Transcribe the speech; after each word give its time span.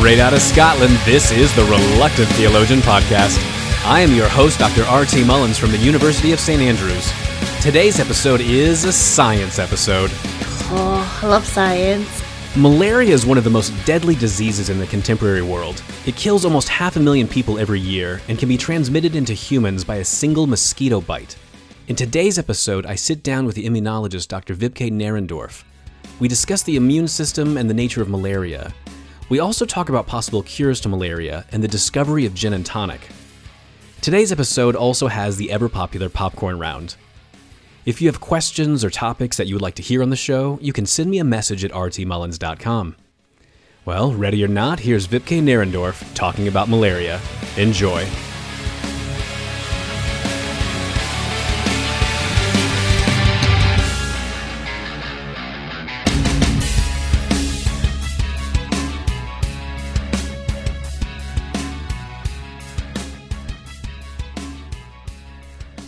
Straight 0.00 0.18
out 0.18 0.32
of 0.32 0.40
Scotland, 0.40 0.94
this 1.04 1.30
is 1.30 1.54
the 1.54 1.62
Reluctant 1.64 2.26
Theologian 2.30 2.80
Podcast. 2.80 3.38
I 3.84 4.00
am 4.00 4.14
your 4.14 4.28
host, 4.28 4.58
Dr. 4.58 4.82
R.T. 4.84 5.22
Mullins 5.24 5.58
from 5.58 5.72
the 5.72 5.76
University 5.76 6.32
of 6.32 6.40
St. 6.40 6.62
Andrews. 6.62 7.12
Today's 7.60 8.00
episode 8.00 8.40
is 8.40 8.84
a 8.84 8.92
science 8.92 9.58
episode. 9.58 10.10
Oh, 10.72 11.20
I 11.22 11.26
love 11.26 11.44
science. 11.44 12.24
Malaria 12.56 13.12
is 13.12 13.26
one 13.26 13.36
of 13.36 13.44
the 13.44 13.50
most 13.50 13.74
deadly 13.84 14.14
diseases 14.14 14.70
in 14.70 14.78
the 14.78 14.86
contemporary 14.86 15.42
world. 15.42 15.82
It 16.06 16.16
kills 16.16 16.46
almost 16.46 16.70
half 16.70 16.96
a 16.96 17.00
million 17.00 17.28
people 17.28 17.58
every 17.58 17.78
year 17.78 18.22
and 18.26 18.38
can 18.38 18.48
be 18.48 18.56
transmitted 18.56 19.14
into 19.14 19.34
humans 19.34 19.84
by 19.84 19.96
a 19.96 20.04
single 20.04 20.46
mosquito 20.46 21.02
bite. 21.02 21.36
In 21.88 21.94
today's 21.94 22.38
episode, 22.38 22.86
I 22.86 22.94
sit 22.94 23.22
down 23.22 23.44
with 23.44 23.54
the 23.54 23.66
immunologist 23.66 24.28
Dr. 24.28 24.54
Wiebke 24.54 24.90
Nahrendorf. 24.90 25.62
We 26.18 26.26
discuss 26.26 26.62
the 26.62 26.76
immune 26.76 27.06
system 27.06 27.58
and 27.58 27.68
the 27.68 27.74
nature 27.74 28.00
of 28.00 28.08
malaria. 28.08 28.72
We 29.30 29.38
also 29.38 29.64
talk 29.64 29.88
about 29.88 30.08
possible 30.08 30.42
cures 30.42 30.80
to 30.80 30.88
malaria 30.88 31.46
and 31.52 31.62
the 31.62 31.68
discovery 31.68 32.26
of 32.26 32.34
gin 32.34 32.52
and 32.52 32.66
tonic. 32.66 33.08
Today's 34.00 34.32
episode 34.32 34.74
also 34.74 35.06
has 35.06 35.36
the 35.36 35.52
ever 35.52 35.68
popular 35.68 36.08
popcorn 36.08 36.58
round. 36.58 36.96
If 37.86 38.02
you 38.02 38.08
have 38.08 38.20
questions 38.20 38.84
or 38.84 38.90
topics 38.90 39.36
that 39.36 39.46
you 39.46 39.54
would 39.54 39.62
like 39.62 39.76
to 39.76 39.82
hear 39.82 40.02
on 40.02 40.10
the 40.10 40.16
show, 40.16 40.58
you 40.60 40.72
can 40.72 40.84
send 40.84 41.10
me 41.10 41.20
a 41.20 41.24
message 41.24 41.64
at 41.64 41.70
rtmullins.com. 41.70 42.96
Well, 43.84 44.12
ready 44.12 44.44
or 44.44 44.48
not, 44.48 44.80
here's 44.80 45.06
Wiebke 45.06 45.40
Nahrendorf 45.40 46.12
talking 46.14 46.48
about 46.48 46.68
malaria. 46.68 47.20
Enjoy. 47.56 48.04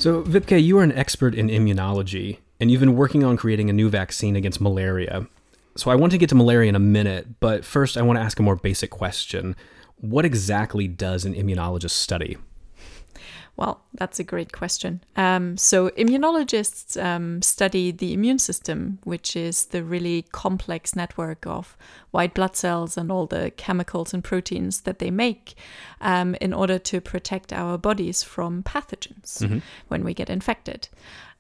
So, 0.03 0.25
Wiebke, 0.25 0.61
you 0.61 0.79
are 0.79 0.83
an 0.83 0.91
expert 0.91 1.33
in 1.33 1.47
immunology, 1.47 2.39
and 2.59 2.73
you've 2.73 2.81
been 2.81 2.97
working 2.97 3.23
on 3.23 3.37
creating 3.37 3.71
a 3.71 3.73
new 3.73 3.89
vaccine 3.89 4.35
against 4.35 4.61
malaria. 4.61 5.29
So, 5.77 5.93
I 5.93 5.95
want 5.95 6.11
to 6.11 6.19
get 6.19 6.29
to 6.31 6.35
malaria 6.35 6.71
in 6.71 6.75
a 6.75 6.81
minute, 6.81 7.39
but 7.39 7.65
first, 7.65 7.97
I 7.97 8.03
want 8.03 8.19
to 8.19 8.21
ask 8.21 8.37
a 8.41 8.43
more 8.43 8.57
basic 8.57 8.91
question. 8.91 9.55
What 9.99 10.25
exactly 10.25 10.89
does 10.89 11.25
an 11.25 11.35
immunologist 11.35 11.93
study? 11.93 12.37
Well, 13.57 13.83
that's 13.95 14.19
a 14.19 14.25
great 14.25 14.53
question. 14.53 15.03
Um, 15.15 15.59
so, 15.59 15.91
immunologists 15.91 17.01
um, 17.03 17.43
study 17.43 17.91
the 17.91 18.15
immune 18.15 18.39
system, 18.39 18.99
which 19.05 19.37
is 19.37 19.67
the 19.67 19.85
really 19.85 20.23
complex 20.33 20.97
network 20.97 21.47
of 21.47 21.77
white 22.13 22.33
blood 22.33 22.57
cells 22.57 22.97
and 22.97 23.13
all 23.13 23.27
the 23.27 23.51
chemicals 23.51 24.15
and 24.15 24.25
proteins 24.25 24.83
that 24.83 25.01
they 25.01 25.11
make 25.11 25.55
um, 26.01 26.35
in 26.41 26.55
order 26.55 26.79
to 26.79 27.01
protect 27.01 27.53
our 27.53 27.77
bodies 27.77 28.23
from 28.23 28.63
pathogens 28.63 29.43
mm-hmm. 29.43 29.59
when 29.89 30.03
we 30.03 30.15
get 30.15 30.31
infected. 30.31 30.89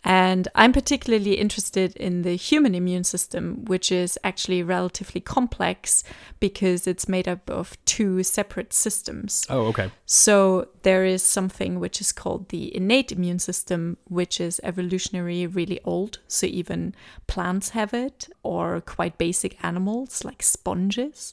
And 0.04 0.48
I'm 0.56 0.72
particularly 0.72 1.34
interested 1.34 1.94
in 1.96 2.22
the 2.22 2.34
human 2.34 2.74
immune 2.74 3.04
system, 3.04 3.64
which 3.66 3.92
is 3.92 4.18
actually 4.24 4.62
relatively 4.62 5.20
complex 5.20 6.02
because 6.40 6.88
it's 6.88 7.08
made 7.08 7.28
up 7.28 7.48
of 7.48 7.76
two 7.84 8.24
separate 8.24 8.72
systems. 8.72 9.46
Oh, 9.48 9.66
okay. 9.66 9.92
So 10.04 10.68
there 10.82 11.04
is 11.04 11.22
something 11.22 11.78
which 11.78 12.00
is 12.00 12.10
called 12.10 12.48
the 12.48 12.74
innate 12.74 13.12
immune 13.12 13.38
system, 13.38 13.96
which 14.08 14.40
is 14.40 14.60
evolutionary 14.64 15.46
really 15.46 15.80
old. 15.84 16.18
So 16.26 16.46
even 16.46 16.94
plants 17.28 17.70
have 17.70 17.94
it, 17.94 18.28
or 18.42 18.80
quite 18.80 19.18
basic 19.18 19.62
animals 19.64 20.24
like 20.24 20.42
sponges. 20.42 21.32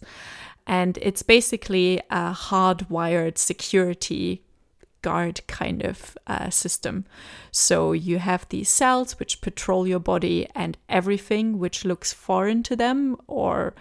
And 0.68 1.00
it's 1.02 1.24
basically 1.24 2.00
a 2.12 2.34
hardwired 2.34 3.40
security 3.40 4.44
guard 5.02 5.42
kind 5.48 5.84
of 5.84 6.18
uh, 6.28 6.50
system. 6.50 7.06
So 7.52 7.92
you 7.94 8.20
have 8.20 8.48
these 8.50 8.70
cells 8.70 9.20
which 9.20 9.42
patrol 9.42 9.88
your 9.88 10.00
body, 10.00 10.48
and 10.56 10.78
everything 10.88 11.60
which 11.60 11.86
looks 11.86 12.14
foreign 12.14 12.64
to 12.64 12.76
them 12.76 13.18
or 13.28 13.74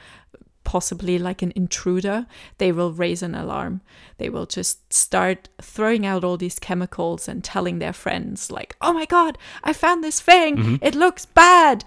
possibly 0.69 1.19
like 1.19 1.41
an 1.41 1.51
intruder, 1.57 2.27
they 2.59 2.71
will 2.71 2.93
raise 2.93 3.23
an 3.23 3.35
alarm. 3.35 3.81
They 4.19 4.29
will 4.29 4.45
just 4.45 4.93
start 4.93 5.49
throwing 5.63 6.05
out 6.05 6.25
all 6.25 6.37
these 6.37 6.59
chemicals 6.59 7.27
and 7.27 7.43
telling 7.43 7.79
their 7.79 7.95
friends, 7.95 8.51
like, 8.51 8.77
oh 8.83 8.93
my 8.93 9.07
God, 9.07 9.39
I 9.65 9.73
found 9.73 10.05
this 10.05 10.21
thing. 10.21 10.59
Mm-hmm. 10.59 10.77
It 10.83 10.95
looks 10.95 11.25
bad. 11.25 11.87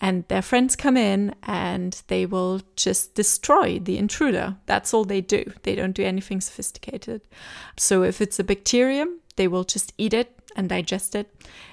And 0.00 0.28
their 0.28 0.42
friends 0.42 0.76
come 0.76 0.96
in 0.96 1.34
and 1.42 2.00
they 2.06 2.24
will 2.24 2.60
just 2.76 3.16
destroy 3.16 3.80
the 3.80 3.98
intruder. 3.98 4.58
That's 4.66 4.94
all 4.94 5.04
they 5.04 5.22
do. 5.22 5.52
They 5.64 5.74
don't 5.74 5.96
do 5.96 6.04
anything 6.04 6.40
sophisticated. 6.40 7.22
So 7.76 8.04
if 8.04 8.20
it's 8.20 8.38
a 8.38 8.44
bacterium, 8.44 9.18
they 9.34 9.48
will 9.48 9.64
just 9.64 9.92
eat 9.98 10.14
it 10.14 10.38
and 10.54 10.68
digest 10.68 11.16
it. 11.16 11.26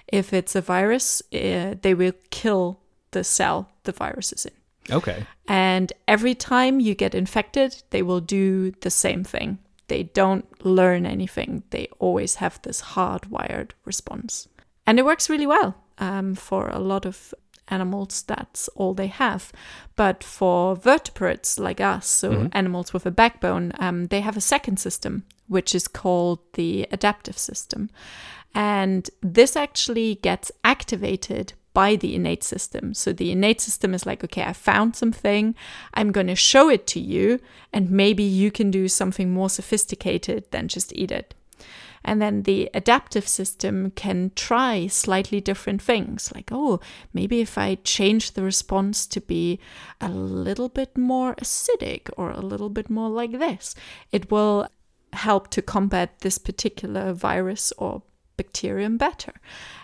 If 0.07 0.33
it's 0.33 0.55
a 0.55 0.61
virus, 0.61 1.21
uh, 1.31 1.75
they 1.83 1.93
will 1.93 2.13
kill 2.31 2.79
the 3.11 3.23
cell 3.23 3.69
the 3.83 3.91
virus 3.91 4.33
is 4.33 4.47
in. 4.47 4.53
Okay. 4.91 5.25
And 5.47 5.93
every 6.07 6.35
time 6.35 6.79
you 6.79 6.95
get 6.95 7.15
infected, 7.15 7.83
they 7.89 8.01
will 8.01 8.21
do 8.21 8.71
the 8.81 8.89
same 8.89 9.23
thing. 9.23 9.59
They 9.87 10.03
don't 10.03 10.45
learn 10.65 11.05
anything. 11.05 11.63
They 11.69 11.87
always 11.99 12.35
have 12.35 12.61
this 12.61 12.81
hardwired 12.81 13.71
response. 13.85 14.47
And 14.85 14.99
it 14.99 15.05
works 15.05 15.29
really 15.29 15.47
well 15.47 15.75
um, 15.97 16.35
for 16.35 16.69
a 16.69 16.79
lot 16.79 17.05
of 17.05 17.33
animals. 17.69 18.23
That's 18.23 18.67
all 18.69 18.93
they 18.93 19.07
have. 19.07 19.51
But 19.95 20.23
for 20.23 20.75
vertebrates 20.75 21.57
like 21.59 21.81
us, 21.81 22.07
so 22.07 22.31
mm-hmm. 22.31 22.47
animals 22.51 22.93
with 22.93 23.05
a 23.05 23.11
backbone, 23.11 23.71
um, 23.79 24.07
they 24.07 24.21
have 24.21 24.37
a 24.37 24.41
second 24.41 24.77
system, 24.77 25.23
which 25.47 25.73
is 25.73 25.87
called 25.87 26.39
the 26.53 26.87
adaptive 26.91 27.37
system. 27.37 27.89
And 28.53 29.09
this 29.21 29.55
actually 29.55 30.15
gets 30.15 30.51
activated 30.63 31.53
by 31.77 31.95
the 31.95 32.15
innate 32.15 32.43
system. 32.43 32.91
So 32.95 33.13
the 33.13 33.31
innate 33.31 33.61
system 33.61 33.93
is 33.93 34.03
like, 34.03 34.23
okay, 34.23 34.41
I 34.41 34.53
found 34.53 34.95
something, 34.95 35.53
I'm 35.93 36.11
going 36.11 36.25
to 36.25 36.35
show 36.35 36.69
it 36.69 36.87
to 36.87 36.99
you, 36.99 37.39
and 37.71 37.91
maybe 37.91 38.23
you 38.23 38.49
can 38.49 38.71
do 38.71 38.87
something 38.87 39.29
more 39.29 39.47
sophisticated 39.47 40.49
than 40.49 40.69
just 40.69 40.91
eat 40.95 41.11
it. 41.11 41.35
And 42.03 42.19
then 42.19 42.43
the 42.43 42.71
adaptive 42.73 43.27
system 43.27 43.91
can 43.91 44.31
try 44.35 44.87
slightly 44.87 45.39
different 45.39 45.83
things, 45.83 46.31
like, 46.33 46.49
oh, 46.51 46.79
maybe 47.13 47.41
if 47.41 47.59
I 47.59 47.75
change 47.83 48.31
the 48.31 48.41
response 48.41 49.05
to 49.05 49.21
be 49.21 49.59
a 50.01 50.09
little 50.09 50.69
bit 50.69 50.97
more 50.97 51.35
acidic 51.35 52.09
or 52.17 52.31
a 52.31 52.41
little 52.51 52.69
bit 52.69 52.89
more 52.89 53.09
like 53.09 53.37
this, 53.37 53.75
it 54.11 54.31
will 54.31 54.67
help 55.13 55.49
to 55.49 55.61
combat 55.61 56.21
this 56.21 56.39
particular 56.39 57.13
virus 57.13 57.71
or 57.77 58.01
bacterium 58.37 58.97
better. 58.97 59.33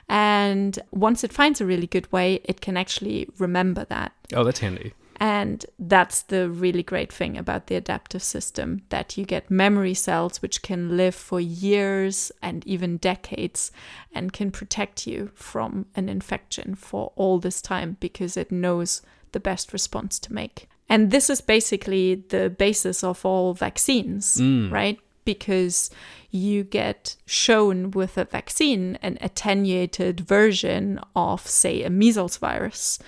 And 0.08 0.80
once 0.92 1.24
it 1.24 1.34
finds 1.34 1.60
a 1.60 1.66
really 1.66 1.88
good 1.88 2.12
way, 2.12 2.42
it 2.46 2.62
can 2.62 2.78
actually 2.78 3.28
remember 3.38 3.86
that. 3.86 4.14
Oh, 4.34 4.44
that's 4.44 4.60
handy. 4.60 4.94
And 5.18 5.66
that's 5.80 6.24
the 6.24 6.50
really 6.50 6.84
great 6.84 7.14
thing 7.14 7.38
about 7.38 7.68
the 7.68 7.76
adaptive 7.76 8.24
system 8.24 8.82
that 8.90 9.18
you 9.18 9.26
get 9.26 9.50
memory 9.50 9.94
cells 9.94 10.42
which 10.42 10.62
can 10.62 10.98
live 10.98 11.16
for 11.16 11.40
years 11.40 12.32
and 12.42 12.66
even 12.68 12.98
decades 12.98 13.72
and 14.14 14.34
can 14.34 14.52
protect 14.52 15.08
you 15.08 15.32
from 15.34 15.86
an 15.96 16.10
infection 16.10 16.76
for 16.76 17.14
all 17.16 17.40
this 17.40 17.62
time 17.62 17.96
because 18.00 18.36
it 18.36 18.52
knows 18.52 19.02
the 19.32 19.40
best 19.40 19.72
response 19.72 20.20
to 20.20 20.34
make. 20.34 20.68
And 20.90 21.12
this 21.12 21.30
is 21.30 21.42
basically 21.42 22.16
the 22.16 22.50
basis 22.50 23.04
of 23.04 23.26
all 23.26 23.54
vaccines, 23.54 24.38
mm. 24.38 24.72
right? 24.72 25.00
Because 25.26 25.90
you 26.32 26.64
get 26.64 27.16
shown 27.26 27.92
with 27.92 28.18
a 28.18 28.26
vaccine 28.26 28.98
an 29.02 29.18
attenuated 29.22 30.20
version 30.22 31.00
of, 31.16 31.48
say, 31.48 31.84
a 31.84 31.90
measles 31.90 32.38
virus. 32.38 33.00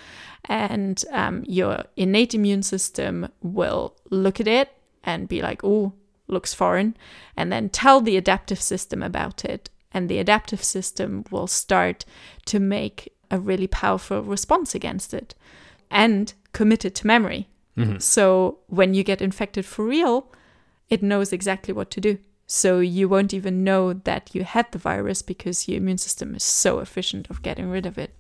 And 0.46 1.04
um, 1.12 1.44
your 1.48 1.86
innate 1.96 2.36
immune 2.36 2.64
system 2.64 3.30
will 3.42 3.96
look 4.12 4.40
at 4.40 4.48
it 4.48 4.72
and 5.04 5.28
be 5.28 5.42
like, 5.42 5.64
oh, 5.64 5.94
looks 6.28 6.54
foreign, 6.54 6.96
and 7.36 7.52
then 7.52 7.70
tell 7.70 8.02
the 8.02 8.18
adaptive 8.18 8.62
system 8.62 9.04
about 9.04 9.46
it. 9.46 9.70
And 9.92 10.10
the 10.10 10.20
adaptive 10.20 10.64
system 10.64 11.24
will 11.32 11.48
start 11.48 12.06
to 12.46 12.60
make 12.60 13.14
a 13.32 13.40
really 13.40 13.68
powerful 13.68 14.22
response 14.22 14.76
against 14.76 15.14
it 15.14 15.34
and 15.90 16.34
commit 16.52 16.86
it 16.86 16.96
to 16.96 17.08
memory. 17.08 17.48
Mm-hmm. 17.78 18.00
So 18.00 18.60
when 18.68 18.94
you 18.94 19.04
get 19.04 19.22
infected 19.22 19.66
for 19.66 19.86
real, 19.86 20.32
it 20.90 21.04
knows 21.04 21.34
exactly 21.34 21.74
what 21.74 21.92
to 21.92 22.02
do. 22.02 22.18
So 22.48 22.80
you 22.80 23.10
won't 23.10 23.34
even 23.34 23.64
know 23.64 23.94
that 23.94 24.36
you 24.36 24.44
had 24.44 24.72
the 24.72 24.78
virus 24.78 25.22
because 25.22 25.68
your 25.68 25.78
immune 25.78 25.98
system 25.98 26.36
is 26.36 26.44
so 26.44 26.80
efficient 26.80 27.28
of 27.30 27.42
getting 27.42 27.70
rid 27.70 27.86
of 27.86 27.98
it. 27.98 28.14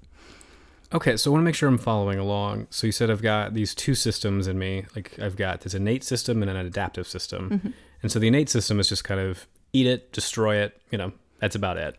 Okay, 0.94 1.18
so 1.18 1.30
I 1.30 1.34
want 1.34 1.42
to 1.42 1.46
make 1.46 1.56
sure 1.56 1.68
I'm 1.68 1.78
following 1.78 2.20
along. 2.20 2.68
So 2.70 2.88
you 2.88 2.94
said 2.94 3.10
I've 3.12 3.22
got 3.22 3.54
these 3.54 3.76
two 3.76 3.96
systems 3.96 4.48
in 4.48 4.58
me. 4.58 4.86
Like 4.96 5.18
I've 5.20 5.36
got 5.36 5.62
this 5.62 5.74
innate 5.74 6.04
system 6.04 6.42
and 6.42 6.50
an 6.50 6.58
adaptive 6.58 7.08
system. 7.08 7.50
Mm-hmm. 7.50 7.70
And 8.02 8.12
so 8.12 8.20
the 8.20 8.28
innate 8.28 8.50
system 8.50 8.80
is 8.80 8.90
just 8.90 9.04
kind 9.04 9.20
of 9.20 9.48
eat 9.74 9.88
it, 9.88 10.12
destroy 10.12 10.58
it, 10.58 10.80
you 10.92 10.98
know, 10.98 11.12
that's 11.40 11.56
about 11.56 11.78
it. 11.78 11.98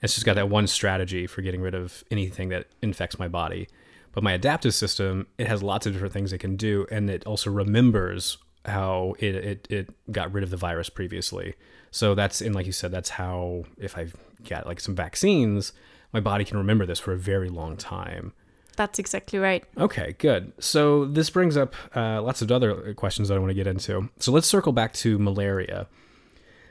It's 0.00 0.14
just 0.14 0.24
got 0.24 0.36
that 0.36 0.48
one 0.48 0.66
strategy 0.66 1.26
for 1.26 1.42
getting 1.42 1.60
rid 1.60 1.74
of 1.74 2.04
anything 2.10 2.48
that 2.50 2.66
infects 2.80 3.18
my 3.18 3.28
body. 3.28 3.68
But 4.12 4.22
my 4.22 4.32
adaptive 4.32 4.74
system, 4.74 5.26
it 5.36 5.46
has 5.46 5.62
lots 5.62 5.86
of 5.86 5.92
different 5.92 6.14
things 6.14 6.32
it 6.32 6.38
can 6.38 6.56
do 6.56 6.86
and 6.90 7.10
it 7.10 7.26
also 7.26 7.50
remembers 7.50 8.38
how 8.68 9.14
it, 9.18 9.34
it, 9.34 9.66
it 9.70 10.12
got 10.12 10.32
rid 10.32 10.44
of 10.44 10.50
the 10.50 10.56
virus 10.56 10.88
previously. 10.88 11.54
So 11.90 12.14
that's, 12.14 12.40
and 12.40 12.54
like 12.54 12.66
you 12.66 12.72
said, 12.72 12.90
that's 12.90 13.10
how, 13.10 13.64
if 13.78 13.96
I've 13.96 14.14
got 14.48 14.66
like 14.66 14.80
some 14.80 14.94
vaccines, 14.94 15.72
my 16.12 16.20
body 16.20 16.44
can 16.44 16.56
remember 16.58 16.86
this 16.86 17.00
for 17.00 17.12
a 17.12 17.18
very 17.18 17.48
long 17.48 17.76
time. 17.76 18.32
That's 18.76 18.98
exactly 18.98 19.38
right. 19.38 19.64
Okay, 19.76 20.14
good. 20.18 20.52
So 20.60 21.04
this 21.04 21.30
brings 21.30 21.56
up 21.56 21.74
uh, 21.96 22.22
lots 22.22 22.42
of 22.42 22.52
other 22.52 22.94
questions 22.94 23.28
that 23.28 23.34
I 23.34 23.38
want 23.38 23.50
to 23.50 23.54
get 23.54 23.66
into. 23.66 24.08
So 24.18 24.30
let's 24.30 24.46
circle 24.46 24.72
back 24.72 24.92
to 24.94 25.18
malaria. 25.18 25.88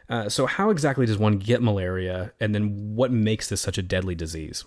Uh, 0.09 0.29
so, 0.29 0.45
how 0.45 0.69
exactly 0.69 1.05
does 1.05 1.17
one 1.17 1.37
get 1.37 1.61
malaria, 1.61 2.31
and 2.39 2.55
then 2.55 2.95
what 2.95 3.11
makes 3.11 3.49
this 3.49 3.59
such 3.59 3.77
a 3.77 3.81
deadly 3.81 4.15
disease? 4.15 4.63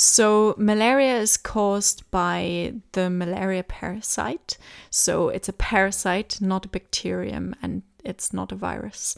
So, 0.00 0.54
malaria 0.58 1.18
is 1.18 1.36
caused 1.36 2.08
by 2.12 2.74
the 2.92 3.10
malaria 3.10 3.64
parasite. 3.64 4.56
So, 4.90 5.28
it's 5.28 5.48
a 5.48 5.52
parasite, 5.52 6.38
not 6.40 6.64
a 6.64 6.68
bacterium, 6.68 7.52
and 7.62 7.82
it's 8.04 8.32
not 8.32 8.52
a 8.52 8.54
virus. 8.54 9.16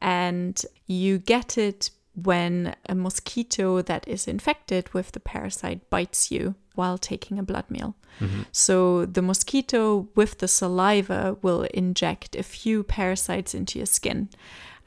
And 0.00 0.64
you 0.86 1.18
get 1.18 1.58
it 1.58 1.90
when 2.24 2.74
a 2.88 2.94
mosquito 2.94 3.82
that 3.82 4.06
is 4.06 4.26
infected 4.26 4.92
with 4.92 5.12
the 5.12 5.20
parasite 5.20 5.88
bites 5.90 6.30
you 6.30 6.54
while 6.74 6.98
taking 6.98 7.38
a 7.38 7.42
blood 7.42 7.70
meal. 7.70 7.94
Mm-hmm. 8.20 8.42
So 8.52 9.04
the 9.06 9.22
mosquito 9.22 10.08
with 10.14 10.38
the 10.38 10.48
saliva 10.48 11.36
will 11.42 11.62
inject 11.74 12.36
a 12.36 12.42
few 12.42 12.82
parasites 12.82 13.54
into 13.54 13.78
your 13.78 13.86
skin 13.86 14.28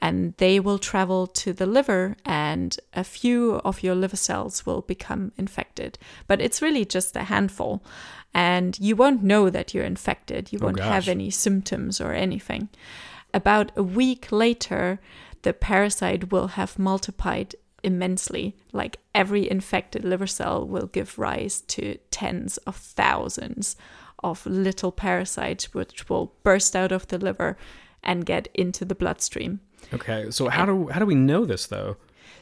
and 0.00 0.34
they 0.36 0.60
will 0.60 0.78
travel 0.78 1.26
to 1.26 1.52
the 1.52 1.66
liver 1.66 2.16
and 2.24 2.76
a 2.92 3.04
few 3.04 3.54
of 3.64 3.82
your 3.82 3.94
liver 3.94 4.16
cells 4.16 4.66
will 4.66 4.82
become 4.82 5.32
infected. 5.38 5.98
But 6.26 6.40
it's 6.40 6.60
really 6.60 6.84
just 6.84 7.16
a 7.16 7.24
handful 7.24 7.82
and 8.34 8.78
you 8.80 8.96
won't 8.96 9.22
know 9.22 9.48
that 9.48 9.72
you're 9.72 9.84
infected. 9.84 10.52
You 10.52 10.58
oh, 10.60 10.66
won't 10.66 10.80
have 10.80 11.08
any 11.08 11.30
symptoms 11.30 12.00
or 12.00 12.12
anything. 12.12 12.68
About 13.32 13.72
a 13.76 13.82
week 13.82 14.30
later, 14.30 15.00
the 15.44 15.52
parasite 15.52 16.32
will 16.32 16.48
have 16.48 16.78
multiplied 16.78 17.54
immensely. 17.82 18.56
Like 18.72 18.98
every 19.14 19.48
infected 19.48 20.04
liver 20.04 20.26
cell 20.26 20.66
will 20.66 20.86
give 20.86 21.18
rise 21.18 21.60
to 21.68 21.98
tens 22.10 22.56
of 22.66 22.76
thousands 22.76 23.76
of 24.22 24.44
little 24.46 24.90
parasites, 24.90 25.72
which 25.74 26.08
will 26.08 26.32
burst 26.42 26.74
out 26.74 26.92
of 26.92 27.06
the 27.08 27.18
liver 27.18 27.56
and 28.02 28.26
get 28.26 28.48
into 28.54 28.84
the 28.84 28.94
bloodstream. 28.94 29.60
Okay, 29.92 30.30
so 30.30 30.48
how 30.48 30.64
do 30.64 30.88
how 30.88 30.98
do 30.98 31.06
we 31.06 31.14
know 31.14 31.44
this 31.44 31.66
though? 31.66 31.96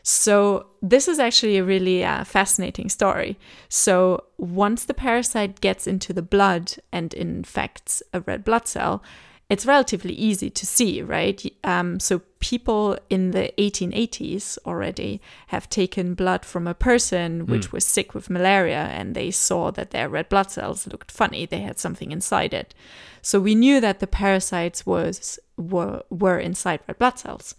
So, 0.04 0.66
this 0.80 1.06
is 1.06 1.20
actually 1.20 1.58
a 1.58 1.64
really 1.64 2.04
uh, 2.04 2.24
fascinating 2.24 2.88
story. 2.88 3.38
So, 3.68 4.24
once 4.36 4.84
the 4.84 4.94
parasite 4.94 5.60
gets 5.60 5.86
into 5.86 6.12
the 6.12 6.22
blood 6.22 6.74
and 6.90 7.14
infects 7.14 8.02
a 8.12 8.20
red 8.20 8.42
blood 8.42 8.66
cell, 8.66 9.02
it's 9.48 9.66
relatively 9.66 10.14
easy 10.14 10.48
to 10.50 10.66
see, 10.66 11.02
right? 11.02 11.44
Um, 11.62 12.00
so, 12.00 12.22
people 12.38 12.98
in 13.10 13.30
the 13.32 13.52
1880s 13.58 14.58
already 14.66 15.20
have 15.48 15.68
taken 15.68 16.14
blood 16.14 16.44
from 16.44 16.66
a 16.66 16.74
person 16.74 17.46
which 17.46 17.70
was 17.70 17.84
sick 17.84 18.14
with 18.14 18.30
malaria 18.30 18.84
and 18.84 19.14
they 19.14 19.30
saw 19.30 19.70
that 19.70 19.90
their 19.90 20.08
red 20.08 20.28
blood 20.28 20.50
cells 20.50 20.86
looked 20.88 21.12
funny. 21.12 21.46
They 21.46 21.60
had 21.60 21.78
something 21.78 22.10
inside 22.10 22.54
it. 22.54 22.74
So, 23.20 23.40
we 23.40 23.54
knew 23.54 23.80
that 23.80 24.00
the 24.00 24.06
parasites 24.06 24.86
was 24.86 25.38
were, 25.56 26.02
were 26.08 26.38
inside 26.38 26.80
red 26.88 26.98
blood 26.98 27.18
cells. 27.18 27.54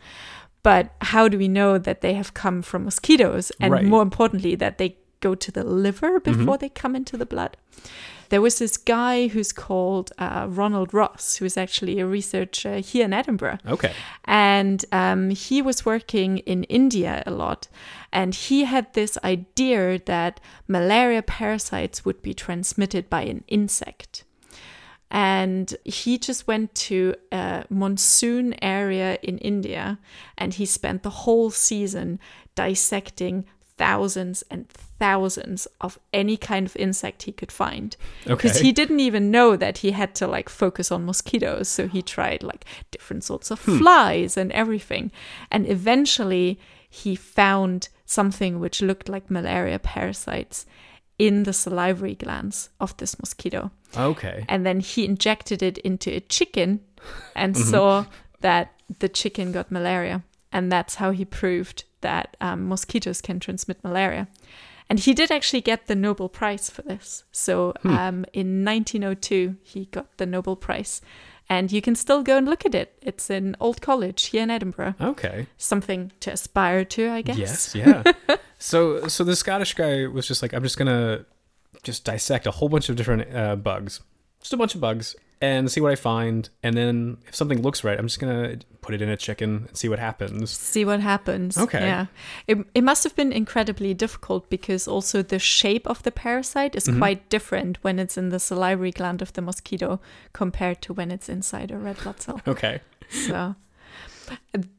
But 0.63 0.95
how 1.01 1.27
do 1.27 1.38
we 1.38 1.47
know 1.47 1.77
that 1.77 2.01
they 2.01 2.13
have 2.13 2.33
come 2.33 2.62
from 2.62 2.85
mosquitoes? 2.85 3.51
And 3.59 3.71
Right. 3.71 3.85
more 3.85 4.01
importantly, 4.01 4.56
that 4.56 4.77
they 4.77 4.97
go 5.19 5.35
to 5.35 5.51
the 5.51 5.63
liver 5.63 6.19
before 6.19 6.57
they 6.57 6.69
come 6.69 6.95
into 6.95 7.18
the 7.18 7.25
blood? 7.25 7.57
There 8.33 8.41
was 8.41 8.57
this 8.57 8.77
guy 8.77 9.27
who's 9.27 9.51
called 9.51 10.12
uh, 10.18 10.47
Ronald 10.50 10.91
Ross, 10.91 11.35
who 11.35 11.45
is 11.45 11.56
actually 11.56 12.00
a 12.00 12.07
researcher 12.07 12.80
here 12.80 13.06
in 13.06 13.13
Edinburgh. 13.13 13.59
Okay, 13.68 13.94
And 14.25 14.83
um, 14.91 15.30
he 15.30 15.62
was 15.62 15.85
working 15.85 16.39
in 16.39 16.63
India 16.63 17.21
a 17.27 17.30
lot. 17.30 17.68
And 18.12 18.33
he 18.33 18.63
had 18.63 18.91
this 18.95 19.19
idea 19.24 20.00
that 20.06 20.39
malaria 20.68 21.21
parasites 21.21 22.06
would 22.06 22.24
be 22.24 22.33
transmitted 22.33 23.07
by 23.07 23.21
an 23.21 23.44
insect. 23.50 24.24
And 25.12 25.75
he 25.83 26.18
just 26.18 26.47
went 26.47 26.74
to 26.89 27.13
a 27.31 27.65
monsoon 27.69 28.56
area 28.63 29.19
in 29.21 29.38
India 29.38 30.00
and 30.39 30.56
he 30.56 30.65
spent 30.65 31.03
the 31.03 31.18
whole 31.21 31.51
season 31.51 32.19
dissecting 32.56 33.45
thousands 33.83 34.44
and 34.50 34.62
thousands 35.00 35.68
of 35.81 36.00
any 36.13 36.38
kind 36.38 36.65
of 36.65 36.75
insect 36.77 37.24
he 37.24 37.33
could 37.39 37.51
find. 37.51 37.89
Because 38.25 38.56
Okay. 38.56 38.68
he 38.68 38.71
didn't 38.71 39.01
even 39.01 39.31
know 39.31 39.57
that 39.57 39.80
he 39.80 39.91
had 39.91 40.12
to 40.19 40.25
like 40.27 40.50
focus 40.50 40.91
on 40.91 41.06
mosquitoes 41.06 41.68
so 41.68 41.88
he 41.88 42.01
tried 42.01 42.41
like 42.44 42.63
different 42.91 43.24
sorts 43.24 43.51
of 43.51 43.59
hmm. 43.65 43.77
flies 43.80 44.38
and 44.38 44.51
everything. 44.53 45.12
And 45.51 45.69
eventually 45.77 46.59
he 46.89 47.15
found 47.15 47.89
something 48.06 48.59
which 48.59 48.81
looked 48.81 49.09
like 49.09 49.30
malaria 49.30 49.80
parasites 49.80 50.65
in 51.18 51.44
the 51.44 51.53
salivary 51.53 52.15
glands 52.15 52.69
of 52.80 52.95
this 52.97 53.19
mosquito. 53.19 53.71
Okay, 53.97 54.45
and 54.47 54.65
then 54.65 54.80
he 54.80 55.06
injected 55.06 55.62
it 55.62 55.77
into 55.80 56.09
a 56.12 56.19
chicken 56.21 56.80
and 57.35 57.56
mm-hmm. 57.56 57.69
saw 57.69 58.06
that 58.39 58.71
the 59.00 59.09
chicken 59.09 59.51
got 59.51 59.71
malaria. 59.71 60.24
And 60.51 60.71
that's 60.71 60.95
how 60.95 61.12
he 61.12 61.25
proved 61.25 61.83
that 62.04 62.38
um, 62.40 62.70
mosquitoes 62.70 63.20
can 63.22 63.40
transmit 63.40 63.84
malaria. 63.84 64.28
And 64.90 65.00
he 65.00 65.14
did 65.14 65.32
actually 65.32 65.62
get 65.62 65.88
the 65.88 65.96
nobel 65.96 66.30
prize 66.30 66.70
for 66.70 66.84
this. 66.84 67.24
So 67.32 67.74
um, 67.84 68.26
in 68.34 68.64
1902 68.64 69.56
he 69.64 69.86
got 69.86 70.18
the 70.18 70.26
nobel 70.26 70.56
prize. 70.56 71.02
And 71.50 71.72
you 71.72 71.82
can 71.82 71.96
still 71.96 72.24
go 72.24 72.38
and 72.38 72.46
look 72.46 72.66
at 72.66 72.76
it. 72.76 72.98
It's 73.02 73.30
in 73.30 73.56
old 73.60 73.82
college 73.82 74.26
here 74.28 74.44
in 74.44 74.50
edinburgh. 74.50 74.96
Okay. 75.02 75.48
something 75.58 76.12
to 76.20 76.32
aspire 76.32 76.86
to 76.86 77.10
i 77.10 77.22
guess. 77.22 77.38
Yes, 77.38 77.76
yeah. 77.82 78.04
so 78.60 79.08
so 79.08 79.24
the 79.24 79.36
Scottish 79.36 79.74
guy 79.74 80.06
was 80.08 80.28
just 80.28 80.42
like, 80.42 80.54
I'm 80.54 80.64
just 80.64 80.78
gonna 80.78 81.26
just 81.82 82.06
dissect 82.06 82.46
a 82.46 82.52
whole 82.52 82.70
bunch 82.70 82.90
of 82.90 82.96
different 82.96 83.34
uh, 83.36 83.56
bugs, 83.56 84.02
just 84.42 84.54
a 84.54 84.58
bunch 84.58 84.76
of 84.76 84.82
bugs, 84.82 85.16
and 85.44 85.69
see 85.69 85.81
what 85.81 85.92
I 85.92 85.95
find. 85.95 86.50
And 86.63 86.78
then 86.78 87.18
if 87.28 87.36
something 87.36 87.62
looks 87.62 87.84
right, 87.84 88.00
I'm 88.00 88.07
just 88.07 88.22
gonna 88.22 88.60
put 88.80 88.95
it 88.95 89.01
in 89.01 89.10
a 89.10 89.18
chicken 89.18 89.66
and 89.68 89.78
see 89.78 89.90
what 89.90 90.00
happens. 90.00 90.51
see 90.51 90.86
what 90.86 91.01
happens. 91.01 91.57
Okay. 91.57 91.81
Yeah. 91.81 92.06
It, 92.48 92.66
it 92.74 92.81
must 92.81 93.04
have 93.04 93.13
been 93.18 93.34
incredibly 93.34 93.94
difficult 93.94 94.50
because 94.50 94.88
also 94.88 95.21
the 95.21 95.40
shape 95.40 95.85
of 95.85 96.02
the 96.04 96.12
parasite 96.12 96.78
is 96.78 96.88
quite 96.97 97.28
different 97.28 97.78
when 97.83 98.00
it's 98.00 98.18
in 98.18 98.30
the 98.30 98.40
salivary 98.40 98.92
gland 98.92 99.21
of 99.21 99.33
the 99.33 99.42
mosquito 99.42 100.00
compared 100.31 100.81
to 100.83 100.94
when 100.94 101.12
it's 101.12 101.28
inside 101.28 101.71
a 101.71 101.78
red 101.78 101.97
blood 101.97 102.21
cell. 102.21 102.40
Okay. 102.47 102.80
So, 103.09 103.56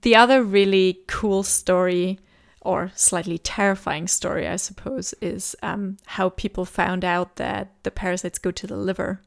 the 0.00 0.16
other 0.16 0.42
really 0.42 1.00
cool 1.06 1.42
story, 1.42 2.18
or 2.62 2.90
slightly 2.94 3.36
terrifying 3.36 4.08
story, 4.08 4.48
I 4.48 4.56
suppose, 4.56 5.14
is 5.20 5.54
um, 5.62 5.98
how 6.06 6.30
people 6.30 6.64
found 6.64 7.04
out 7.04 7.36
that 7.36 7.68
the 7.82 7.90
parasites 7.90 8.38
go 8.38 8.50
to 8.50 8.66
the 8.66 8.78
liver. 8.78 9.20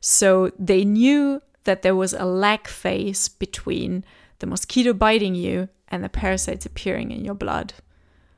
So 0.00 0.52
they 0.58 0.84
knew 0.84 1.42
that 1.64 1.82
there 1.82 1.96
was 1.96 2.12
a 2.12 2.24
lag 2.24 2.66
phase 2.66 3.28
between 3.28 4.04
the 4.38 4.46
mosquito 4.46 4.92
biting 4.92 5.34
you 5.34 5.68
and 5.88 6.02
the 6.02 6.08
parasites 6.08 6.66
appearing 6.66 7.10
in 7.10 7.24
your 7.24 7.34
blood. 7.34 7.74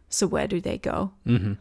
So 0.08 0.26
where 0.26 0.48
do 0.48 0.60
they 0.60 0.78
go? 0.78 1.12
hmm 1.24 1.54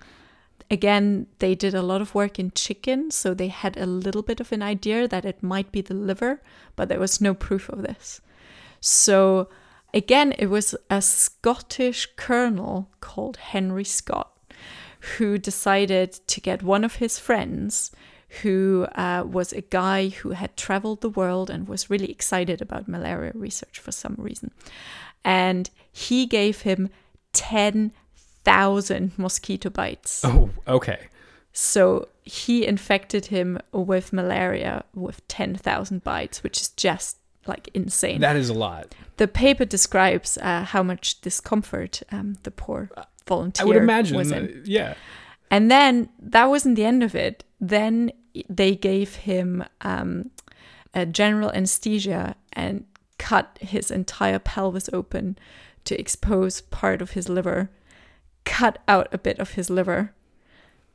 Again, 0.72 1.26
they 1.40 1.56
did 1.56 1.74
a 1.74 1.82
lot 1.82 2.00
of 2.00 2.14
work 2.14 2.38
in 2.38 2.52
chicken, 2.52 3.10
so 3.10 3.34
they 3.34 3.48
had 3.48 3.76
a 3.76 3.88
little 3.88 4.22
bit 4.22 4.40
of 4.40 4.52
an 4.52 4.62
idea 4.62 5.08
that 5.08 5.26
it 5.26 5.42
might 5.42 5.72
be 5.72 5.82
the 5.82 5.96
liver, 5.96 6.44
but 6.76 6.90
there 6.90 7.00
was 7.00 7.20
no 7.20 7.34
proof 7.34 7.70
of 7.70 7.82
this. 7.82 8.22
So, 8.80 9.50
again, 9.96 10.36
it 10.38 10.46
was 10.46 10.76
a 10.92 11.02
Scottish 11.02 12.08
colonel 12.18 12.88
called 13.02 13.38
Henry 13.38 13.84
Scott 13.84 14.32
who 15.18 15.40
decided 15.40 16.12
to 16.28 16.42
get 16.42 16.62
one 16.62 16.84
of 16.84 16.96
his 16.96 17.18
friends, 17.18 17.92
who 18.42 18.88
uh, 18.96 19.24
was 19.26 19.54
a 19.54 19.62
guy 19.62 20.10
who 20.10 20.32
had 20.32 20.56
traveled 20.56 21.02
the 21.02 21.10
world 21.10 21.50
and 21.50 21.68
was 21.68 21.90
really 21.90 22.12
excited 22.12 22.62
about 22.62 22.88
malaria 22.88 23.32
research 23.34 23.80
for 23.80 23.92
some 23.92 24.16
reason. 24.18 24.52
And 25.26 25.70
he 25.92 26.26
gave 26.26 26.62
him 26.62 26.90
10,000 27.34 29.12
mosquito 29.18 29.70
bites. 29.70 30.24
Oh, 30.24 30.50
okay. 30.68 31.08
So 31.52 32.08
he 32.24 32.66
infected 32.66 33.28
him 33.28 33.60
with 33.72 34.14
malaria 34.14 34.84
with 34.94 35.28
10,000 35.28 36.04
bites, 36.04 36.44
which 36.44 36.62
is 36.62 36.70
just 36.70 37.18
like 37.48 37.70
insane. 37.74 38.22
That 38.22 38.36
is 38.36 38.50
a 38.50 38.54
lot. 38.54 38.94
the 39.18 39.28
paper 39.28 39.66
describes 39.66 40.38
uh, 40.38 40.64
how 40.64 40.84
much 40.84 41.20
discomfort 41.22 42.04
um, 42.12 42.38
the 42.44 42.52
poor 42.52 42.90
volunteer 43.28 43.66
I 43.66 43.68
would 43.68 43.78
imagine. 43.78 44.18
was 44.18 44.32
uh, 44.32 44.36
in. 44.36 44.62
yeah. 44.66 44.94
And 45.52 45.72
then 45.72 46.10
that 46.20 46.46
wasn't 46.46 46.76
the 46.76 46.86
end 46.86 47.04
of 47.04 47.16
it. 47.16 47.44
Then 47.60 48.12
they 48.48 48.76
gave 48.76 49.16
him 49.16 49.64
um, 49.82 50.32
a 50.94 51.06
general 51.06 51.52
anesthesia 51.52 52.36
and 52.54 52.86
cut 53.18 53.58
his 53.62 53.92
entire 53.92 54.40
pelvis 54.40 54.90
open 54.94 55.38
to 55.86 56.00
expose 56.00 56.62
part 56.62 57.02
of 57.02 57.12
his 57.12 57.30
liver, 57.30 57.70
cut 58.46 58.80
out 58.88 59.08
a 59.12 59.18
bit 59.18 59.40
of 59.40 59.52
his 59.52 59.70
liver, 59.70 60.14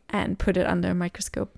and 0.08 0.38
put 0.38 0.56
it 0.56 0.66
under 0.66 0.90
a 0.90 0.94
microscope. 0.94 1.56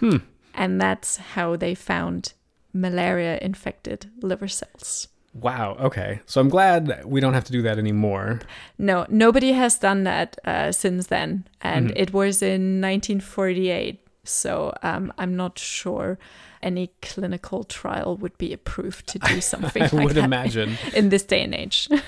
Hmm. 0.00 0.18
And 0.54 0.80
that's 0.80 1.16
how 1.16 1.56
they 1.56 1.74
found 1.74 2.32
malaria 2.72 3.38
infected 3.40 4.10
liver 4.20 4.48
cells. 4.48 5.08
Wow. 5.34 5.76
Okay. 5.78 6.20
So 6.26 6.40
I'm 6.40 6.48
glad 6.48 7.04
we 7.04 7.20
don't 7.20 7.34
have 7.34 7.44
to 7.44 7.52
do 7.52 7.62
that 7.62 7.78
anymore. 7.78 8.40
No, 8.76 9.06
nobody 9.08 9.52
has 9.52 9.78
done 9.78 10.04
that 10.04 10.38
uh, 10.44 10.72
since 10.72 11.08
then. 11.08 11.46
And 11.60 11.92
it 11.96 12.12
was 12.12 12.42
in 12.42 12.80
1948. 12.80 14.00
So 14.28 14.74
um, 14.82 15.12
I'm 15.18 15.36
not 15.36 15.58
sure 15.58 16.18
any 16.62 16.90
clinical 17.02 17.64
trial 17.64 18.16
would 18.16 18.36
be 18.38 18.52
approved 18.52 19.06
to 19.08 19.18
do 19.20 19.40
something 19.52 19.82
I 19.82 19.88
like 19.92 20.06
would 20.06 20.16
that 20.16 20.24
imagine. 20.24 20.76
in 20.94 21.08
this 21.08 21.22
day 21.22 21.42
and 21.42 21.54
age. 21.54 21.88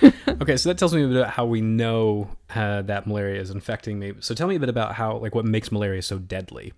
Okay, 0.42 0.56
so 0.56 0.70
that 0.70 0.78
tells 0.78 0.94
me 0.94 1.02
a 1.04 1.06
bit 1.06 1.16
about 1.18 1.30
how 1.32 1.44
we 1.44 1.60
know 1.60 2.28
uh, 2.54 2.83
that 2.83 3.07
malaria 3.07 3.40
is 3.40 3.50
infecting 3.50 3.99
me. 3.99 4.12
So 4.21 4.35
tell 4.35 4.49
me 4.49 4.57
a 4.57 4.61
bit 4.61 4.69
about 4.69 4.95
how, 4.95 5.16
like, 5.16 5.35
what 5.35 5.45
makes 5.45 5.71
malaria 5.73 6.02
so 6.02 6.19
deadly. 6.19 6.73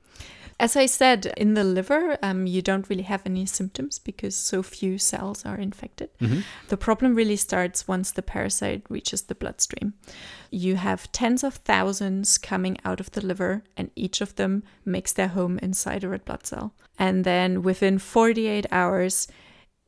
As 0.61 0.77
I 0.77 0.87
said, 0.87 1.27
in 1.37 1.55
the 1.55 1.65
liver, 1.65 2.17
um, 2.23 2.47
you 2.47 2.63
don't 2.63 2.89
really 2.89 3.03
have 3.03 3.23
any 3.27 3.47
symptoms 3.47 3.99
because 3.99 4.37
so 4.37 4.63
few 4.63 4.97
cells 4.97 5.45
are 5.45 5.57
infected. 5.57 6.11
The 6.69 6.77
problem 6.77 7.17
really 7.17 7.35
starts 7.37 7.89
once 7.89 8.13
the 8.13 8.23
parasite 8.23 8.85
reaches 8.89 9.23
the 9.23 9.35
bloodstream. 9.35 9.95
You 10.51 10.77
have 10.77 11.11
tens 11.11 11.43
of 11.43 11.55
thousands 11.55 12.39
coming 12.39 12.77
out 12.85 13.01
of 13.01 13.11
the 13.11 13.27
liver, 13.27 13.65
and 13.77 13.91
each 13.97 14.21
of 14.21 14.37
them 14.37 14.63
makes 14.85 15.13
their 15.13 15.29
home 15.29 15.59
inside 15.59 16.05
a 16.05 16.09
red 16.09 16.25
blood 16.25 16.47
cell. 16.47 16.75
And 16.97 17.25
then 17.25 17.63
within 17.63 17.99
48 17.99 18.67
hours, 18.71 19.27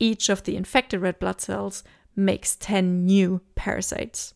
each 0.01 0.29
of 0.29 0.43
the 0.43 0.57
infected 0.57 1.01
red 1.01 1.21
blood 1.21 1.41
cells 1.41 1.85
makes 2.17 2.57
10 2.57 3.05
new 3.05 3.43
parasites. 3.55 4.35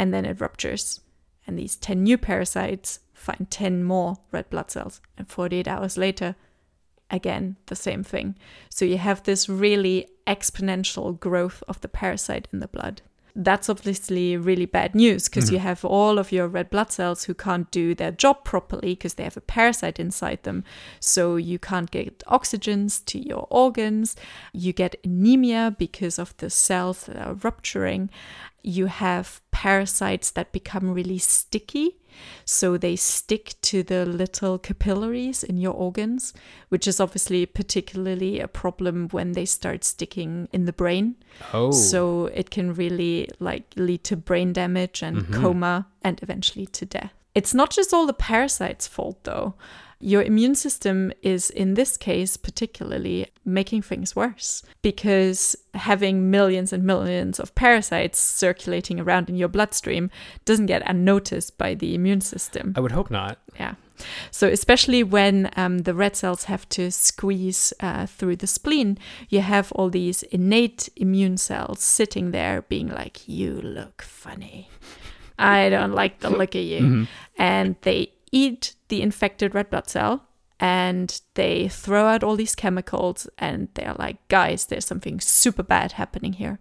And 0.00 0.14
then 0.14 0.24
it 0.24 0.40
ruptures. 0.40 1.00
And 1.46 1.58
these 1.58 1.76
10 1.76 2.02
new 2.02 2.16
parasites 2.16 3.00
find 3.12 3.50
10 3.50 3.84
more 3.84 4.16
red 4.32 4.48
blood 4.48 4.70
cells. 4.70 5.02
And 5.18 5.28
48 5.28 5.68
hours 5.68 5.98
later, 5.98 6.36
again, 7.10 7.56
the 7.66 7.76
same 7.76 8.02
thing. 8.02 8.34
So 8.70 8.86
you 8.86 8.96
have 8.96 9.22
this 9.24 9.46
really 9.46 10.08
exponential 10.26 11.20
growth 11.20 11.62
of 11.68 11.82
the 11.82 11.88
parasite 11.88 12.48
in 12.50 12.60
the 12.60 12.68
blood. 12.68 13.02
That's 13.36 13.68
obviously 13.68 14.38
really 14.38 14.64
bad 14.64 14.94
news 14.94 15.28
because 15.28 15.50
you 15.50 15.58
mm-hmm. 15.58 15.66
have 15.66 15.84
all 15.84 16.18
of 16.18 16.32
your 16.32 16.48
red 16.48 16.70
blood 16.70 16.90
cells 16.90 17.24
who 17.24 17.34
can't 17.34 17.70
do 17.70 17.94
their 17.94 18.10
job 18.10 18.42
properly 18.44 18.94
because 18.94 19.14
they 19.14 19.24
have 19.24 19.36
a 19.36 19.42
parasite 19.42 20.00
inside 20.00 20.42
them. 20.44 20.64
So 20.98 21.36
you 21.36 21.58
can't 21.58 21.90
get 21.90 22.20
oxygens 22.26 23.04
to 23.04 23.18
your 23.18 23.46
organs. 23.50 24.16
You 24.54 24.72
get 24.72 24.96
anemia 25.04 25.76
because 25.78 26.18
of 26.18 26.34
the 26.38 26.48
cells 26.48 27.04
that 27.04 27.16
are 27.16 27.34
rupturing. 27.34 28.08
You 28.62 28.86
have 28.86 29.40
parasites 29.50 30.30
that 30.32 30.52
become 30.52 30.90
really 30.90 31.18
sticky. 31.18 31.96
So 32.44 32.76
they 32.76 32.96
stick 32.96 33.54
to 33.62 33.82
the 33.82 34.04
little 34.04 34.58
capillaries 34.58 35.42
in 35.42 35.56
your 35.56 35.72
organs, 35.72 36.34
which 36.68 36.86
is 36.86 37.00
obviously 37.00 37.46
particularly 37.46 38.40
a 38.40 38.48
problem 38.48 39.08
when 39.10 39.32
they 39.32 39.44
start 39.44 39.84
sticking 39.84 40.48
in 40.52 40.64
the 40.64 40.72
brain. 40.72 41.16
Oh. 41.52 41.70
So 41.70 42.26
it 42.26 42.50
can 42.50 42.74
really 42.74 43.28
like 43.38 43.72
lead 43.76 44.04
to 44.04 44.16
brain 44.16 44.52
damage 44.52 45.02
and 45.02 45.18
mm-hmm. 45.18 45.40
coma 45.40 45.86
and 46.02 46.20
eventually 46.22 46.66
to 46.66 46.84
death. 46.84 47.12
It's 47.34 47.54
not 47.54 47.70
just 47.70 47.94
all 47.94 48.06
the 48.06 48.12
parasites' 48.12 48.88
fault 48.88 49.22
though. 49.24 49.54
Your 50.02 50.22
immune 50.22 50.54
system 50.54 51.12
is, 51.20 51.50
in 51.50 51.74
this 51.74 51.98
case, 51.98 52.38
particularly 52.38 53.26
making 53.44 53.82
things 53.82 54.16
worse 54.16 54.62
because 54.80 55.54
having 55.74 56.30
millions 56.30 56.72
and 56.72 56.84
millions 56.84 57.38
of 57.38 57.54
parasites 57.54 58.18
circulating 58.18 58.98
around 58.98 59.28
in 59.28 59.36
your 59.36 59.48
bloodstream 59.48 60.10
doesn't 60.46 60.66
get 60.66 60.82
unnoticed 60.86 61.58
by 61.58 61.74
the 61.74 61.94
immune 61.94 62.22
system. 62.22 62.72
I 62.76 62.80
would 62.80 62.92
hope 62.92 63.10
not. 63.10 63.38
Yeah. 63.58 63.74
So, 64.30 64.48
especially 64.48 65.02
when 65.02 65.50
um, 65.56 65.80
the 65.80 65.92
red 65.92 66.16
cells 66.16 66.44
have 66.44 66.66
to 66.70 66.90
squeeze 66.90 67.74
uh, 67.80 68.06
through 68.06 68.36
the 68.36 68.46
spleen, 68.46 68.96
you 69.28 69.42
have 69.42 69.70
all 69.72 69.90
these 69.90 70.22
innate 70.24 70.88
immune 70.96 71.36
cells 71.36 71.82
sitting 71.82 72.30
there 72.30 72.62
being 72.62 72.88
like, 72.88 73.28
You 73.28 73.60
look 73.60 74.00
funny. 74.00 74.70
I 75.38 75.68
don't 75.68 75.92
like 75.92 76.20
the 76.20 76.30
look 76.30 76.54
of 76.54 76.62
you. 76.62 77.06
And 77.38 77.76
they 77.82 78.12
eat 78.32 78.74
the 78.90 79.00
infected 79.02 79.54
red 79.54 79.70
blood 79.70 79.88
cell 79.88 80.26
and 80.60 81.22
they 81.34 81.68
throw 81.68 82.04
out 82.06 82.22
all 82.22 82.36
these 82.36 82.54
chemicals 82.54 83.26
and 83.38 83.68
they're 83.74 83.96
like, 83.98 84.16
Guys, 84.28 84.66
there's 84.66 84.84
something 84.84 85.18
super 85.20 85.62
bad 85.62 85.92
happening 85.92 86.34
here. 86.34 86.58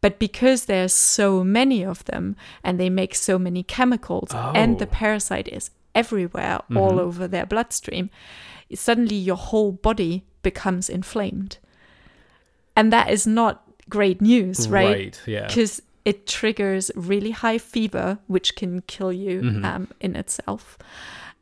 But 0.00 0.18
because 0.18 0.66
there's 0.66 0.92
so 0.92 1.42
many 1.42 1.84
of 1.84 2.04
them 2.04 2.36
and 2.62 2.78
they 2.78 2.90
make 2.90 3.14
so 3.14 3.38
many 3.38 3.62
chemicals 3.64 4.30
and 4.32 4.78
the 4.78 4.86
Oh. 4.86 4.90
parasite 4.92 5.48
is 5.48 5.70
everywhere, 5.94 6.60
all 6.76 7.00
over 7.00 7.26
their 7.26 7.46
bloodstream, 7.46 8.10
suddenly 8.74 9.16
your 9.16 9.36
whole 9.36 9.72
body 9.72 10.24
becomes 10.42 10.88
inflamed. 10.90 11.58
And 12.76 12.92
that 12.92 13.10
is 13.10 13.26
not 13.26 13.62
great 13.88 14.20
news, 14.20 14.68
right? 14.68 14.96
Right, 14.96 15.20
yeah. 15.26 15.46
Because 15.46 15.80
it 16.04 16.26
triggers 16.26 16.90
really 16.94 17.30
high 17.30 17.58
fever, 17.58 18.18
which 18.26 18.56
can 18.56 18.82
kill 18.82 19.12
you 19.12 19.60
um, 19.64 19.88
in 20.00 20.16
itself. 20.16 20.76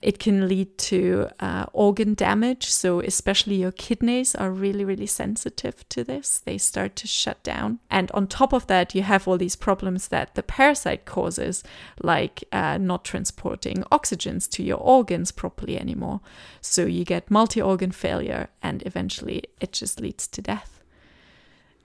It 0.02 0.18
can 0.18 0.49
lead 0.49 0.76
to 0.78 1.28
uh, 1.38 1.66
organ 1.73 2.14
damage. 2.14 2.66
So, 2.66 3.00
especially 3.00 3.54
your 3.54 3.71
kidneys 3.71 4.35
are 4.35 4.50
really, 4.50 4.85
really 4.85 5.06
sensitive 5.06 5.88
to 5.90 6.02
this. 6.02 6.40
They 6.40 6.59
start 6.59 6.97
to 6.97 7.06
shut 7.06 7.42
down. 7.44 7.78
And 7.88 8.11
on 8.11 8.26
top 8.26 8.52
of 8.52 8.66
that, 8.66 8.94
you 8.94 9.02
have 9.02 9.28
all 9.28 9.38
these 9.38 9.56
problems 9.56 10.09
that 10.09 10.35
the 10.35 10.42
parasite 10.42 11.04
causes, 11.04 11.62
like 12.02 12.42
uh, 12.50 12.78
not 12.78 13.04
transporting 13.04 13.85
oxygens 13.92 14.50
to 14.50 14.62
your 14.62 14.78
organs 14.78 15.30
properly 15.30 15.78
anymore. 15.78 16.21
So, 16.61 16.85
you 16.85 17.04
get 17.04 17.30
multi 17.30 17.62
organ 17.62 17.92
failure, 17.92 18.49
and 18.62 18.82
eventually 18.85 19.44
it 19.61 19.73
just 19.73 20.00
leads 20.00 20.26
to 20.28 20.42
death. 20.42 20.81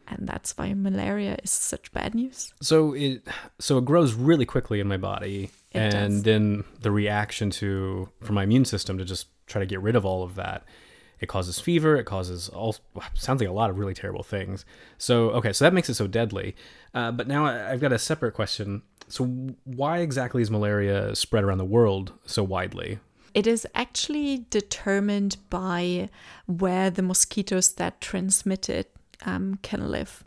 And 0.10 0.28
that's 0.28 0.58
why 0.58 0.74
malaria 0.74 1.38
is 1.44 1.52
such 1.52 1.92
bad 1.92 2.16
news. 2.16 2.54
So 2.62 2.94
it 2.94 3.28
so 3.60 3.78
it 3.78 3.86
grows 3.86 4.14
really 4.14 4.46
quickly 4.46 4.80
in 4.80 4.88
my 4.88 4.98
body, 4.98 5.50
It 5.72 5.80
and 5.80 5.92
does. 6.16 6.24
then 6.24 6.64
the 6.82 6.92
reaction 6.92 7.50
to 7.52 8.10
from 8.22 8.36
my 8.36 8.44
immune 8.44 8.66
system 8.66 8.98
to 8.98 9.06
just 9.06 9.28
try 9.48 9.60
to 9.60 9.66
get 9.66 9.82
rid 9.82 9.96
of 9.96 10.06
all 10.06 10.24
of 10.24 10.36
that. 10.36 10.64
It 11.20 11.28
causes 11.28 11.60
fever. 11.60 11.96
It 11.98 12.06
causes 12.06 12.48
all 12.50 12.76
sounds 13.16 13.42
like 13.42 13.50
a 13.50 13.54
lot 13.54 13.70
of 13.70 13.78
really 13.80 13.94
terrible 13.94 14.24
things. 14.24 14.66
So 14.98 15.32
okay, 15.32 15.52
so 15.52 15.66
that 15.66 15.74
makes 15.74 15.90
it 15.90 15.96
so 15.96 16.08
deadly. 16.08 16.56
Uh, 16.94 17.12
but 17.12 17.28
now 17.28 17.46
I- 17.46 17.72
I've 17.72 17.82
got 17.82 17.92
a 17.92 18.00
separate 18.00 18.34
question. 18.34 18.84
So 19.10 19.26
why 19.66 20.00
exactly 20.00 20.42
is 20.42 20.50
malaria 20.52 21.16
spread 21.16 21.44
around 21.44 21.58
the 21.60 21.66
world 21.66 22.14
so 22.26 22.44
widely? 22.44 23.00
It 23.34 23.46
is 23.46 23.68
actually 23.76 24.46
determined 24.50 25.38
by 25.50 26.10
where 26.46 26.90
the 26.90 27.02
mosquitoes 27.04 27.74
that 27.74 28.00
transmit 28.02 28.70
it 28.70 28.92
um, 29.26 29.60
can 29.62 29.90
live. 29.90 30.24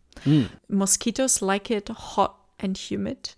Mosquitoes 0.69 1.43
like 1.43 1.71
it 1.71 1.89
hot 1.89 2.37
and 2.59 2.77
humid. 2.77 3.35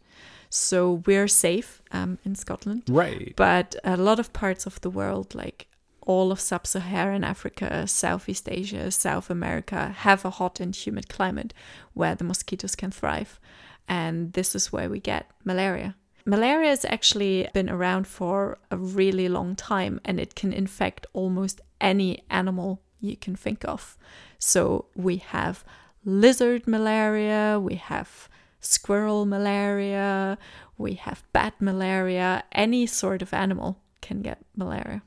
So 0.50 1.02
we're 1.06 1.28
safe 1.28 1.80
um, 1.92 2.18
in 2.25 2.35
Scotland. 2.35 2.82
Right. 2.88 3.32
But 3.37 3.76
a 3.85 3.97
lot 3.97 4.18
of 4.18 4.32
parts 4.32 4.66
of 4.66 4.80
the 4.82 4.90
world, 4.90 5.35
like 5.35 5.66
all 6.02 6.32
of 6.32 6.40
sub 6.40 6.66
Saharan 6.66 7.25
Africa, 7.25 7.87
Southeast 7.87 8.49
Asia, 8.50 8.90
South 8.90 9.30
America, 9.30 9.94
have 9.97 10.25
a 10.25 10.30
hot 10.30 10.61
and 10.61 10.75
humid 10.75 11.09
climate 11.09 11.54
where 11.94 12.14
the 12.14 12.25
mosquitoes 12.25 12.75
can 12.75 12.90
thrive. 12.90 13.40
And 13.88 14.32
this 14.32 14.54
is 14.54 14.73
where 14.73 14.90
we 14.90 15.00
get 15.00 15.30
malaria. 15.44 15.97
Malaria 16.25 16.68
has 16.68 16.85
actually 16.85 17.49
been 17.52 17.68
around 17.68 18.06
for 18.06 18.59
a 18.71 18.76
really 18.76 19.28
long 19.28 19.56
time 19.56 20.00
and 20.04 20.21
it 20.21 20.35
can 20.35 20.52
infect 20.52 21.06
almost 21.12 21.61
any 21.80 22.23
animal 22.30 22.80
you 23.02 23.16
can 23.16 23.37
think 23.37 23.64
of. 23.64 23.99
So 24.38 24.87
we 24.94 25.16
have 25.18 25.64
lizard 26.04 26.66
malaria, 26.66 27.61
we 27.61 27.75
have 27.75 28.28
squirrel 28.61 29.26
malaria, 29.26 30.38
we 30.78 30.94
have 30.94 31.23
bat 31.32 31.54
malaria, 31.61 32.44
any 32.52 32.87
sort 32.87 33.23
of 33.23 33.35
animal 33.35 33.78
can 34.00 34.23
get 34.23 34.38
malaria. 34.56 35.02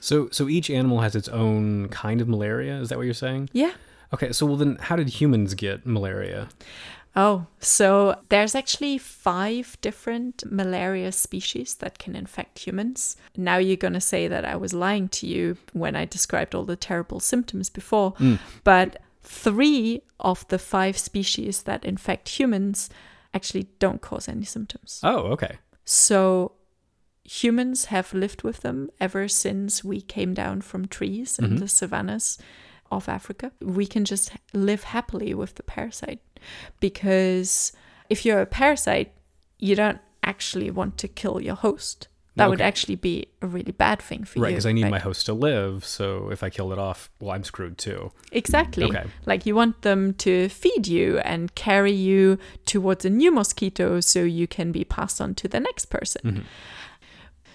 So 0.00 0.28
so 0.30 0.48
each 0.48 0.70
animal 0.70 1.00
has 1.00 1.14
its 1.14 1.28
own 1.28 1.88
kind 1.88 2.20
of 2.20 2.28
malaria. 2.28 2.80
Is 2.80 2.88
that 2.88 2.98
what 2.98 3.04
you're 3.04 3.14
saying? 3.14 3.50
Yeah. 3.52 3.72
Okay. 4.12 4.32
So 4.32 4.46
well 4.46 4.56
then, 4.56 4.76
how 4.80 4.96
did 4.96 5.08
humans 5.08 5.54
get 5.54 5.86
malaria? 5.86 6.48
Oh, 7.16 7.46
so 7.58 8.20
there's 8.28 8.54
actually 8.54 8.98
five 8.98 9.76
different 9.80 10.44
malaria 10.50 11.10
species 11.10 11.74
that 11.76 11.98
can 11.98 12.14
infect 12.14 12.60
humans. 12.60 13.16
Now 13.36 13.56
you're 13.56 13.76
going 13.76 13.94
to 13.94 14.00
say 14.00 14.28
that 14.28 14.44
I 14.44 14.56
was 14.56 14.72
lying 14.72 15.08
to 15.08 15.26
you 15.26 15.56
when 15.72 15.96
I 15.96 16.04
described 16.04 16.54
all 16.54 16.64
the 16.64 16.76
terrible 16.76 17.18
symptoms 17.18 17.68
before, 17.68 18.12
mm. 18.14 18.38
but 18.62 19.02
three 19.22 20.02
of 20.20 20.46
the 20.48 20.58
five 20.58 20.96
species 20.96 21.64
that 21.64 21.84
infect 21.84 22.28
humans 22.28 22.88
actually 23.34 23.68
don't 23.78 24.00
cause 24.00 24.28
any 24.28 24.44
symptoms. 24.44 25.00
Oh, 25.02 25.18
okay. 25.32 25.58
So 25.84 26.52
humans 27.24 27.86
have 27.86 28.14
lived 28.14 28.42
with 28.42 28.60
them 28.60 28.90
ever 29.00 29.28
since 29.28 29.84
we 29.84 30.00
came 30.00 30.34
down 30.34 30.60
from 30.60 30.86
trees 30.86 31.38
in 31.38 31.46
mm-hmm. 31.46 31.56
the 31.56 31.68
savannas 31.68 32.38
of 32.90 33.08
Africa. 33.08 33.52
We 33.60 33.86
can 33.86 34.04
just 34.04 34.32
live 34.52 34.84
happily 34.84 35.34
with 35.34 35.54
the 35.54 35.62
parasite 35.62 36.20
because 36.80 37.72
if 38.08 38.24
you're 38.24 38.40
a 38.40 38.46
parasite, 38.46 39.12
you 39.58 39.74
don't 39.74 39.98
actually 40.22 40.70
want 40.70 40.96
to 40.98 41.08
kill 41.08 41.40
your 41.40 41.54
host. 41.56 42.08
That 42.36 42.48
would 42.48 42.60
actually 42.62 42.96
be 42.96 43.26
a 43.42 43.46
really 43.46 43.72
bad 43.72 44.00
thing 44.00 44.24
for 44.24 44.40
Right, 44.40 44.40
you. 44.40 44.42
Right, 44.44 44.50
because 44.52 44.66
I 44.66 44.72
need 44.72 44.84
right? 44.84 44.92
my 44.92 44.98
host 44.98 45.26
to 45.26 45.34
live. 45.34 45.84
So 45.84 46.30
if 46.30 46.42
I 46.42 46.48
kill 46.48 46.72
it 46.72 46.78
off, 46.78 47.10
well, 47.20 47.32
I'm 47.32 47.44
screwed 47.44 47.76
too. 47.76 48.12
Exactly. 48.32 48.84
Okay. 48.84 49.04
Like 49.26 49.44
you 49.44 49.54
want 49.54 49.82
them 49.82 50.14
to 50.14 50.48
feed 50.48 50.86
you 50.86 51.18
and 51.18 51.54
carry 51.54 51.92
you 51.92 52.38
towards 52.64 53.04
a 53.04 53.10
new 53.10 53.30
mosquito 53.30 54.00
so 54.00 54.22
you 54.22 54.46
can 54.46 54.72
be 54.72 54.84
passed 54.84 55.20
on 55.20 55.34
to 55.34 55.48
the 55.48 55.60
next 55.60 55.86
person. 55.86 56.22
Mm-hmm. 56.24 56.42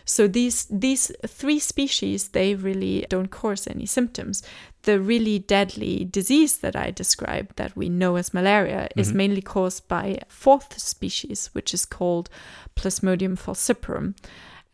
So 0.06 0.28
these 0.28 0.66
these 0.70 1.12
three 1.28 1.60
species 1.60 2.30
they 2.30 2.56
really 2.56 3.06
don't 3.10 3.30
cause 3.32 3.68
any 3.68 3.86
symptoms. 3.86 4.44
The 4.84 5.00
really 5.00 5.40
deadly 5.40 6.06
disease 6.06 6.58
that 6.60 6.76
I 6.76 6.92
described 6.92 7.56
that 7.56 7.76
we 7.76 7.90
know 7.90 8.16
as 8.16 8.34
malaria 8.34 8.88
is 8.96 9.08
Mm-hmm. 9.08 9.18
mainly 9.18 9.42
caused 9.42 9.88
by 9.88 10.06
a 10.22 10.26
fourth 10.30 10.80
species 10.80 11.50
which 11.54 11.74
is 11.74 11.86
called 11.86 12.30
Plasmodium 12.76 13.36
falciparum. 13.36 14.14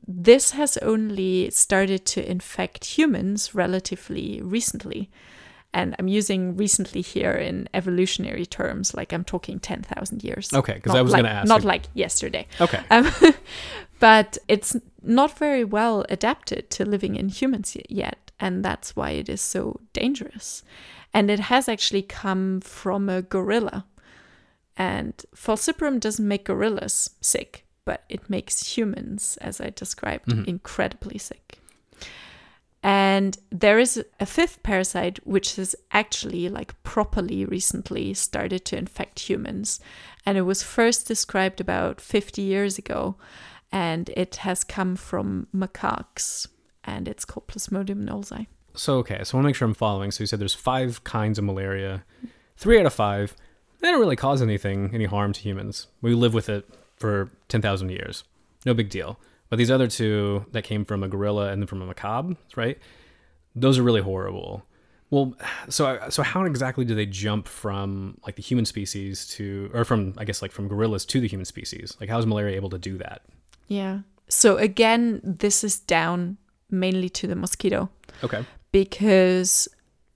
This 0.06 0.52
has 0.52 0.78
only 0.78 1.50
started 1.52 2.06
to 2.08 2.30
infect 2.30 2.98
humans 2.98 3.56
relatively 3.56 4.42
recently. 4.42 5.10
And 5.74 5.96
I'm 6.00 6.08
using 6.10 6.58
recently 6.58 7.01
here 7.01 7.32
in 7.32 7.70
evolutionary 7.74 8.46
terms, 8.46 8.94
like 8.94 9.13
I'm 9.13 9.24
talking 9.24 9.60
10,000 9.60 10.24
years. 10.24 10.51
Okay, 10.54 10.80
'cause 10.80 10.94
Not 10.94 10.98
I 10.98 11.01
was 11.01 11.12
like- 11.13 11.24
gonna 11.24 11.34
ask 11.36 11.48
Not 11.48 11.63
like 11.63 11.84
yesterday. 11.94 12.46
Okay. 12.60 12.82
Um, 12.92 13.10
but 14.00 14.38
it's 14.48 14.75
not 15.04 15.38
very 15.38 15.63
well 15.63 16.06
adapted 16.10 16.70
to 16.72 16.84
living 16.86 17.16
in 17.16 17.30
humans 17.30 17.78
yet. 17.88 18.32
And 18.40 18.66
that's 18.66 18.96
why 18.96 19.12
it 19.12 19.30
is 19.30 19.40
so 19.42 19.80
dangerous. 19.94 20.63
And 21.13 21.30
it 21.30 21.40
has 21.40 21.70
actually 21.70 22.01
come 22.01 22.60
from 22.62 23.08
a 23.10 23.22
gorilla. 23.22 23.86
And 24.75 25.13
falciparum 25.36 26.00
doesn't 26.00 26.28
make 26.28 26.46
gorillas 26.46 27.12
sick, 27.22 27.66
but 27.86 28.04
it 28.10 28.30
makes 28.30 28.75
humans, 28.78 29.38
as 29.42 29.62
I 29.62 29.70
described, 29.70 30.32
incredibly 30.48 31.18
sick. 31.20 31.60
And 32.84 33.38
there 33.52 33.78
is 33.78 34.04
a 34.20 34.26
fifth 34.26 34.64
parasite 34.64 35.20
which 35.26 35.56
has 35.58 35.76
actually, 35.92 36.50
like, 36.50 36.82
properly 36.84 37.46
recently 37.46 38.14
started 38.14 38.66
to 38.66 38.78
infect 38.78 39.20
humans. 39.20 39.80
And 40.26 40.38
it 40.38 40.42
was 40.42 40.64
first 40.64 41.08
described 41.08 41.62
about 41.62 42.02
50 42.02 42.42
years 42.42 42.80
ago. 42.80 43.18
And 43.72 44.10
it 44.18 44.38
has 44.38 44.64
come 44.64 44.96
from 44.96 45.48
macaques. 45.56 46.48
And 46.84 47.08
it's 47.08 47.26
called 47.26 47.48
Plasmodium 47.48 48.04
knowlesi. 48.04 48.48
So 48.74 48.98
okay, 48.98 49.24
so 49.24 49.36
I 49.36 49.38
want 49.38 49.46
to 49.46 49.50
make 49.50 49.56
sure 49.56 49.68
I'm 49.68 49.74
following. 49.74 50.12
So 50.12 50.24
you 50.24 50.28
said 50.28 50.40
there's 50.40 50.54
five 50.54 51.04
kinds 51.04 51.38
of 51.38 51.44
malaria. 51.44 52.04
Three 52.58 52.80
out 52.80 52.86
of 52.86 52.94
five, 52.94 53.36
they 53.80 53.90
don't 53.90 54.00
really 54.00 54.16
cause 54.16 54.42
anything, 54.42 54.92
any 54.94 55.06
harm 55.06 55.34
to 55.34 55.42
humans. 55.42 55.88
We 56.02 56.14
live 56.14 56.34
with 56.34 56.50
it 56.50 56.68
for 56.96 57.32
ten 57.48 57.62
thousand 57.62 57.90
years, 57.90 58.24
no 58.66 58.74
big 58.74 58.90
deal. 58.90 59.20
But 59.51 59.58
these 59.58 59.70
other 59.70 59.88
two 59.88 60.46
that 60.53 60.63
came 60.63 60.84
from 60.86 61.03
a 61.03 61.08
gorilla 61.08 61.51
and 61.51 61.62
then 61.62 61.67
from 61.67 61.84
a 61.84 61.86
macabre, 61.86 62.36
right? 62.55 62.79
Those 63.53 63.77
are 63.77 63.84
really 63.84 64.01
horrible. 64.01 64.63
Well, 65.12 65.36
so 65.70 66.00
so 66.10 66.24
how 66.24 66.46
exactly 66.46 66.86
do 66.86 66.96
they 66.96 67.05
jump 67.05 67.48
from 67.48 68.17
like 68.25 68.38
the 68.38 68.41
human 68.41 68.65
species 68.65 69.27
to, 69.36 69.70
or 69.74 69.84
from 69.84 70.13
I 70.17 70.24
guess 70.25 70.41
like 70.41 70.51
from 70.53 70.67
gorillas 70.70 71.05
to 71.08 71.20
the 71.20 71.27
human 71.27 71.46
species? 71.46 71.96
Like 72.00 72.10
how 72.10 72.17
is 72.17 72.25
malaria 72.25 72.55
able 72.55 72.70
to 72.72 72.79
do 72.79 72.98
that? 72.98 73.22
Yeah. 73.67 74.00
So 74.29 74.58
again, 74.58 75.20
this 75.22 75.63
is 75.63 75.79
down 75.81 76.38
mainly 76.70 77.10
to 77.10 77.27
the 77.27 77.36
mosquito. 77.36 77.89
Okay. 78.24 78.46
because 78.72 79.67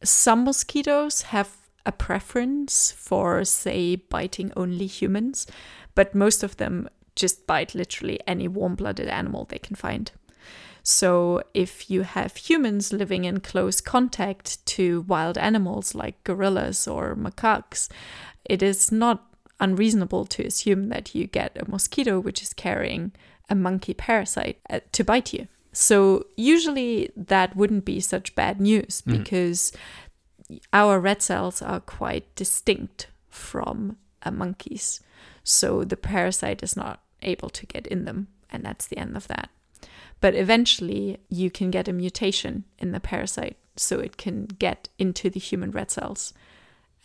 some 0.03 0.43
mosquitoes 0.45 1.23
have 1.23 1.57
a 1.85 1.91
preference 1.91 2.91
for, 2.91 3.43
say, 3.45 3.95
biting 3.95 4.51
only 4.55 4.87
humans, 4.87 5.45
but 5.93 6.15
most 6.15 6.43
of 6.43 6.57
them 6.57 6.87
just 7.15 7.47
bite 7.47 7.75
literally 7.75 8.19
any 8.27 8.47
warm 8.47 8.75
blooded 8.75 9.07
animal 9.07 9.45
they 9.45 9.59
can 9.59 9.75
find. 9.75 10.11
So, 10.87 11.41
if 11.55 11.89
you 11.89 12.03
have 12.03 12.35
humans 12.35 12.93
living 12.93 13.25
in 13.25 13.39
close 13.39 13.81
contact 13.81 14.63
to 14.67 15.01
wild 15.07 15.35
animals 15.35 15.95
like 15.95 16.23
gorillas 16.23 16.87
or 16.87 17.15
macaques, 17.15 17.89
it 18.43 18.61
is 18.61 18.91
not 18.91 19.25
unreasonable 19.59 20.25
to 20.25 20.45
assume 20.45 20.89
that 20.89 21.15
you 21.15 21.25
get 21.25 21.57
a 21.59 21.67
mosquito 21.69 22.19
which 22.19 22.43
is 22.43 22.53
carrying 22.53 23.13
a 23.49 23.55
monkey 23.55 23.95
parasite 23.95 24.59
uh, 24.69 24.79
to 24.91 25.03
bite 25.03 25.33
you. 25.33 25.47
So, 25.71 26.27
usually 26.37 27.09
that 27.17 27.55
wouldn't 27.55 27.83
be 27.83 27.99
such 27.99 28.35
bad 28.35 28.61
news 28.61 29.01
because 29.01 29.71
our 30.71 30.99
red 30.99 31.23
cells 31.23 31.63
are 31.63 31.79
quite 31.79 32.33
distinct 32.35 33.07
from 33.27 33.97
a 34.21 34.31
monkey's. 34.31 35.01
So, 35.43 35.83
the 35.83 35.97
parasite 35.97 36.61
is 36.61 36.77
not 36.77 37.01
able 37.25 37.49
to 37.49 37.65
get 37.65 37.85
in 37.87 38.05
them, 38.05 38.27
and 38.49 38.63
that's 38.63 38.87
the 38.87 38.97
end 38.97 39.17
of 39.17 39.27
that. 39.27 39.49
But 40.21 40.35
eventually, 40.35 41.17
you 41.29 41.51
can 41.51 41.71
get 41.71 41.87
a 41.87 41.93
mutation 41.93 42.63
in 42.79 42.91
the 42.91 42.99
parasite 42.99 43.57
so 43.75 43.99
it 43.99 44.17
can 44.17 44.45
get 44.45 44.89
into 44.97 45.29
the 45.29 45.39
human 45.39 45.71
red 45.71 45.91
cells. 45.91 46.33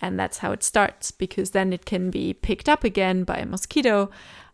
And 0.00 0.18
that's 0.18 0.38
how 0.38 0.52
it 0.52 0.62
starts 0.62 1.11
because 1.11 1.50
then 1.50 1.72
it 1.72 1.85
can 1.85 2.11
be 2.11 2.33
picked 2.33 2.68
up 2.68 2.85
again 2.85 3.24
by 3.24 3.37
a 3.37 3.46
mosquito, 3.46 4.11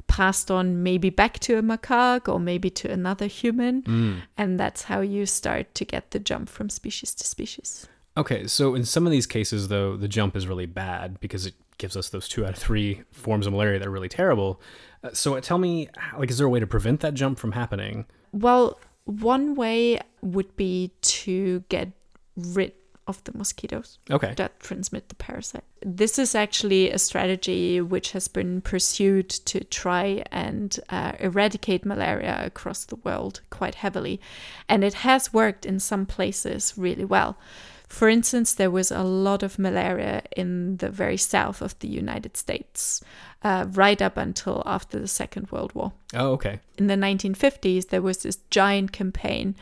passed 0.09 0.51
on 0.51 0.83
maybe 0.83 1.11
back 1.11 1.39
to 1.41 1.59
a 1.59 1.63
macaque 1.63 2.33
or 2.33 2.41
maybe 2.41 2.71
to 2.71 2.91
another 2.91 3.27
human. 3.27 3.83
Hmm. 3.83 4.15
And 4.37 4.59
that's 4.59 4.85
how 4.85 5.01
you 5.01 5.27
start 5.27 5.75
to 5.77 5.85
get 5.85 6.11
the 6.11 6.19
jump 6.19 6.49
from 6.49 6.71
species 6.71 7.15
to 7.15 7.27
species. 7.27 7.87
Okay, 8.17 8.47
so 8.47 8.75
in 8.75 8.85
some 8.85 9.05
of 9.07 9.13
these 9.13 9.27
cases, 9.27 9.69
though, 9.69 9.97
the 9.97 10.09
jump 10.09 10.37
is 10.37 10.47
really 10.47 10.67
bad 10.67 11.21
because 11.21 11.45
it 11.45 11.55
gives 11.79 11.97
us 11.97 12.09
those 12.09 12.29
two 12.29 12.45
out 12.45 12.51
of 12.51 12.57
three 12.59 13.03
forms 13.13 13.47
of 13.47 13.53
malaria 13.53 13.79
that 13.79 13.89
are 13.89 13.91
really 13.91 14.09
terrible. 14.09 14.61
Uh, 15.03 15.11
so 15.13 15.39
tell 15.41 15.59
me, 15.59 15.89
like, 16.19 16.31
is 16.31 16.39
there 16.39 16.47
a 16.47 16.51
way 16.51 16.61
to 16.61 16.67
prevent 16.67 17.01
that 17.01 17.15
jump 17.15 17.39
from 17.39 17.53
happening? 17.53 18.07
Well, 18.33 18.79
one 19.05 19.55
way 19.55 20.01
would 20.23 20.57
be 20.57 20.93
to 21.03 21.61
get 21.69 21.93
rid 22.37 22.73
of 23.07 23.23
the 23.23 23.33
mosquitoes 23.39 23.99
Okay. 24.11 24.35
that 24.37 24.59
transmit 24.59 25.09
the 25.09 25.15
parasite. 25.15 25.63
This 25.81 26.19
is 26.19 26.35
actually 26.35 26.91
a 26.91 26.99
strategy 26.99 27.81
which 27.81 28.11
has 28.13 28.27
been 28.27 28.61
pursued 28.61 29.29
to 29.29 29.63
try 29.63 30.25
and 30.33 30.79
uh, 30.89 31.13
eradicate 31.21 31.87
malaria 31.87 32.43
across 32.45 32.85
the 32.85 32.97
world 32.97 33.43
quite 33.49 33.77
heavily. 33.77 34.21
And 34.69 34.83
it 34.83 34.95
has 34.95 35.33
worked 35.33 35.65
in 35.65 35.79
some 35.79 36.05
places 36.05 36.75
really 36.77 37.05
well. 37.05 37.39
For 37.89 38.09
instance, 38.09 38.55
there 38.55 38.71
was 38.71 38.91
a 38.91 39.03
lot 39.05 39.43
of 39.43 39.59
malaria 39.59 40.23
in 40.37 40.79
the 40.79 40.91
very 40.91 41.17
south 41.17 41.63
of 41.63 41.79
the 41.79 41.89
United 41.89 42.37
States, 42.37 43.01
uh, 43.43 43.67
right 43.71 44.03
up 44.03 44.17
until 44.17 44.63
after 44.67 44.99
the 44.99 45.07
Second 45.09 45.51
World 45.53 45.73
War 45.75 45.93
Oh, 46.15 46.31
okay. 46.33 46.59
in 46.79 46.89
the 46.89 46.95
1950s, 46.97 47.89
there 47.89 48.03
was 48.03 48.19
this 48.19 48.39
giant 48.51 48.91
campaign 48.93 49.55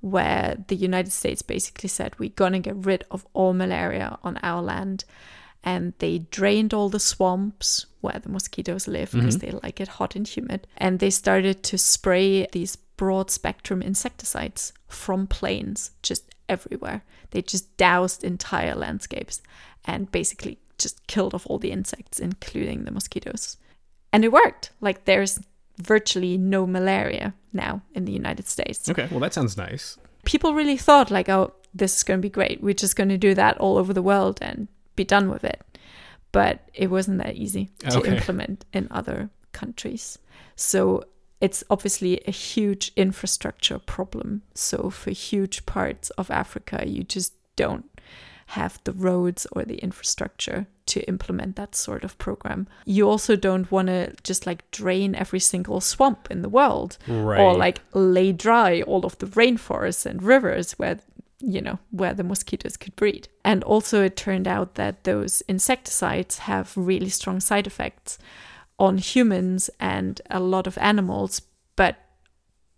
where 0.00 0.56
the 0.68 0.76
United 0.76 1.12
States 1.12 1.42
basically 1.42 1.88
said, 1.88 2.18
We're 2.18 2.30
going 2.30 2.52
to 2.54 2.58
get 2.58 2.76
rid 2.76 3.04
of 3.10 3.24
all 3.32 3.52
malaria 3.52 4.18
on 4.24 4.38
our 4.42 4.62
land. 4.62 5.04
And 5.64 5.92
they 5.98 6.18
drained 6.18 6.72
all 6.72 6.88
the 6.88 7.00
swamps 7.00 7.86
where 8.00 8.18
the 8.20 8.28
mosquitoes 8.28 8.86
live 8.86 9.10
because 9.10 9.38
they 9.38 9.50
like 9.50 9.80
it 9.80 9.88
hot 9.88 10.14
and 10.14 10.26
humid. 10.26 10.66
And 10.76 10.98
they 11.00 11.10
started 11.10 11.62
to 11.64 11.78
spray 11.78 12.46
these 12.52 12.76
broad 12.96 13.30
spectrum 13.30 13.82
insecticides 13.82 14.72
from 14.86 15.26
planes 15.26 15.90
just 16.02 16.32
everywhere. 16.48 17.02
They 17.30 17.42
just 17.42 17.76
doused 17.76 18.24
entire 18.24 18.74
landscapes 18.74 19.42
and 19.84 20.10
basically 20.10 20.58
just 20.78 21.06
killed 21.06 21.34
off 21.34 21.46
all 21.46 21.58
the 21.58 21.70
insects, 21.72 22.18
including 22.20 22.84
the 22.84 22.90
mosquitoes. 22.90 23.56
And 24.12 24.24
it 24.24 24.32
worked. 24.32 24.70
Like 24.80 25.04
there's 25.04 25.38
virtually 25.78 26.36
no 26.38 26.66
malaria 26.66 27.34
now 27.52 27.82
in 27.94 28.04
the 28.04 28.12
United 28.12 28.48
States. 28.48 28.88
Okay. 28.88 29.08
Well, 29.10 29.20
that 29.20 29.34
sounds 29.34 29.56
nice. 29.56 29.98
People 30.24 30.54
really 30.54 30.76
thought 30.76 31.10
like, 31.10 31.28
oh, 31.28 31.52
this 31.74 31.96
is 31.96 32.02
going 32.04 32.18
to 32.18 32.22
be 32.22 32.30
great. 32.30 32.62
We're 32.62 32.74
just 32.74 32.96
going 32.96 33.08
to 33.10 33.18
do 33.18 33.34
that 33.34 33.58
all 33.58 33.76
over 33.76 33.92
the 33.92 34.02
world 34.02 34.38
and 34.42 34.68
be 34.96 35.04
done 35.04 35.30
with 35.30 35.44
it. 35.44 35.60
But 36.32 36.68
it 36.74 36.88
wasn't 36.90 37.18
that 37.18 37.36
easy 37.36 37.70
to 37.80 37.98
Okay. 37.98 38.16
implement 38.16 38.64
in 38.72 38.88
other 38.90 39.30
countries. 39.52 40.18
So 40.56 41.04
it's 41.40 41.62
obviously 41.70 42.20
a 42.26 42.30
huge 42.32 42.90
infrastructure 42.96 43.78
problem. 43.78 44.42
So 44.54 44.90
for 44.90 45.10
huge 45.10 45.66
parts 45.66 46.10
of 46.10 46.30
Africa, 46.30 46.84
you 46.86 47.04
just 47.04 47.32
don't 47.56 47.88
have 48.52 48.78
the 48.84 48.92
roads 48.92 49.46
or 49.52 49.62
the 49.64 49.76
infrastructure 49.76 50.66
to 50.86 51.06
implement 51.06 51.54
that 51.56 51.74
sort 51.74 52.02
of 52.02 52.16
program. 52.16 52.66
You 52.86 53.08
also 53.08 53.36
don't 53.36 53.70
want 53.70 53.88
to 53.88 54.14
just 54.24 54.46
like 54.46 54.68
drain 54.70 55.14
every 55.14 55.38
single 55.40 55.80
swamp 55.82 56.28
in 56.30 56.40
the 56.42 56.48
world 56.48 56.96
Right. 57.06 57.38
or 57.40 57.54
like 57.54 57.82
lay 57.92 58.32
dry 58.32 58.80
all 58.82 59.04
of 59.04 59.18
the 59.18 59.26
rainforests 59.26 60.06
and 60.06 60.22
rivers 60.22 60.72
where 60.72 60.98
you 61.40 61.60
know 61.60 61.78
where 61.90 62.14
the 62.14 62.24
mosquitoes 62.24 62.76
could 62.76 62.96
breed. 62.96 63.28
And 63.44 63.62
also 63.64 64.02
it 64.02 64.16
turned 64.16 64.48
out 64.48 64.74
that 64.74 65.04
those 65.04 65.40
insecticides 65.42 66.38
have 66.38 66.72
really 66.74 67.10
strong 67.10 67.38
side 67.40 67.66
effects 67.66 68.18
on 68.78 68.98
humans 68.98 69.70
and 69.80 70.20
a 70.30 70.40
lot 70.40 70.66
of 70.66 70.78
animals, 70.78 71.42
but 71.76 71.96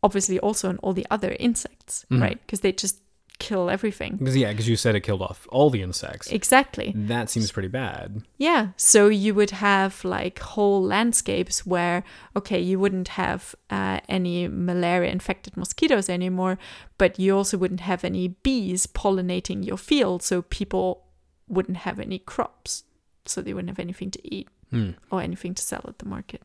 obviously 0.02 0.38
also 0.38 0.68
on 0.68 0.78
all 0.78 0.92
the 0.92 1.06
other 1.10 1.36
insects, 1.38 2.06
right? 2.10 2.40
Because 2.46 2.60
they 2.60 2.72
just 2.72 3.00
kill 3.38 3.70
everything. 3.70 4.16
Because 4.16 4.36
yeah, 4.36 4.50
because 4.50 4.68
you 4.68 4.76
said 4.76 4.94
it 4.94 5.00
killed 5.00 5.22
off 5.22 5.48
all 5.50 5.70
the 5.70 5.82
insects. 5.82 6.30
Exactly. 6.30 6.92
That 6.94 7.28
seems 7.28 7.50
pretty 7.50 7.68
bad. 7.68 8.22
Yeah. 8.38 8.68
So 8.76 9.08
you 9.08 9.34
would 9.34 9.50
have 9.50 10.04
like 10.04 10.38
whole 10.38 10.82
landscapes 10.82 11.66
where, 11.66 12.04
okay, 12.36 12.60
you 12.60 12.78
wouldn't 12.78 13.08
have 13.08 13.54
uh, 13.70 14.00
any 14.08 14.46
malaria 14.46 15.10
infected 15.10 15.56
mosquitoes 15.56 16.08
anymore, 16.08 16.58
but 16.98 17.18
you 17.18 17.36
also 17.36 17.58
wouldn't 17.58 17.80
have 17.80 18.04
any 18.04 18.28
bees 18.28 18.86
pollinating 18.86 19.66
your 19.66 19.78
field. 19.78 20.22
So 20.22 20.42
people 20.42 21.04
wouldn't 21.48 21.78
have 21.78 21.98
any 21.98 22.18
crops. 22.18 22.84
So 23.26 23.42
they 23.42 23.52
wouldn't 23.52 23.70
have 23.70 23.78
anything 23.78 24.10
to 24.12 24.34
eat 24.34 24.48
Hmm. 24.70 24.90
or 25.10 25.20
anything 25.20 25.54
to 25.54 25.62
sell 25.62 25.84
at 25.88 25.98
the 25.98 26.06
market. 26.06 26.42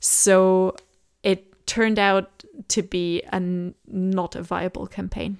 So 0.00 0.76
it 1.22 1.66
turned 1.66 1.98
out 1.98 2.44
to 2.68 2.82
be 2.82 3.22
a 3.32 3.40
not 3.86 4.36
a 4.36 4.42
viable 4.42 4.86
campaign. 4.86 5.38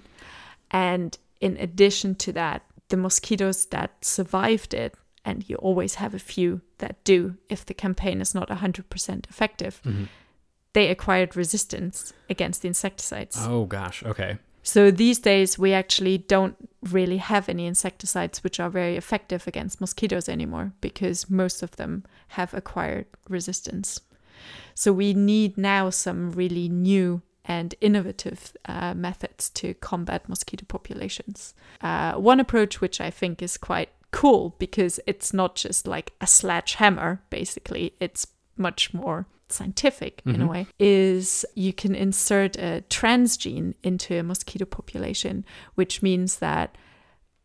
And 0.71 1.17
in 1.41 1.57
addition 1.59 2.15
to 2.17 2.33
that, 2.33 2.63
the 2.89 2.97
mosquitoes 2.97 3.67
that 3.67 4.05
survived 4.05 4.75
it, 4.75 4.95
and 5.25 5.49
you 5.49 5.57
always 5.57 5.97
have 5.97 6.15
a 6.15 6.19
few 6.19 6.61
that 6.79 7.03
do 7.05 7.37
if 7.49 7.65
the 7.67 7.75
campaign 7.75 8.21
is 8.21 8.35
not 8.35 8.49
100% 8.49 9.29
effective, 9.31 9.81
Mm-hmm. 9.85 10.05
they 10.73 10.89
acquired 10.89 11.37
resistance 11.37 12.13
against 12.31 12.63
the 12.63 12.69
insecticides. 12.69 13.37
Oh 13.41 13.65
gosh. 13.67 14.03
Okay. 14.05 14.39
So 14.63 14.91
these 14.91 15.19
days, 15.19 15.59
we 15.59 15.73
actually 15.73 16.19
don't 16.19 16.57
really 16.91 17.19
have 17.19 17.49
any 17.49 17.67
insecticides 17.67 18.43
which 18.45 18.61
are 18.61 18.71
very 18.71 18.97
effective 18.97 19.47
against 19.47 19.81
mosquitoes 19.81 20.29
anymore 20.29 20.73
because 20.81 21.31
most 21.31 21.63
of 21.63 21.77
them 21.77 22.05
have 22.29 22.55
acquired 22.55 23.07
resistance. 23.29 24.01
So 24.75 24.93
we 24.93 25.15
need 25.15 25.59
now 25.59 25.91
some 25.91 26.33
really 26.33 26.69
new 26.69 27.23
and 27.45 27.75
innovative 27.81 28.57
uh, 28.67 28.95
methods 28.95 29.51
to 29.51 29.75
combat 29.75 30.29
mosquito 30.29 30.65
populations. 30.69 31.55
Uh, 31.81 32.15
one 32.15 32.41
approach, 32.41 32.81
which 32.81 33.01
I 33.01 33.11
think 33.11 33.43
is 33.43 33.57
quite 33.57 33.91
cool 34.13 34.55
because 34.59 35.01
it's 35.07 35.33
not 35.33 35.57
just 35.57 35.87
like 35.87 36.13
a 36.21 36.27
sledgehammer, 36.27 37.21
basically, 37.31 37.95
it's 37.99 38.27
much 38.57 38.95
more 38.95 39.27
scientific 39.53 40.23
in 40.25 40.37
a 40.37 40.39
mm-hmm. 40.39 40.47
way, 40.49 40.67
is 40.79 41.45
you 41.55 41.73
can 41.73 41.95
insert 41.95 42.57
a 42.57 42.85
transgene 42.89 43.75
into 43.83 44.19
a 44.19 44.23
mosquito 44.23 44.65
population, 44.65 45.45
which 45.75 46.03
means 46.03 46.39
that 46.39 46.77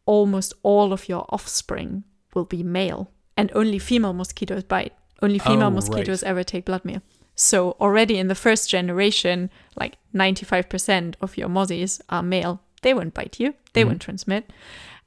almost 0.06 0.54
all 0.64 0.94
of 0.94 1.10
your 1.10 1.26
offspring 1.30 2.04
will 2.34 2.46
be 2.46 2.64
male 2.64 3.12
and 3.36 3.52
only 3.54 3.80
female 3.80 4.14
mosquitoes 4.14 4.64
bite. 4.64 4.94
Only 5.22 5.40
female 5.40 5.68
Oh, 5.68 5.72
mosquitoes 5.72 6.24
right. 6.24 6.30
ever 6.30 6.44
take 6.44 6.66
blood 6.66 6.86
meal. 6.86 7.02
So 7.36 7.76
already 7.80 8.18
in 8.18 8.28
the 8.28 8.36
first 8.36 8.70
generation, 8.70 9.50
like 9.76 9.98
95% 10.14 11.16
of 11.22 11.38
your 11.38 11.50
mozzies 11.50 12.02
are 12.10 12.24
male. 12.24 12.62
They 12.82 12.94
won't 12.94 13.14
bite 13.14 13.40
you. 13.40 13.54
They 13.74 13.82
mm-hmm. 13.82 13.90
won't 13.90 14.02
transmit. 14.02 14.52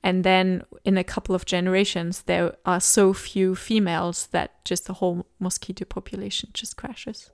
And 0.02 0.24
then 0.24 0.64
in 0.84 0.96
a 0.96 1.04
couple 1.04 1.34
of 1.34 1.44
generations, 1.44 2.22
there 2.22 2.56
are 2.64 2.80
so 2.80 3.12
few 3.12 3.54
females 3.54 4.28
that 4.28 4.64
just 4.64 4.86
the 4.86 4.94
whole 4.94 5.26
mosquito 5.38 5.84
population 5.84 6.50
just 6.54 6.76
crashes. 6.76 7.30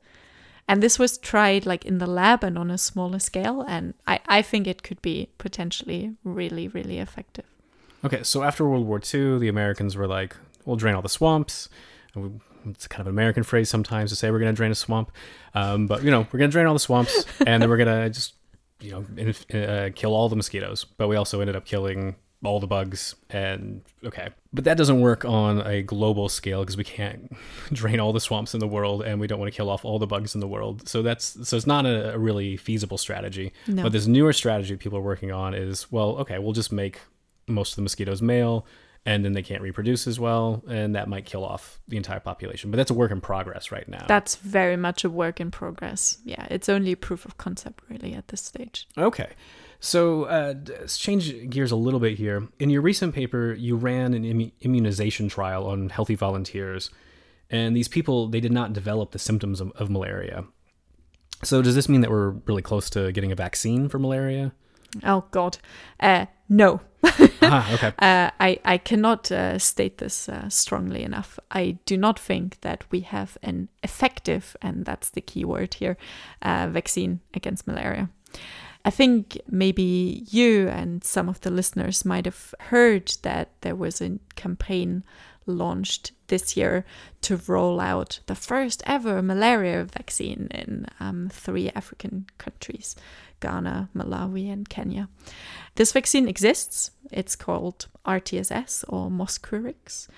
And 0.68 0.83
this 0.83 0.98
was 0.98 1.16
tried 1.16 1.64
like 1.64 1.85
in 1.85 1.98
the 1.98 2.09
lab 2.09 2.42
and 2.42 2.59
on 2.59 2.70
a 2.70 2.79
smaller 2.79 3.20
scale. 3.20 3.62
And 3.62 3.94
I, 4.07 4.18
I 4.26 4.42
think 4.42 4.66
it 4.66 4.83
could 4.83 5.00
be 5.00 5.31
potentially 5.38 6.16
really, 6.24 6.66
really 6.66 6.98
effective. 6.98 7.44
Okay. 8.05 8.24
So 8.24 8.42
after 8.42 8.68
World 8.68 8.87
War 8.87 9.00
II, 9.00 9.38
the 9.38 9.48
Americans 9.48 9.96
were 9.96 10.09
like, 10.09 10.37
"We'll 10.64 10.76
drain 10.76 10.94
all 10.94 11.02
the 11.02 11.09
swamps." 11.09 11.68
It's 12.68 12.88
kind 12.88 13.00
of 13.00 13.07
an 13.07 13.12
American 13.12 13.44
phrase 13.44 13.68
sometimes 13.68 14.11
to 14.11 14.16
say 14.16 14.31
we're 14.31 14.40
going 14.40 14.52
to 14.52 14.57
drain 14.57 14.72
a 14.72 14.74
swamp, 14.74 15.12
um, 15.55 15.87
but 15.87 16.02
you 16.02 16.11
know 16.11 16.26
we're 16.33 16.38
going 16.38 16.50
to 16.50 16.52
drain 16.52 16.66
all 16.66 16.74
the 16.74 16.81
swamps, 16.81 17.24
and 17.46 17.62
then 17.62 17.68
we're 17.68 17.76
going 17.76 18.02
to 18.02 18.11
just 18.11 18.35
you 18.81 18.90
know 18.90 19.59
uh, 19.61 19.90
kill 19.94 20.14
all 20.14 20.29
the 20.29 20.37
mosquitoes. 20.37 20.85
But 20.85 21.09
we 21.09 21.16
also 21.16 21.40
ended 21.40 21.55
up 21.57 21.64
killing 21.64 22.16
all 22.44 22.61
the 22.61 22.66
bugs, 22.66 23.14
and 23.31 23.83
okay, 24.05 24.29
but 24.53 24.64
that 24.64 24.77
doesn't 24.77 25.01
work 25.01 25.25
on 25.25 25.66
a 25.66 25.83
global 25.83 26.29
scale 26.29 26.61
because 26.61 26.77
we 26.77 26.85
can't 26.85 27.35
drain 27.72 27.99
all 28.01 28.12
the 28.12 28.20
swamps 28.20 28.55
in 28.55 28.61
the 28.61 28.66
world, 28.66 29.03
and 29.03 29.20
we 29.20 29.27
don't 29.27 29.38
want 29.38 29.53
to 29.53 29.57
kill 29.57 29.70
off 29.70 29.85
all 29.85 29.99
the 29.99 30.07
bugs 30.07 30.35
in 30.35 30.40
the 30.40 30.49
world. 30.49 30.88
So 30.88 31.03
that's 31.03 31.49
so 31.49 31.57
it's 31.57 31.66
not 31.66 31.87
a, 31.87 32.14
a 32.14 32.18
really 32.18 32.57
feasible 32.57 32.99
strategy. 32.99 33.53
No. 33.66 33.85
But 33.85 33.92
this 33.92 34.07
newer 34.07 34.33
strategy 34.33 34.77
people 34.77 34.99
are 34.99 35.03
working 35.03 35.33
on 35.33 35.55
is 35.55 35.90
well, 35.90 36.18
okay, 36.18 36.38
we'll 36.38 36.53
just 36.53 36.72
make 36.72 37.01
most 37.49 37.72
of 37.72 37.77
the 37.77 37.83
mosquitoes 37.83 38.20
male 38.20 38.66
and 39.07 39.25
then 39.25 39.33
they 39.33 39.42
can't 39.42 39.62
reproduce 39.62 40.07
as 40.09 40.19
well 40.19 40.62
and 40.69 40.95
that 40.97 41.09
might 41.09 41.25
kill 41.25 41.45
off 41.45 41.79
the 41.88 41.97
entire 41.97 42.21
population. 42.21 42.71
But 42.71 42.77
that's 42.77 42.90
a 42.90 42.95
work 42.95 43.12
in 43.12 43.21
progress 43.21 43.71
right 43.71 43.88
now. 43.88 44.05
That's 44.09 44.35
very 44.37 44.77
much 44.77 45.05
a 45.05 45.09
work 45.11 45.40
in 45.40 45.51
progress. 45.51 46.19
Yeah, 46.25 46.47
it's 46.51 46.69
only 46.69 46.92
a 46.92 46.97
proof 46.97 47.25
of 47.25 47.38
concept 47.38 47.85
really 47.88 48.12
at 48.12 48.29
this 48.29 48.42
stage. 48.42 48.87
okay. 48.99 49.31
So 49.79 50.25
uh, 50.25 50.55
let's 50.69 50.97
change 50.99 51.51
gears 51.51 51.71
a 51.71 51.77
little 51.77 52.01
bit 52.01 52.16
here. 52.16 52.49
In 52.59 52.71
your 52.71 52.83
recent 52.83 53.14
paper 53.14 53.53
you 53.53 53.77
ran 53.77 54.14
an 54.14 54.25
immu- 54.25 54.53
immunization 54.61 55.29
trial 55.29 55.66
on 55.66 55.90
healthy 55.90 56.16
volunteers 56.16 56.90
and 57.49 57.77
these 57.77 57.87
people 57.88 58.27
they 58.27 58.40
did 58.40 58.53
not 58.53 58.73
develop 58.73 59.12
the 59.12 59.19
symptoms 59.19 59.61
of, 59.61 59.71
of 59.77 59.88
malaria. 59.88 60.45
So 61.45 61.62
does 61.62 61.75
this 61.75 61.88
mean 61.88 62.01
that 62.01 62.11
we're 62.11 62.31
really 62.47 62.62
close 62.62 62.90
to 62.90 63.12
getting 63.12 63.31
a 63.31 63.37
vaccine 63.37 63.88
for 63.88 63.99
malaria? 63.99 64.53
Oh 65.05 65.25
God, 65.31 65.59
uh, 66.01 66.27
no. 66.49 66.81
Ah 67.52 67.66
okay 67.74 67.92
Uh, 67.98 68.30
I, 68.40 68.59
I 68.74 68.78
cannot 68.78 69.30
uh, 69.32 69.59
state 69.59 69.98
this 69.98 70.28
uh, 70.28 70.48
strongly 70.48 71.02
enough. 71.02 71.38
I 71.50 71.78
do 71.87 71.96
not 71.96 72.18
think 72.18 72.61
that 72.61 72.85
we 72.90 73.00
have 73.00 73.38
an 73.42 73.68
effective, 73.82 74.56
and 74.61 74.85
that's 74.85 75.11
the 75.11 75.20
key 75.20 75.44
word 75.44 75.74
here, 75.74 75.96
uh, 76.42 76.68
vaccine 76.70 77.20
against 77.35 77.66
malaria. 77.66 78.09
I 78.85 78.90
think 78.90 79.38
maybe 79.50 80.24
you 80.30 80.68
and 80.68 81.02
some 81.02 81.28
of 81.28 81.40
the 81.40 81.50
listeners 81.50 82.04
might 82.04 82.24
have 82.24 82.54
heard 82.70 83.12
that 83.22 83.48
there 83.61 83.74
was 83.74 84.00
a 84.00 84.18
campaign 84.37 85.02
launched 85.46 86.12
this 86.28 86.56
year 86.56 86.85
to 87.22 87.40
roll 87.46 87.80
out 87.80 88.20
the 88.26 88.35
first 88.35 88.82
ever 88.87 89.22
malaria 89.22 89.85
vaccine 89.85 90.48
in 90.50 90.87
um, 91.00 91.28
three 91.32 91.70
African 91.74 92.26
countries 92.38 92.96
Ghana, 93.40 93.90
Malawi, 93.94 94.53
and 94.53 94.68
Kenya. 94.68 95.09
This 95.75 95.92
vaccine 95.92 96.29
exists. 96.29 96.90
It's 97.11 97.37
called 97.37 97.87
RTSS 98.05 98.85
or 98.88 99.11
Mosquirix. 99.11 100.09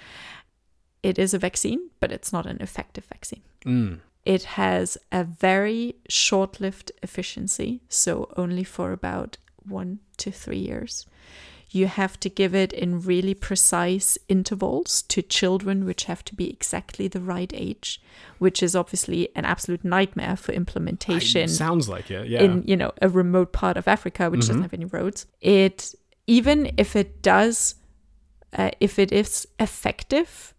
It 1.02 1.18
is 1.18 1.34
a 1.34 1.38
vaccine, 1.38 1.90
but 2.00 2.12
it's 2.12 2.32
not 2.32 2.46
an 2.46 2.58
effective 2.60 3.04
vaccine. 3.04 3.42
mm. 3.64 4.00
It 4.24 4.42
has 4.42 4.98
a 5.10 5.24
very 5.24 5.94
short 6.08 6.60
lived 6.60 6.92
efficiency, 7.02 7.80
so 7.88 8.30
only 8.36 8.64
for 8.64 8.92
about 8.92 9.38
one 9.56 10.00
to 10.18 10.30
three 10.30 10.58
years. 10.58 11.06
You 11.70 11.86
have 11.86 12.18
to 12.20 12.30
give 12.30 12.54
it 12.54 12.72
in 12.72 13.00
really 13.00 13.34
precise 13.34 14.16
intervals 14.28 15.02
to 15.02 15.20
children, 15.20 15.84
which 15.84 16.04
have 16.04 16.24
to 16.24 16.34
be 16.34 16.48
exactly 16.48 17.08
the 17.08 17.20
right 17.20 17.52
age, 17.54 18.00
which 18.38 18.62
is 18.62 18.74
obviously 18.74 19.28
an 19.36 19.44
absolute 19.44 19.84
nightmare 19.84 20.36
for 20.36 20.52
implementation 20.52 21.48
sounds 21.48 21.88
like 21.88 22.10
it 22.10 22.26
yeah 22.28 22.42
in 22.42 22.62
you 22.66 22.76
know 22.76 22.92
a 23.02 23.08
remote 23.08 23.52
part 23.52 23.76
of 23.76 23.86
Africa 23.86 24.30
which 24.30 24.40
doesn't 24.40 24.62
have 24.62 24.72
any 24.74 24.86
roads. 24.86 25.26
It 25.40 25.94
even 26.26 26.72
if 26.76 26.94
it 26.94 27.22
does, 27.22 27.74
uh, 28.52 28.70
if 28.80 28.98
it 28.98 29.12
is 29.12 29.46
effective, 29.58 30.54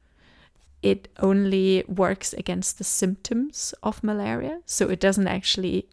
it 0.82 1.08
only 1.20 1.84
works 1.88 2.34
against 2.34 2.78
the 2.78 2.84
symptoms 2.84 3.74
of 3.84 4.04
malaria, 4.04 4.62
so 4.66 4.90
it 4.90 5.00
doesn't 5.00 5.28
actually 5.28 5.88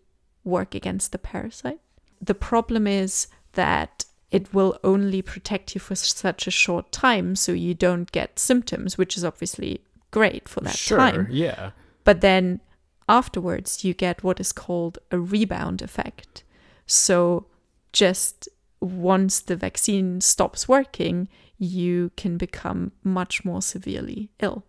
work 0.44 0.74
against 0.74 1.12
the 1.12 1.18
parasite. 1.18 1.81
The 2.20 2.35
problem 2.35 2.87
is 2.87 3.26
that 3.52 3.95
it 4.30 4.52
will 4.52 4.78
only 4.82 5.22
protect 5.22 5.74
you 5.74 5.80
for 5.80 5.94
such 5.94 6.46
a 6.46 6.50
short 6.50 6.90
time, 6.90 7.36
so 7.36 7.52
you 7.52 7.74
don't 7.74 8.10
get 8.12 8.38
symptoms, 8.38 8.98
which 8.98 9.16
is 9.16 9.24
obviously 9.24 9.80
great 10.10 10.48
for 10.48 10.60
that 10.60 10.76
sure 10.76 10.98
time. 10.98 11.28
yeah 11.30 11.70
But 12.04 12.20
then 12.20 12.60
afterwards, 13.08 13.84
you 13.84 13.94
get 13.94 14.24
what 14.24 14.40
is 14.40 14.52
called 14.52 14.98
a 15.10 15.18
rebound 15.18 15.82
effect. 15.82 16.42
So, 16.86 17.46
just 17.92 18.48
once 18.80 19.40
the 19.40 19.56
vaccine 19.56 20.20
stops 20.20 20.68
working, 20.68 21.28
you 21.58 22.10
can 22.16 22.36
become 22.36 22.92
much 23.02 23.44
more 23.44 23.62
severely 23.62 24.30
ill. 24.40 24.64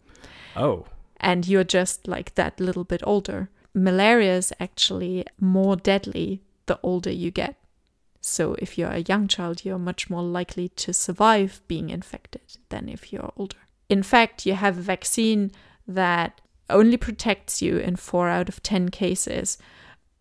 oh 0.56 0.86
And 1.20 1.48
you're 1.48 1.64
just 1.64 2.08
like 2.08 2.36
that 2.36 2.60
little 2.60 2.84
bit 2.84 3.02
older. 3.04 3.50
Malaria 3.74 4.38
is 4.38 4.54
actually 4.60 5.26
more 5.40 5.76
deadly 5.76 6.42
the 6.68 6.80
older 6.84 7.12
you 7.12 7.32
get. 7.32 7.56
So, 8.28 8.56
if 8.60 8.78
you're 8.78 8.92
a 8.92 9.06
young 9.08 9.30
child, 9.30 9.64
you're 9.64 9.80
much 9.80 10.10
more 10.10 10.22
likely 10.22 10.68
to 10.70 10.94
survive 10.94 11.62
being 11.68 11.90
infected 11.90 12.58
than 12.68 12.90
if 12.90 13.14
you're 13.14 13.32
older. 13.38 13.56
In 13.88 14.04
fact, 14.04 14.46
you 14.46 14.54
have 14.54 14.78
a 14.78 14.82
vaccine 14.82 15.52
that 15.88 16.42
only 16.70 16.98
protects 16.98 17.62
you 17.62 17.78
in 17.78 17.96
four 17.96 18.28
out 18.28 18.50
of 18.50 18.62
10 18.62 18.90
cases 18.90 19.58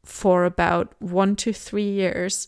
for 0.05 0.45
about 0.45 0.95
one 1.01 1.35
to 1.35 1.53
three 1.53 1.91
years. 1.91 2.47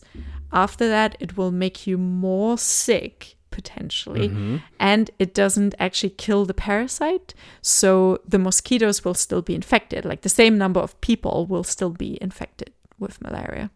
After 0.53 0.87
that, 0.87 1.17
it 1.19 1.35
will 1.35 1.51
make 1.51 1.85
you 1.85 1.97
more 1.97 2.57
sick 2.57 3.35
potentially, 3.51 4.29
mm-hmm. 4.29 4.57
and 4.79 5.11
it 5.19 5.33
doesn't 5.33 5.75
actually 5.77 6.11
kill 6.11 6.45
the 6.45 6.53
parasite. 6.53 7.33
So 7.61 8.19
the 8.25 8.39
mosquitoes 8.39 9.03
will 9.03 9.13
still 9.13 9.41
be 9.41 9.55
infected, 9.55 10.05
like 10.05 10.21
the 10.21 10.29
same 10.29 10.57
number 10.57 10.79
of 10.79 10.99
people 11.01 11.45
will 11.47 11.65
still 11.65 11.89
be 11.89 12.17
infected 12.21 12.71
with 12.97 13.21
malaria. 13.21 13.71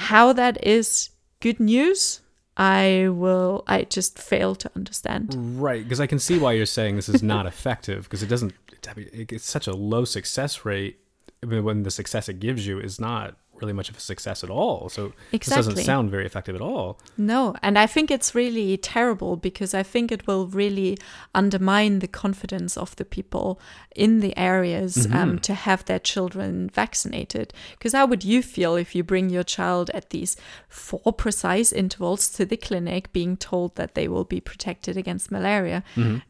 How 0.00 0.32
that 0.32 0.66
is 0.66 1.10
good 1.40 1.60
news, 1.60 2.22
I 2.56 3.08
will. 3.10 3.64
I 3.66 3.82
just 3.82 4.18
fail 4.18 4.54
to 4.54 4.70
understand. 4.74 5.34
Right, 5.60 5.82
because 5.82 6.00
I 6.00 6.06
can 6.06 6.18
see 6.18 6.38
why 6.38 6.52
you're 6.52 6.64
saying 6.64 6.96
this 6.96 7.10
is 7.10 7.22
not 7.22 7.44
effective 7.52 8.04
because 8.04 8.22
it 8.22 8.28
doesn't. 8.28 8.54
It's 8.96 9.44
such 9.44 9.66
a 9.66 9.74
low 9.74 10.06
success 10.06 10.64
rate. 10.64 10.98
I 11.42 11.46
mean, 11.46 11.64
when 11.64 11.82
the 11.82 11.90
success 11.90 12.30
it 12.30 12.40
gives 12.40 12.66
you 12.66 12.80
is 12.80 12.98
not 12.98 13.36
really 13.60 13.72
much 13.72 13.88
of 13.88 13.96
a 13.96 14.00
success 14.00 14.42
at 14.44 14.50
all. 14.50 14.88
So 14.88 15.12
this 15.30 15.46
doesn't 15.46 15.76
sound 15.84 16.10
very 16.10 16.26
effective 16.26 16.54
at 16.54 16.60
all. 16.60 16.98
No, 17.16 17.54
and 17.62 17.78
I 17.78 17.86
think 17.86 18.10
it's 18.10 18.34
really 18.34 18.76
terrible 18.76 19.36
because 19.36 19.74
I 19.74 19.82
think 19.82 20.10
it 20.12 20.26
will 20.26 20.46
really 20.46 20.98
undermine 21.34 21.98
the 22.00 22.08
confidence 22.08 22.76
of 22.76 22.96
the 22.96 23.04
people 23.04 23.60
in 23.94 24.20
the 24.20 24.36
areas 24.36 25.06
um, 25.12 25.38
to 25.40 25.54
have 25.54 25.84
their 25.84 25.98
children 25.98 26.70
vaccinated. 26.70 27.52
Because 27.72 27.92
how 27.92 28.06
would 28.06 28.24
you 28.24 28.42
feel 28.42 28.76
if 28.76 28.94
you 28.94 29.02
bring 29.02 29.30
your 29.30 29.44
child 29.44 29.90
at 29.90 30.10
these 30.10 30.36
four 30.68 31.12
precise 31.12 31.72
intervals 31.72 32.28
to 32.30 32.44
the 32.44 32.56
clinic, 32.56 33.12
being 33.12 33.36
told 33.36 33.76
that 33.76 33.94
they 33.94 34.08
will 34.08 34.24
be 34.24 34.40
protected 34.40 34.96
against 34.96 35.30
malaria, 35.30 35.82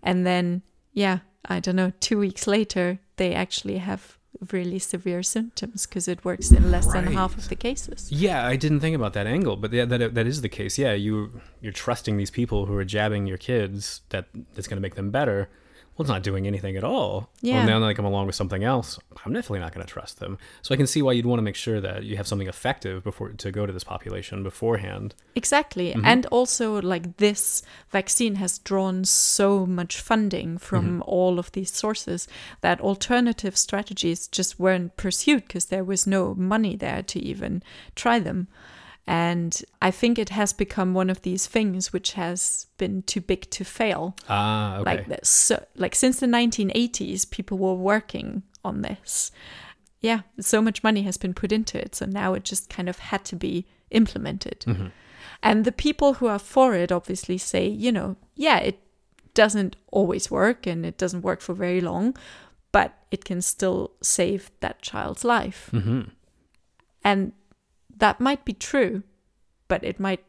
and 0.03 0.27
then, 0.27 0.63
yeah, 0.93 1.19
I 1.45 1.61
don't 1.61 1.77
know, 1.77 1.93
two 2.01 2.19
weeks 2.19 2.47
later, 2.47 2.99
they 3.17 3.35
actually 3.35 3.79
have 3.79 4.19
really 4.53 4.79
severe 4.79 5.23
symptoms 5.23 5.87
because 5.87 6.09
it 6.09 6.25
works 6.25 6.51
in 6.51 6.71
less 6.71 6.87
than 6.93 7.13
half 7.13 7.37
of 7.37 7.49
the 7.49 7.57
cases. 7.57 8.11
Yeah, 8.11 8.47
I 8.47 8.57
didn't 8.57 8.81
think 8.81 8.97
about 8.97 9.13
that 9.15 9.27
angle, 9.27 9.57
but 9.57 9.73
yeah, 9.73 9.85
that 9.85 10.15
that 10.15 10.27
is 10.27 10.41
the 10.41 10.49
case. 10.49 10.79
Yeah, 10.79 10.93
you 10.93 11.41
you're 11.61 11.73
trusting 11.73 12.17
these 12.17 12.31
people 12.31 12.67
who 12.67 12.75
are 12.77 12.85
jabbing 12.85 13.27
your 13.27 13.39
kids 13.39 14.03
that 14.11 14.27
that's 14.55 14.69
going 14.69 14.77
to 14.77 14.83
make 14.83 14.95
them 14.95 15.11
better. 15.11 15.49
Well, 16.01 16.05
it's 16.05 16.11
not 16.11 16.23
doing 16.23 16.47
anything 16.47 16.79
at 16.79 16.83
all. 16.83 17.29
Yeah. 17.43 17.57
Well, 17.57 17.79
now 17.79 17.87
they 17.87 17.93
come 17.93 18.07
along 18.07 18.25
with 18.25 18.35
something 18.35 18.65
else. 18.65 18.99
I'm 19.27 19.35
definitely 19.35 19.59
not 19.59 19.75
going 19.75 19.87
to 19.87 19.93
trust 19.93 20.19
them. 20.19 20.39
So 20.63 20.73
I 20.73 20.79
can 20.79 20.87
see 20.87 21.03
why 21.03 21.13
you'd 21.13 21.27
want 21.27 21.41
to 21.41 21.43
make 21.43 21.57
sure 21.57 21.79
that 21.79 22.05
you 22.05 22.17
have 22.17 22.27
something 22.27 22.49
effective 22.49 23.05
before 23.05 23.29
to 23.29 23.53
go 23.53 23.67
to 23.67 23.73
this 23.75 23.85
population 23.85 24.43
beforehand. 24.43 25.15
Exactly. 25.35 25.91
Mm-hmm. 25.91 26.07
And 26.07 26.25
also, 26.31 26.81
like, 26.81 27.19
this 27.19 27.63
vaccine 27.91 28.37
has 28.37 28.61
drawn 28.61 29.05
so 29.05 29.67
much 29.67 30.01
funding 30.01 30.57
from 30.57 30.87
mm-hmm. 30.87 31.03
all 31.03 31.39
of 31.39 31.53
these 31.53 31.71
sources 31.71 32.27
that 32.63 32.81
alternative 32.81 33.55
strategies 33.55 34.27
just 34.27 34.59
weren't 34.59 34.97
pursued 34.97 35.43
because 35.49 35.67
there 35.67 35.85
was 35.85 36.07
no 36.07 36.35
money 36.35 36.77
there 36.77 37.03
to 37.03 37.19
even 37.21 37.63
try 37.95 38.19
them. 38.19 38.49
And 39.07 39.61
I 39.83 39.91
think 39.91 40.19
it 40.19 40.29
has 40.29 40.53
become 40.53 40.95
one 40.95 41.11
of 41.11 41.23
these 41.23 41.47
things 41.47 41.93
which 41.93 42.13
has 42.13 42.67
been 42.79 43.03
too 43.03 43.21
big 43.21 43.51
to 43.51 43.65
fail. 43.65 44.15
Ah, 44.29 44.77
okay. 44.77 44.85
Like 44.85 45.09
this, 45.09 45.29
so, 45.29 45.65
like 45.75 45.95
since 45.95 46.21
the 46.21 46.27
1980s, 46.27 47.29
people 47.31 47.59
were 47.59 47.75
working 47.75 48.45
on 48.65 48.83
this. 48.83 49.33
Yeah, 50.01 50.21
so 50.39 50.63
much 50.63 50.83
money 50.83 51.03
has 51.03 51.17
been 51.17 51.35
put 51.35 51.53
into 51.53 51.79
it, 51.79 51.95
so 51.95 52.07
now 52.07 52.35
it 52.35 52.45
just 52.45 52.71
kind 52.71 52.89
of 52.89 52.99
had 52.99 53.25
to 53.27 53.37
be 53.37 53.67
implemented. 53.91 54.65
And 55.43 55.65
the 55.65 55.73
people 55.73 56.15
who 56.15 56.27
are 56.27 56.39
for 56.39 56.75
it 56.75 56.93
obviously 56.93 57.37
say, 57.39 57.67
you 57.67 57.91
know, 57.93 58.17
yeah, 58.35 58.59
it 58.59 58.79
doesn't 59.35 59.77
always 59.91 60.31
work 60.31 60.67
and 60.67 60.87
it 60.87 60.99
doesn't 60.99 61.23
work 61.23 61.41
for 61.41 61.55
very 61.55 61.81
long, 61.81 62.17
but 62.73 62.95
it 63.11 63.25
can 63.25 63.43
still 63.43 63.93
save 64.03 64.51
that 64.61 64.83
child's 64.83 65.25
life. 65.25 65.71
And 67.03 67.33
that 68.01 68.21
might 68.21 68.45
be 68.45 68.53
true, 68.53 69.03
but 69.69 69.85
it 69.85 70.01
might 70.01 70.25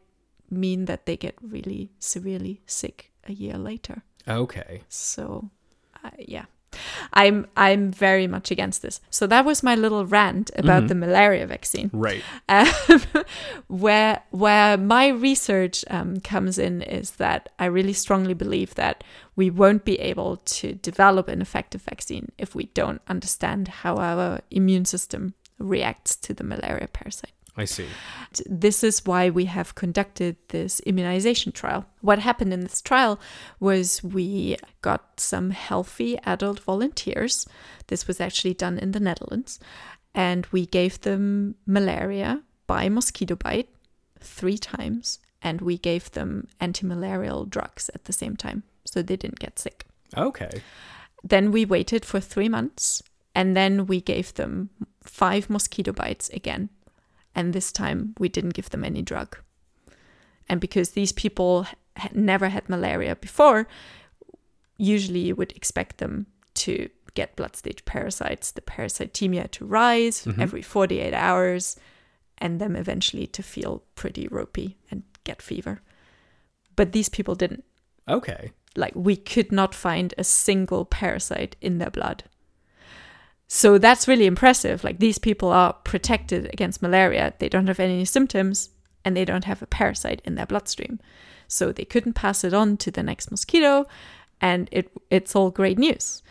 mean 0.50 0.84
that 0.84 1.06
they 1.06 1.16
get 1.16 1.34
really 1.42 1.90
severely 1.98 2.62
sick 2.66 3.10
a 3.24 3.32
year 3.32 3.58
later. 3.58 4.02
okay. 4.28 4.82
So, 4.88 5.50
uh, 6.04 6.10
yeah, 6.18 6.44
I'm 7.12 7.46
I'm 7.56 7.90
very 7.90 8.26
much 8.26 8.50
against 8.50 8.82
this. 8.82 9.00
So 9.10 9.26
that 9.26 9.44
was 9.44 9.62
my 9.62 9.74
little 9.74 10.06
rant 10.06 10.50
about 10.56 10.88
the 10.88 10.94
malaria 10.94 11.46
vaccine. 11.46 11.90
Right. 11.92 12.22
Um, 12.48 12.66
where 13.68 14.22
where 14.30 14.76
my 14.76 15.08
research 15.08 15.84
um, 15.90 16.20
comes 16.20 16.58
in 16.58 16.82
is 16.82 17.12
that 17.12 17.50
I 17.58 17.66
really 17.66 17.92
strongly 17.92 18.34
believe 18.34 18.74
that 18.74 19.04
we 19.36 19.50
won't 19.50 19.84
be 19.84 19.98
able 20.00 20.36
to 20.36 20.74
develop 20.74 21.28
an 21.28 21.40
effective 21.40 21.82
vaccine 21.82 22.32
if 22.38 22.54
we 22.54 22.64
don't 22.74 23.02
understand 23.08 23.68
how 23.68 23.96
our 23.96 24.40
immune 24.50 24.84
system 24.84 25.34
reacts 25.58 26.16
to 26.16 26.34
the 26.34 26.44
malaria 26.44 26.88
parasite. 26.92 27.32
I 27.56 27.66
see. 27.66 27.86
This 28.46 28.82
is 28.82 29.04
why 29.04 29.28
we 29.28 29.44
have 29.44 29.74
conducted 29.74 30.36
this 30.48 30.80
immunization 30.80 31.52
trial. 31.52 31.84
What 32.00 32.18
happened 32.18 32.52
in 32.52 32.60
this 32.60 32.80
trial 32.80 33.20
was 33.60 34.02
we 34.02 34.56
got 34.80 35.20
some 35.20 35.50
healthy 35.50 36.18
adult 36.24 36.60
volunteers. 36.60 37.46
This 37.88 38.06
was 38.06 38.20
actually 38.20 38.54
done 38.54 38.78
in 38.78 38.92
the 38.92 39.00
Netherlands. 39.00 39.60
And 40.14 40.46
we 40.46 40.64
gave 40.64 41.00
them 41.02 41.56
malaria 41.66 42.42
by 42.66 42.88
mosquito 42.88 43.36
bite 43.36 43.68
three 44.20 44.58
times. 44.58 45.18
And 45.42 45.60
we 45.60 45.76
gave 45.76 46.10
them 46.12 46.48
anti 46.58 46.86
malarial 46.86 47.44
drugs 47.44 47.90
at 47.94 48.04
the 48.04 48.12
same 48.12 48.36
time. 48.36 48.62
So 48.86 49.02
they 49.02 49.16
didn't 49.16 49.40
get 49.40 49.58
sick. 49.58 49.84
Okay. 50.16 50.62
Then 51.22 51.52
we 51.52 51.64
waited 51.66 52.04
for 52.04 52.20
three 52.20 52.48
months 52.48 53.02
and 53.34 53.56
then 53.56 53.86
we 53.86 54.00
gave 54.00 54.34
them 54.34 54.70
five 55.02 55.48
mosquito 55.48 55.92
bites 55.92 56.28
again. 56.30 56.70
And 57.34 57.52
this 57.52 57.72
time 57.72 58.14
we 58.18 58.28
didn't 58.28 58.54
give 58.54 58.70
them 58.70 58.84
any 58.84 59.02
drug. 59.02 59.38
And 60.48 60.60
because 60.60 60.90
these 60.90 61.12
people 61.12 61.66
had 61.96 62.14
never 62.14 62.48
had 62.48 62.68
malaria 62.68 63.16
before, 63.16 63.68
usually 64.76 65.20
you 65.20 65.36
would 65.36 65.52
expect 65.52 65.98
them 65.98 66.26
to 66.54 66.88
get 67.14 67.36
blood 67.36 67.56
stage 67.56 67.84
parasites, 67.84 68.50
the 68.50 68.60
parasitemia 68.60 69.50
to 69.52 69.64
rise 69.64 70.24
mm-hmm. 70.24 70.40
every 70.40 70.62
48 70.62 71.14
hours, 71.14 71.76
and 72.38 72.60
them 72.60 72.76
eventually 72.76 73.26
to 73.28 73.42
feel 73.42 73.82
pretty 73.94 74.26
ropey 74.28 74.76
and 74.90 75.02
get 75.24 75.42
fever. 75.42 75.80
But 76.74 76.92
these 76.92 77.08
people 77.08 77.34
didn't 77.34 77.64
Okay. 78.08 78.52
like 78.76 78.94
we 78.96 79.16
could 79.16 79.52
not 79.52 79.74
find 79.74 80.14
a 80.18 80.24
single 80.24 80.84
parasite 80.84 81.56
in 81.60 81.78
their 81.78 81.90
blood. 81.90 82.24
So 83.54 83.76
that's 83.76 84.08
really 84.08 84.24
impressive. 84.24 84.82
Like 84.82 84.98
these 84.98 85.18
people 85.18 85.50
are 85.50 85.74
protected 85.84 86.46
against 86.54 86.80
malaria. 86.80 87.34
They 87.38 87.50
don't 87.50 87.66
have 87.66 87.80
any 87.80 88.06
symptoms 88.06 88.70
and 89.04 89.14
they 89.14 89.26
don't 89.26 89.44
have 89.44 89.60
a 89.60 89.66
parasite 89.66 90.22
in 90.24 90.36
their 90.36 90.46
bloodstream. 90.46 90.98
So 91.48 91.70
they 91.70 91.84
couldn't 91.84 92.14
pass 92.14 92.44
it 92.44 92.54
on 92.54 92.78
to 92.78 92.90
the 92.90 93.02
next 93.02 93.30
mosquito 93.30 93.84
and 94.40 94.70
it 94.72 94.90
it's 95.10 95.36
all 95.36 95.50
great 95.50 95.78
news. 95.78 96.22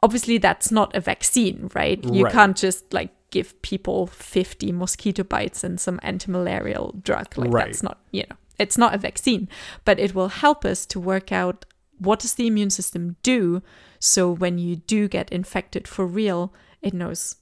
Obviously 0.00 0.38
that's 0.38 0.70
not 0.70 0.94
a 0.94 1.00
vaccine, 1.00 1.70
right? 1.74 1.98
You 2.04 2.22
Right. 2.22 2.32
can't 2.32 2.56
just 2.56 2.94
like 2.94 3.10
give 3.30 3.60
people 3.62 4.06
50 4.06 4.70
mosquito 4.70 5.24
bites 5.24 5.64
and 5.64 5.80
some 5.80 5.98
anti-malarial 6.04 6.94
drug. 7.02 7.36
Like 7.36 7.52
Right. 7.52 7.66
that's 7.66 7.82
not, 7.82 7.98
you 8.12 8.22
know, 8.30 8.36
it's 8.60 8.78
not 8.78 8.94
a 8.94 8.98
vaccine, 8.98 9.48
but 9.84 9.98
it 9.98 10.14
will 10.14 10.28
help 10.28 10.64
us 10.64 10.86
to 10.86 11.00
work 11.00 11.32
out 11.32 11.64
what 12.04 12.20
does 12.20 12.34
the 12.34 12.46
immune 12.46 12.70
system 12.70 13.16
do 13.22 13.62
so 13.98 14.30
when 14.30 14.58
you 14.58 14.76
do 14.76 15.08
get 15.08 15.30
infected 15.30 15.88
for 15.88 16.06
real, 16.06 16.52
it 16.82 16.92
knows 16.92 17.36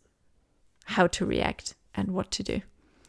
how 0.85 1.07
to 1.09 1.27
react 1.27 1.75
and 1.95 2.13
what 2.13 2.31
to 2.33 2.43
do. 2.43 2.63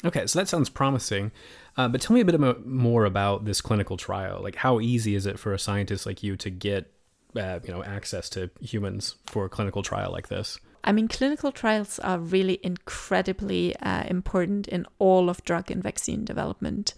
Okay, 0.05 0.27
so 0.27 0.39
that 0.39 0.47
sounds 0.47 0.69
promising. 0.69 1.31
Uh, 1.77 1.87
but 1.87 2.01
tell 2.01 2.13
me 2.13 2.21
a 2.21 2.25
bit 2.25 2.65
more 2.65 3.05
about 3.05 3.45
this 3.45 3.61
clinical 3.61 3.95
trial. 3.95 4.41
Like, 4.41 4.55
how 4.55 4.79
easy 4.79 5.15
is 5.15 5.25
it 5.25 5.39
for 5.39 5.53
a 5.53 5.59
scientist 5.59 6.05
like 6.05 6.21
you 6.21 6.35
to 6.37 6.49
get, 6.49 6.91
uh, 7.35 7.59
you 7.63 7.71
know, 7.71 7.83
access 7.83 8.29
to 8.31 8.49
humans 8.59 9.15
for 9.25 9.45
a 9.45 9.49
clinical 9.49 9.81
trial 9.81 10.11
like 10.11 10.27
this? 10.27 10.59
I 10.83 10.91
mean, 10.91 11.07
clinical 11.07 11.51
trials 11.51 11.99
are 11.99 12.19
really 12.19 12.59
incredibly 12.63 13.75
uh, 13.77 14.03
important 14.09 14.67
in 14.67 14.85
all 14.99 15.29
of 15.29 15.43
drug 15.45 15.71
and 15.71 15.81
vaccine 15.81 16.25
development. 16.25 16.93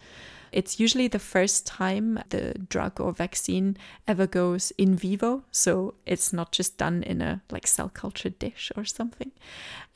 It's 0.56 0.80
usually 0.80 1.10
the 1.10 1.20
first 1.20 1.68
time 1.68 2.18
the 2.30 2.54
drug 2.70 3.02
or 3.02 3.12
vaccine 3.12 3.76
ever 4.08 4.26
goes 4.26 4.72
in 4.78 4.96
vivo, 4.96 5.44
so 5.52 5.96
it's 6.06 6.32
not 6.32 6.54
just 6.54 6.78
done 6.78 7.04
in 7.04 7.22
a 7.22 7.42
like 7.52 7.68
cell 7.68 7.90
culture 7.90 8.30
dish 8.30 8.72
or 8.78 8.86
something. 8.86 9.32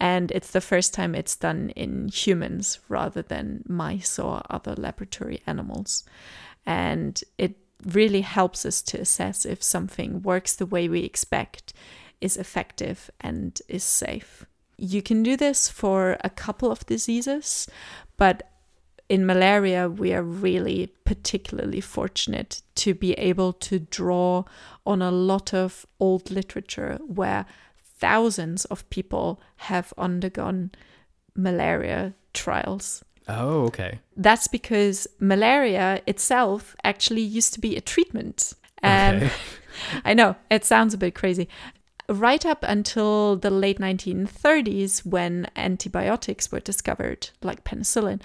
And 0.01 0.31
it's 0.31 0.51
the 0.51 0.59
first 0.59 0.93
time 0.93 1.15
it's 1.15 1.37
done 1.37 1.69
in 1.77 2.09
humans 2.09 2.79
rather 2.89 3.21
than 3.21 3.63
mice 3.69 4.19
or 4.19 4.41
other 4.49 4.75
laboratory 4.75 5.41
animals. 5.47 6.03
And 6.65 7.23
it 7.37 7.55
really 7.85 8.21
helps 8.21 8.65
us 8.65 8.81
to 8.81 8.99
assess 8.99 9.45
if 9.45 9.63
something 9.63 10.21
works 10.21 10.57
the 10.57 10.65
way 10.65 10.89
we 10.89 11.05
expect, 11.05 11.71
is 12.19 12.35
effective, 12.35 13.09
and 13.21 13.61
is 13.69 13.85
safe. 13.85 14.45
You 14.77 15.01
can 15.01 15.23
do 15.23 15.37
this 15.37 15.69
for 15.69 16.17
a 16.21 16.29
couple 16.29 16.69
of 16.69 16.85
diseases, 16.85 17.69
but 18.17 18.43
in 19.09 19.25
malaria, 19.25 19.89
we 19.89 20.13
are 20.13 20.23
really 20.23 20.93
particularly 21.03 21.81
fortunate 21.81 22.61
to 22.75 22.93
be 22.93 23.13
able 23.13 23.53
to 23.53 23.79
draw 23.79 24.43
on 24.85 25.01
a 25.01 25.11
lot 25.11 25.53
of 25.53 25.85
old 25.99 26.29
literature 26.29 26.99
where 27.07 27.45
thousands 27.97 28.65
of 28.65 28.87
people 28.91 29.41
have 29.57 29.93
undergone 29.97 30.71
malaria 31.35 32.13
trials. 32.33 33.03
Oh, 33.27 33.65
okay. 33.65 33.99
That's 34.15 34.47
because 34.47 35.07
malaria 35.19 36.01
itself 36.05 36.75
actually 36.83 37.21
used 37.21 37.53
to 37.55 37.59
be 37.59 37.75
a 37.75 37.81
treatment. 37.81 38.53
And 38.81 39.23
Okay. 39.23 39.33
I 40.05 40.13
know 40.13 40.35
it 40.51 40.65
sounds 40.65 40.93
a 40.93 40.97
bit 40.97 41.15
crazy. 41.15 41.47
Right 42.09 42.45
up 42.45 42.63
until 42.67 43.35
the 43.37 43.49
late 43.49 43.79
1930s, 43.79 45.05
when 45.05 45.47
antibiotics 45.55 46.51
were 46.51 46.59
discovered, 46.59 47.29
like 47.41 47.63
penicillin, 47.63 48.21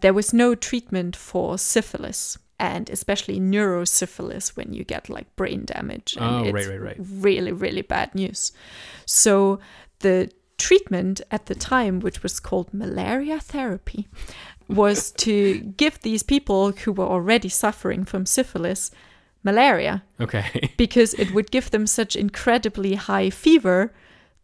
there 0.00 0.12
was 0.14 0.32
no 0.32 0.54
treatment 0.54 1.16
for 1.16 1.58
syphilis. 1.58 2.38
And 2.60 2.90
especially 2.90 3.38
neurosyphilis, 3.38 4.56
when 4.56 4.72
you 4.72 4.82
get 4.82 5.08
like 5.08 5.34
brain 5.36 5.64
damage. 5.64 6.16
And 6.16 6.24
Oh, 6.24 6.42
it's 6.44 6.52
right, 6.52 6.68
right, 6.68 6.80
right. 6.80 6.96
Really, 6.98 7.52
really 7.52 7.82
bad 7.82 8.12
news. 8.16 8.50
So 9.06 9.60
the 10.00 10.32
treatment 10.56 11.20
at 11.30 11.46
the 11.46 11.54
time, 11.54 12.00
which 12.00 12.24
was 12.24 12.40
called 12.40 12.74
malaria 12.74 13.38
therapy, 13.38 14.08
was 14.68 15.12
to 15.12 15.60
give 15.76 16.00
these 16.00 16.24
people 16.24 16.72
who 16.72 16.92
were 16.92 17.06
already 17.06 17.48
suffering 17.48 18.04
from 18.04 18.26
syphilis 18.26 18.90
malaria 19.44 20.02
Okay. 20.20 20.72
because 20.76 21.14
it 21.14 21.32
would 21.32 21.50
give 21.50 21.70
them 21.70 21.86
such 21.86 22.16
incredibly 22.16 22.94
high 22.94 23.30
fever. 23.30 23.92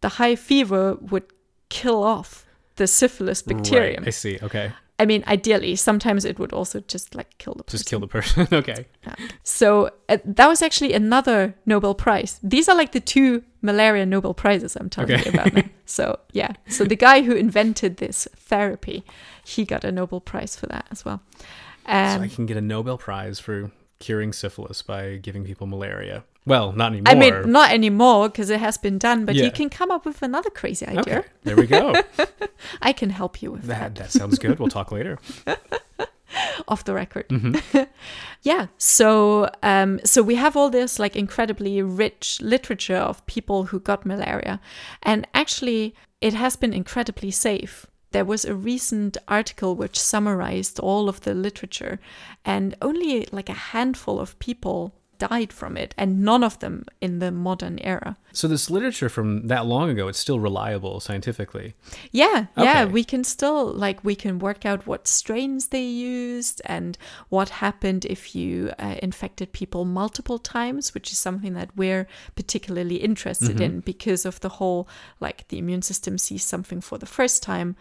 The 0.01 0.09
high 0.09 0.35
fever 0.35 0.95
would 1.01 1.23
kill 1.69 2.03
off 2.03 2.45
the 2.75 2.87
syphilis 2.87 3.41
bacterium. 3.41 4.03
Right, 4.03 4.07
I 4.07 4.11
see. 4.11 4.39
Okay. 4.41 4.71
I 4.97 5.05
mean, 5.05 5.25
ideally, 5.27 5.75
sometimes 5.75 6.23
it 6.23 6.39
would 6.39 6.53
also 6.53 6.79
just 6.87 7.15
like 7.15 7.37
kill 7.37 7.53
the 7.55 7.63
person. 7.63 7.77
Just 7.77 7.89
kill 7.89 7.99
the 7.99 8.07
person. 8.07 8.47
okay. 8.53 8.85
Yeah. 9.05 9.15
So 9.43 9.89
uh, 10.07 10.19
that 10.23 10.47
was 10.47 10.61
actually 10.61 10.93
another 10.93 11.55
Nobel 11.65 11.93
Prize. 11.95 12.39
These 12.41 12.69
are 12.69 12.75
like 12.77 12.93
the 12.93 13.01
two 13.01 13.43
malaria 13.61 14.05
Nobel 14.05 14.33
Prizes 14.33 14.77
I'm 14.77 14.89
telling 14.89 15.11
Okay. 15.11 15.23
you 15.25 15.31
about 15.33 15.53
now. 15.53 15.63
So 15.87 16.19
yeah, 16.31 16.53
so 16.67 16.83
the 16.83 16.95
guy 16.95 17.21
who 17.21 17.33
invented 17.35 17.97
this 17.97 18.27
therapy, 18.35 19.03
he 19.43 19.65
got 19.65 19.83
a 19.83 19.91
Nobel 19.91 20.19
Prize 20.19 20.55
for 20.55 20.65
that 20.67 20.87
as 20.89 21.05
well. 21.05 21.21
so 21.37 21.45
Um, 21.93 22.21
I 22.23 22.27
can 22.27 22.45
get 22.47 22.57
a 22.57 22.61
Nobel 22.61 22.97
Prize 22.97 23.39
for 23.39 23.69
curing 23.99 24.33
syphilis 24.33 24.81
by 24.81 25.17
giving 25.17 25.43
people 25.43 25.67
malaria. 25.67 26.23
Well, 26.45 26.73
not 26.73 26.91
anymore. 26.91 27.11
I 27.11 27.15
mean, 27.15 27.51
not 27.51 27.71
anymore 27.71 28.29
because 28.29 28.49
it 28.51 28.59
has 28.59 28.77
been 28.77 28.97
done, 28.99 29.25
but 29.25 29.35
Yeah. 29.35 29.45
you 29.45 29.51
can 29.51 29.69
come 29.69 29.89
up 29.89 30.05
with 30.05 30.21
another 30.21 30.49
crazy 30.51 30.85
idea. 30.85 31.19
okay. 31.19 31.27
There 31.43 31.55
we 31.55 31.65
go. 31.65 31.93
I 32.81 32.93
can 32.93 33.09
help 33.09 33.41
you 33.41 33.51
with 33.51 33.63
that, 33.63 33.95
that 33.95 33.95
that 33.95 34.11
sounds 34.11 34.37
good. 34.37 34.59
We'll 34.59 34.69
talk 34.69 34.91
later. 34.91 35.17
off 36.67 36.83
the 36.83 36.93
record. 36.93 37.27
Mm-hmm. 37.29 37.83
yeah. 38.43 38.67
So, 38.77 39.49
um, 39.63 39.99
so 40.03 40.21
we 40.21 40.35
have 40.35 40.55
all 40.57 40.69
this 40.69 40.99
like 40.99 41.15
incredibly 41.15 41.81
rich 41.81 42.41
literature 42.41 42.97
of 42.97 43.25
people 43.25 43.65
who 43.65 43.79
got 43.79 44.05
malaria, 44.05 44.59
and 45.03 45.27
actually, 45.33 45.95
it 46.21 46.33
has 46.33 46.55
been 46.55 46.73
incredibly 46.73 47.31
safe. 47.31 47.85
There 48.15 48.23
was 48.23 48.45
a 48.45 48.55
recent 48.55 49.17
article 49.27 49.75
which 49.75 49.99
summarized 49.99 50.79
all 50.79 51.09
of 51.09 51.19
the 51.19 51.33
literature, 51.33 51.99
and 52.45 52.73
only 52.81 53.27
like 53.33 53.49
a 53.49 53.63
handful 53.73 54.21
of 54.21 54.39
people 54.39 54.93
died 55.17 55.51
from 55.51 55.75
it, 55.75 55.93
and 55.97 56.21
none 56.21 56.41
of 56.41 56.59
them 56.59 56.85
in 57.01 57.19
the 57.19 57.29
modern 57.29 57.77
era. 57.79 58.15
So 58.31 58.47
this 58.47 58.69
literature 58.69 59.09
from 59.09 59.47
that 59.47 59.65
long 59.65 59.89
ago, 59.89 60.07
it's 60.07 60.17
still 60.17 60.39
reliable 60.39 61.01
scientifically. 61.01 61.73
Yeah, 62.13 62.45
yeah, 62.55 62.85
we 62.85 63.03
can 63.03 63.25
still 63.25 63.65
like 63.65 64.01
we 64.05 64.15
can 64.15 64.39
work 64.39 64.65
out 64.65 64.87
what 64.87 65.09
strains 65.09 65.67
they 65.67 65.83
used 65.83 66.61
and 66.65 66.97
what 67.27 67.49
happened 67.49 68.05
if 68.05 68.33
you 68.33 68.71
uh, 68.79 68.95
infected 69.03 69.51
people 69.51 69.83
multiple 69.83 70.39
times, 70.39 70.93
which 70.93 71.11
is 71.11 71.17
something 71.17 71.53
that 71.55 71.75
we're 71.75 72.07
particularly 72.37 72.95
interested 72.95 73.59
in 73.59 73.81
because 73.81 74.25
of 74.25 74.39
the 74.39 74.55
whole 74.57 74.87
like 75.19 75.49
the 75.49 75.57
immune 75.57 75.81
system 75.81 76.17
sees 76.17 76.45
something 76.45 76.79
for 76.79 76.97
the 76.97 77.05
first 77.05 77.43
time, 77.43 77.75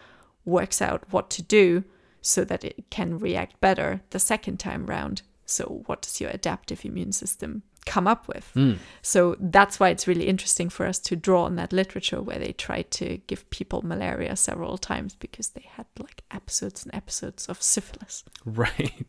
works 0.44 0.82
out 0.82 1.04
what 1.10 1.30
to 1.30 1.42
do 1.42 1.84
so 2.20 2.44
that 2.44 2.64
it 2.64 2.84
can 2.90 3.18
react 3.18 3.60
better 3.60 4.00
the 4.10 4.18
second 4.18 4.58
time 4.58 4.86
round. 4.86 5.22
So 5.46 5.82
what 5.86 6.02
does 6.02 6.20
your 6.20 6.30
adaptive 6.30 6.84
immune 6.84 7.12
system 7.12 7.62
come 7.84 8.06
up 8.08 8.26
with? 8.26 8.50
Hmm. 8.54 8.74
So 9.02 9.36
that's 9.38 9.78
why 9.78 9.90
it's 9.90 10.06
really 10.06 10.26
interesting 10.26 10.70
for 10.70 10.86
us 10.86 10.98
to 11.00 11.16
draw 11.16 11.44
on 11.44 11.56
that 11.56 11.72
literature 11.72 12.22
where 12.22 12.38
they 12.38 12.52
tried 12.52 12.90
to 12.92 13.18
give 13.26 13.48
people 13.50 13.82
malaria 13.84 14.36
several 14.36 14.78
times 14.78 15.14
because 15.14 15.50
they 15.50 15.66
had 15.76 15.86
like 15.98 16.22
episodes 16.30 16.84
and 16.84 16.94
episodes 16.94 17.46
of 17.46 17.62
syphilis. 17.62 18.24
Right. 18.46 19.06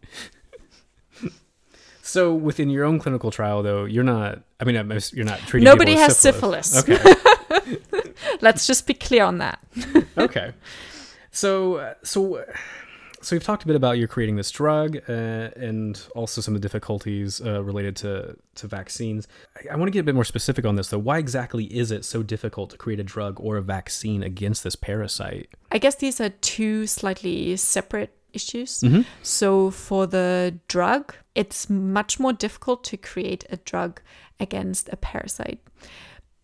so 2.01 2.33
within 2.33 2.69
your 2.69 2.83
own 2.83 2.99
clinical 2.99 3.31
trial, 3.31 3.63
though, 3.63 3.85
you're 3.85 4.03
not. 4.03 4.41
I 4.59 4.65
mean, 4.65 4.75
you're 5.13 5.25
not 5.25 5.39
treating. 5.39 5.63
Nobody 5.63 5.93
has 5.93 6.17
syphilis. 6.17 6.77
Okay. 6.77 7.13
Let's 8.41 8.67
just 8.67 8.87
be 8.87 8.93
clear 8.93 9.23
on 9.23 9.37
that. 9.37 9.59
okay. 10.17 10.53
So, 11.35 11.93
so, 12.01 12.45
so 13.21 13.35
we've 13.35 13.43
talked 13.43 13.63
a 13.63 13.67
bit 13.67 13.75
about 13.75 13.97
you 13.97 14.07
creating 14.07 14.37
this 14.37 14.49
drug, 14.51 14.97
uh, 15.09 15.11
and 15.11 16.01
also 16.15 16.39
some 16.39 16.55
of 16.55 16.61
the 16.61 16.65
difficulties 16.65 17.41
uh, 17.41 17.61
related 17.61 17.97
to 17.97 18.37
to 18.55 18.67
vaccines. 18.67 19.27
I, 19.57 19.73
I 19.73 19.75
want 19.75 19.87
to 19.87 19.91
get 19.91 19.99
a 19.99 20.03
bit 20.03 20.15
more 20.15 20.23
specific 20.23 20.63
on 20.63 20.75
this, 20.77 20.87
though. 20.87 20.97
Why 20.97 21.17
exactly 21.17 21.65
is 21.65 21.91
it 21.91 22.05
so 22.05 22.23
difficult 22.23 22.69
to 22.69 22.77
create 22.77 23.01
a 23.01 23.03
drug 23.03 23.37
or 23.41 23.57
a 23.57 23.61
vaccine 23.61 24.23
against 24.23 24.63
this 24.63 24.77
parasite? 24.77 25.49
I 25.73 25.77
guess 25.77 25.95
these 25.95 26.21
are 26.21 26.29
two 26.29 26.87
slightly 26.87 27.57
separate 27.57 28.15
issues. 28.31 28.83
So 29.21 29.71
for 29.71 30.07
the 30.07 30.59
drug, 30.69 31.15
it's 31.35 31.69
much 31.69 32.19
more 32.19 32.33
difficult 32.33 32.83
to 32.85 32.97
create 32.97 33.45
a 33.49 33.57
drug 33.57 34.01
against 34.39 34.87
a 34.89 34.95
parasite 34.95 35.59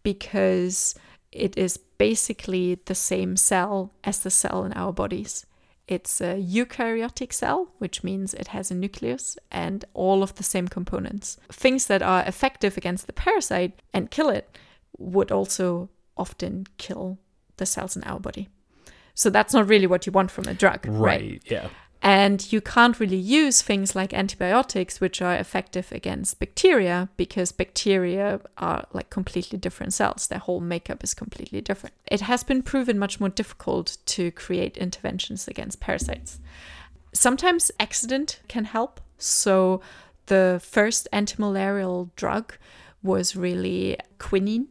because 0.04 0.95
it 1.32 1.58
is 1.58 1.78
basically 1.98 2.80
the 2.86 2.96
same 2.96 3.38
cell 3.38 3.94
as 4.04 4.20
the 4.20 4.30
cell 4.30 4.63
in 4.63 4.74
our 4.74 4.91
bodies. 4.91 5.46
It's 5.88 6.22
a 6.22 6.36
eukaryotic 6.36 7.34
cell, 7.34 7.72
which 7.80 8.04
means 8.04 8.34
it 8.34 8.48
has 8.48 8.72
a 8.72 8.76
nucleus 8.76 9.38
and 9.52 9.84
all 9.94 10.24
of 10.24 10.36
the 10.36 10.44
same 10.44 10.67
components. 10.67 11.38
Things 11.52 11.88
that 11.88 12.02
are 12.02 12.24
effective 12.24 12.78
against 12.78 13.08
the 13.08 13.13
parasite 13.13 13.82
and 13.94 14.12
kill 14.12 14.30
it 14.30 14.58
would 14.98 15.32
also 15.32 15.89
often 16.15 16.67
kill 16.78 17.17
the 17.58 17.65
cells 17.65 17.96
in 17.96 18.04
our 18.04 18.20
body. 18.20 18.48
So 19.13 19.30
that's 19.30 19.54
not 19.54 19.67
really 19.67 19.88
what 19.88 20.06
you 20.06 20.12
want 20.12 20.32
from 20.32 20.46
a 20.48 20.54
drug, 20.54 20.86
right? 20.86 21.41
Yeah. 21.46 21.67
And 22.04 22.52
you 22.52 22.62
can't 22.62 23.00
really 23.00 23.18
use 23.18 23.62
things 23.62 23.96
like 23.96 24.12
antibiotics, 24.12 25.00
which 25.00 25.22
are 25.22 25.36
effective 25.36 25.92
against 25.92 26.40
bacteria, 26.40 27.10
because 27.16 27.52
bacteria 27.52 28.42
are 28.58 28.88
like 28.92 29.12
completely 29.12 29.60
different 29.60 29.94
cells. 29.94 30.28
Their 30.28 30.40
whole 30.40 30.62
makeup 30.62 31.04
is 31.04 31.14
completely 31.14 31.62
different. 31.62 31.94
It 32.10 32.22
has 32.22 32.44
been 32.44 32.64
proven 32.64 32.98
much 32.98 33.20
more 33.20 33.30
difficult 33.30 33.98
to 34.08 34.32
create 34.32 34.78
interventions 34.78 35.48
against 35.48 35.80
parasites. 35.80 36.40
Sometimes 37.14 37.72
accident 37.80 38.40
can 38.48 38.66
help. 38.66 39.00
So 39.20 39.82
the 40.26 40.60
first 40.64 41.08
antimalarial 41.14 42.10
drug 42.16 42.56
was 43.04 43.36
really 43.36 43.98
quinine 44.18 44.68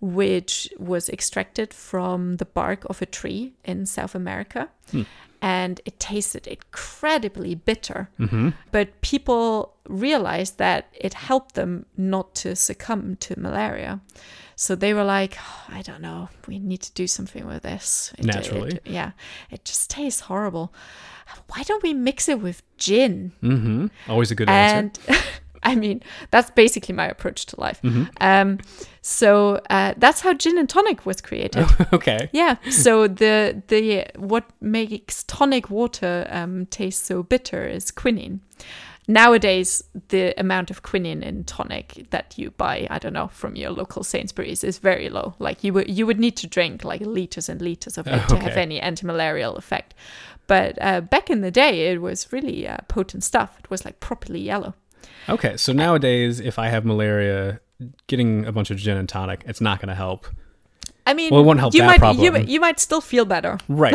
which 0.00 0.68
was 0.78 1.08
extracted 1.08 1.72
from 1.72 2.36
the 2.36 2.44
bark 2.44 2.84
of 2.90 3.00
a 3.00 3.06
tree 3.06 3.54
in 3.64 3.86
South 3.86 4.14
America. 4.14 4.68
Hmm. 4.90 5.02
And 5.44 5.80
it 5.84 6.00
tasted 6.00 6.46
incredibly 6.46 7.54
bitter. 7.54 8.08
But 8.72 8.86
people 9.02 9.74
realized 9.88 10.56
that 10.58 10.82
it 11.06 11.14
helped 11.14 11.54
them 11.54 11.84
not 11.96 12.34
to 12.42 12.56
succumb 12.56 13.16
to 13.16 13.38
malaria. 13.38 14.00
So 14.56 14.74
they 14.76 14.94
were 14.94 15.04
like, 15.04 15.36
"Oh, 15.38 15.64
I 15.78 15.82
don't 15.82 16.00
know, 16.00 16.28
we 16.48 16.58
need 16.58 16.80
to 16.82 16.92
do 17.02 17.06
something 17.06 17.46
with 17.46 17.62
this. 17.62 18.12
It- 18.18 18.24
Naturally. 18.24 18.70
it- 18.76 18.86
yeah, 18.86 19.10
it 19.50 19.64
just 19.64 19.90
tastes 19.90 20.20
horrible. 20.28 20.66
Why 21.50 21.62
don't 21.64 21.82
we 21.82 21.92
mix 21.94 22.28
it 22.28 22.40
with 22.40 22.62
gin? 22.78 23.32
Mm-hmm. 23.42 23.86
Always 24.08 24.30
a 24.30 24.34
good 24.34 24.48
answer. 24.48 25.02
I 25.70 25.74
mean, 25.74 26.02
that's 26.30 26.50
basically 26.50 26.94
my 26.94 27.06
approach 27.06 27.46
to 27.46 27.60
life. 27.60 27.80
Um, 28.20 28.58
so 29.00 29.60
uh, 29.70 29.94
that's 29.96 30.20
how 30.20 30.34
gin 30.34 30.58
and 30.58 30.68
tonic 30.68 31.04
was 31.06 31.20
created. 31.20 31.66
okay. 31.92 32.28
yeah. 32.32 32.56
So 32.70 33.08
the 33.08 33.62
the 33.68 34.06
what 34.16 34.44
makes 34.60 35.24
tonic 35.24 35.70
water 35.70 36.26
um, 36.30 36.66
taste 36.66 37.04
so 37.06 37.22
bitter 37.22 37.66
is 37.66 37.90
quinine. 37.90 38.40
Nowadays, 39.06 39.84
the 40.08 40.32
amount 40.40 40.70
of 40.70 40.82
quinine 40.82 41.22
in 41.22 41.44
tonic 41.44 42.06
that 42.08 42.38
you 42.38 42.52
buy, 42.52 42.86
I 42.88 42.98
don't 42.98 43.12
know, 43.12 43.28
from 43.28 43.54
your 43.54 43.70
local 43.70 44.02
Sainsbury's 44.02 44.64
is 44.64 44.78
very 44.78 45.10
low. 45.10 45.34
Like 45.38 45.62
you 45.62 45.74
would 45.74 45.90
you 45.90 46.06
would 46.06 46.18
need 46.18 46.36
to 46.38 46.46
drink 46.46 46.84
like 46.84 47.02
liters 47.02 47.50
and 47.50 47.60
liters 47.60 47.98
of 47.98 48.06
it 48.06 48.28
to 48.28 48.36
have 48.38 48.52
Okay. 48.52 48.62
any 48.62 48.80
antimalarial 48.80 49.58
effect. 49.58 49.92
But 50.46 50.78
uh, 50.80 51.02
back 51.02 51.28
in 51.30 51.42
the 51.42 51.50
day, 51.50 51.92
it 51.92 52.00
was 52.00 52.32
really 52.32 52.66
uh, 52.66 52.78
potent 52.88 53.24
stuff. 53.24 53.58
It 53.58 53.68
was 53.70 53.84
like 53.84 54.00
properly 54.00 54.40
yellow. 54.40 54.74
Okay. 55.28 55.56
So 55.56 55.72
nowadays, 55.72 56.40
if 56.40 56.58
I 56.58 56.68
have 56.68 56.84
malaria, 56.84 57.60
getting 58.06 58.46
a 58.46 58.52
bunch 58.52 58.70
of 58.70 58.76
gin 58.78 58.96
and 58.96 59.08
tonic, 59.08 59.42
it's 59.46 59.60
not 59.60 59.80
going 59.80 59.88
to 59.88 59.94
help. 59.94 60.26
I 61.06 61.12
mean, 61.12 61.30
Well, 61.30 61.42
it 61.42 61.44
won't 61.44 61.60
help 61.60 61.74
you 61.74 61.80
that 61.82 61.86
might 61.86 61.98
problem. 61.98 62.46
you 62.48 62.60
might 62.60 62.80
still 62.80 63.02
feel 63.02 63.26
better. 63.26 63.58
Right. 63.68 63.94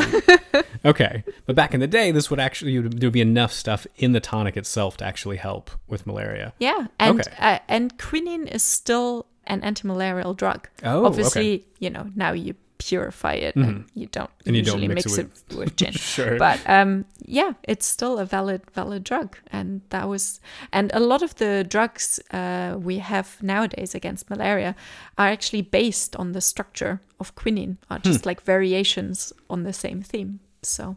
okay. 0.86 1.24
But 1.48 1.56
back 1.56 1.74
in 1.74 1.80
the 1.80 1.88
day, 1.88 2.12
this 2.12 2.30
would 2.30 2.40
actually 2.40 2.80
there 2.80 3.08
would 3.08 3.14
be 3.14 3.22
enough 3.22 3.52
stuff 3.52 3.88
in 3.98 4.12
the 4.12 4.20
tonic 4.20 4.56
itself 4.56 4.98
to 4.98 5.06
actually 5.06 5.38
help 5.38 5.72
with 5.88 6.06
malaria. 6.06 6.54
Yeah, 6.60 6.86
and 7.00 7.22
Okay. 7.22 7.34
uh, 7.40 7.60
and 7.68 7.98
quinine 7.98 8.48
is 8.48 8.62
still 8.62 9.26
an 9.48 9.64
anti 9.64 9.88
malarial 9.88 10.36
drug. 10.36 10.70
Oh, 10.84 11.06
obviously, 11.06 11.66
you 11.80 11.90
know 11.90 12.12
now 12.16 12.32
you 12.34 12.54
purify 12.80 13.34
it 13.34 13.56
and 13.56 13.86
you 13.94 14.08
don't 14.08 14.30
Mm-hmm. 14.30 14.50
And 14.50 14.56
you 14.56 14.64
don't 14.64 14.82
usually 14.82 14.88
mix 14.96 15.06
mix, 15.06 15.18
it 15.18 15.28
it 15.52 15.58
with, 15.58 15.76
gin. 15.80 15.92
Sure. 15.94 16.38
But 16.38 16.60
um, 16.66 17.06
yeah, 17.26 17.52
it's 17.64 17.86
still 17.86 18.18
a 18.18 18.26
valid 18.26 18.62
valid 18.74 19.04
drug, 19.04 19.38
and 19.52 19.82
that 19.90 20.08
was 20.08 20.40
and 20.72 20.90
a 20.94 21.00
lot 21.00 21.22
of 21.22 21.36
the 21.36 21.64
drugs 21.70 22.20
uh, 22.32 22.78
we 22.80 23.00
have 23.00 23.38
nowadays 23.44 23.94
against 23.96 24.30
malaria 24.30 24.76
are 25.18 25.28
actually 25.28 25.62
based 25.62 26.16
on 26.16 26.32
the 26.32 26.42
structure 26.42 27.00
of 27.20 27.36
quinine, 27.36 27.78
are 27.90 28.00
just 28.00 28.26
like 28.26 28.42
variations 28.42 29.34
on 29.50 29.64
the 29.64 29.74
same 29.74 30.02
theme. 30.02 30.40
So 30.64 30.96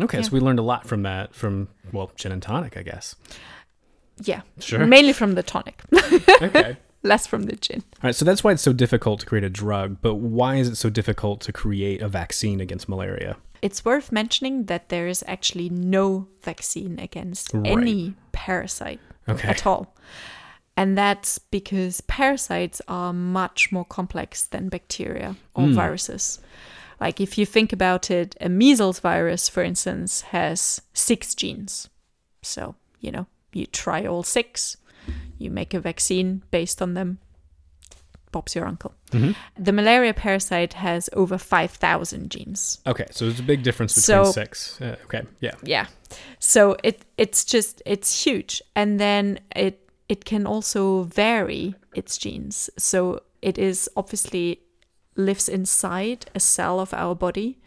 Okay, 0.00 0.18
Yeah. 0.18 0.24
so 0.24 0.32
we 0.32 0.40
learned 0.40 0.58
a 0.58 0.62
lot 0.62 0.86
from 0.86 1.02
that, 1.04 1.34
from, 1.34 1.68
well, 1.92 2.10
gin 2.16 2.32
and 2.32 2.42
tonic, 2.42 2.76
I 2.76 2.82
guess. 2.82 3.16
yeah, 4.24 4.42
Sure. 4.60 4.86
mainly 4.86 5.12
from 5.14 5.34
the 5.34 5.42
tonic, 5.42 5.82
Okay. 6.42 6.76
Less 7.06 7.26
from 7.26 7.44
the 7.44 7.56
gin. 7.56 7.82
All 7.94 8.08
right, 8.08 8.14
so 8.14 8.24
that's 8.24 8.42
why 8.44 8.52
it's 8.52 8.62
so 8.62 8.72
difficult 8.72 9.20
to 9.20 9.26
create 9.26 9.44
a 9.44 9.50
drug, 9.50 9.98
but 10.02 10.16
why 10.16 10.56
is 10.56 10.68
it 10.68 10.76
so 10.76 10.90
difficult 10.90 11.40
to 11.42 11.52
create 11.52 12.02
a 12.02 12.08
vaccine 12.08 12.60
against 12.60 12.88
malaria? 12.88 13.36
It's 13.62 13.84
worth 13.84 14.12
mentioning 14.12 14.64
that 14.64 14.90
there 14.90 15.08
is 15.08 15.24
actually 15.26 15.70
no 15.70 16.28
vaccine 16.42 16.98
against 16.98 17.54
Right. 17.54 17.66
any 17.66 18.14
parasite 18.32 19.00
Okay. 19.28 19.48
at 19.48 19.66
all. 19.66 19.94
And 20.76 20.96
that's 20.96 21.38
because 21.38 22.02
parasites 22.02 22.82
are 22.86 23.12
much 23.12 23.72
more 23.72 23.84
complex 23.84 24.42
than 24.44 24.68
bacteria 24.68 25.36
or 25.54 25.64
hmm. 25.64 25.72
viruses. 25.72 26.38
Like 27.00 27.20
if 27.20 27.38
you 27.38 27.46
think 27.46 27.72
about 27.72 28.10
it, 28.10 28.36
a 28.40 28.48
measles 28.48 29.00
virus, 29.00 29.48
for 29.48 29.62
instance, 29.62 30.20
has 30.32 30.80
six 30.92 31.34
genes. 31.34 31.88
So, 32.42 32.74
you 33.00 33.10
know, 33.10 33.26
you 33.52 33.66
try 33.66 34.04
all 34.06 34.22
six, 34.22 34.76
you 35.38 35.50
make 35.50 35.74
a 35.74 35.80
vaccine 35.80 36.42
based 36.50 36.80
on 36.82 36.94
them. 36.94 37.18
Bob's 38.32 38.54
your 38.54 38.66
uncle. 38.66 38.92
The 39.58 39.72
malaria 39.72 40.12
parasite 40.12 40.74
has 40.74 41.08
over 41.14 41.38
5,000 41.38 42.30
genes. 42.30 42.80
Okay, 42.86 43.06
so 43.10 43.24
there's 43.24 43.40
a 43.40 43.42
big 43.42 43.62
difference 43.62 43.94
between 43.94 44.24
So- 44.24 44.32
six. 44.32 44.80
Uh, 44.80 44.96
okay, 45.04 45.22
yeah. 45.40 45.54
yeah 45.62 45.86
so 46.38 46.76
it 46.84 47.02
it's 47.16 47.44
just 47.44 47.82
it's 47.86 48.24
huge 48.24 48.62
and 48.74 49.00
then 49.00 49.38
it 49.54 49.90
it 50.08 50.24
can 50.24 50.46
also 50.46 51.02
vary 51.04 51.74
its 51.94 52.18
genes 52.18 52.70
so 52.78 53.20
it 53.42 53.58
is 53.58 53.88
obviously 53.96 54.60
lives 55.16 55.48
inside 55.48 56.26
a 56.34 56.40
cell 56.40 56.78
of 56.78 56.92
our 56.94 57.14
body 57.14 57.58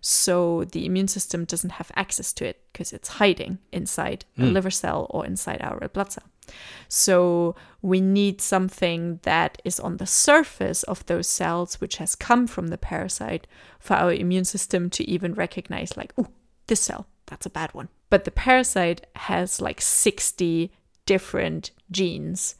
so 0.00 0.64
the 0.64 0.86
immune 0.86 1.08
system 1.08 1.44
doesn't 1.44 1.70
have 1.70 1.90
access 1.94 2.32
to 2.32 2.44
it 2.44 2.62
because 2.72 2.92
it's 2.92 3.08
hiding 3.08 3.58
inside 3.72 4.24
a 4.38 4.42
hmm. 4.42 4.52
liver 4.52 4.70
cell 4.70 5.06
or 5.10 5.26
inside 5.26 5.60
our 5.62 5.78
red 5.78 5.92
blood 5.92 6.12
cell 6.12 6.24
so 6.88 7.54
we 7.82 8.00
need 8.00 8.40
something 8.40 9.20
that 9.22 9.60
is 9.64 9.80
on 9.80 9.96
the 9.96 10.06
surface 10.06 10.82
of 10.84 11.06
those 11.06 11.26
cells, 11.26 11.80
which 11.80 11.96
has 11.96 12.14
come 12.14 12.46
from 12.46 12.68
the 12.68 12.78
parasite, 12.78 13.46
for 13.78 13.94
our 13.94 14.12
immune 14.12 14.44
system 14.44 14.90
to 14.90 15.08
even 15.08 15.34
recognize, 15.34 15.96
like, 15.96 16.12
oh, 16.18 16.28
this 16.66 16.80
cell, 16.80 17.06
that's 17.26 17.46
a 17.46 17.50
bad 17.50 17.72
one. 17.74 17.88
But 18.10 18.24
the 18.24 18.30
parasite 18.30 19.06
has 19.16 19.60
like 19.60 19.80
60 19.80 20.72
different 21.06 21.70
genes 21.90 22.56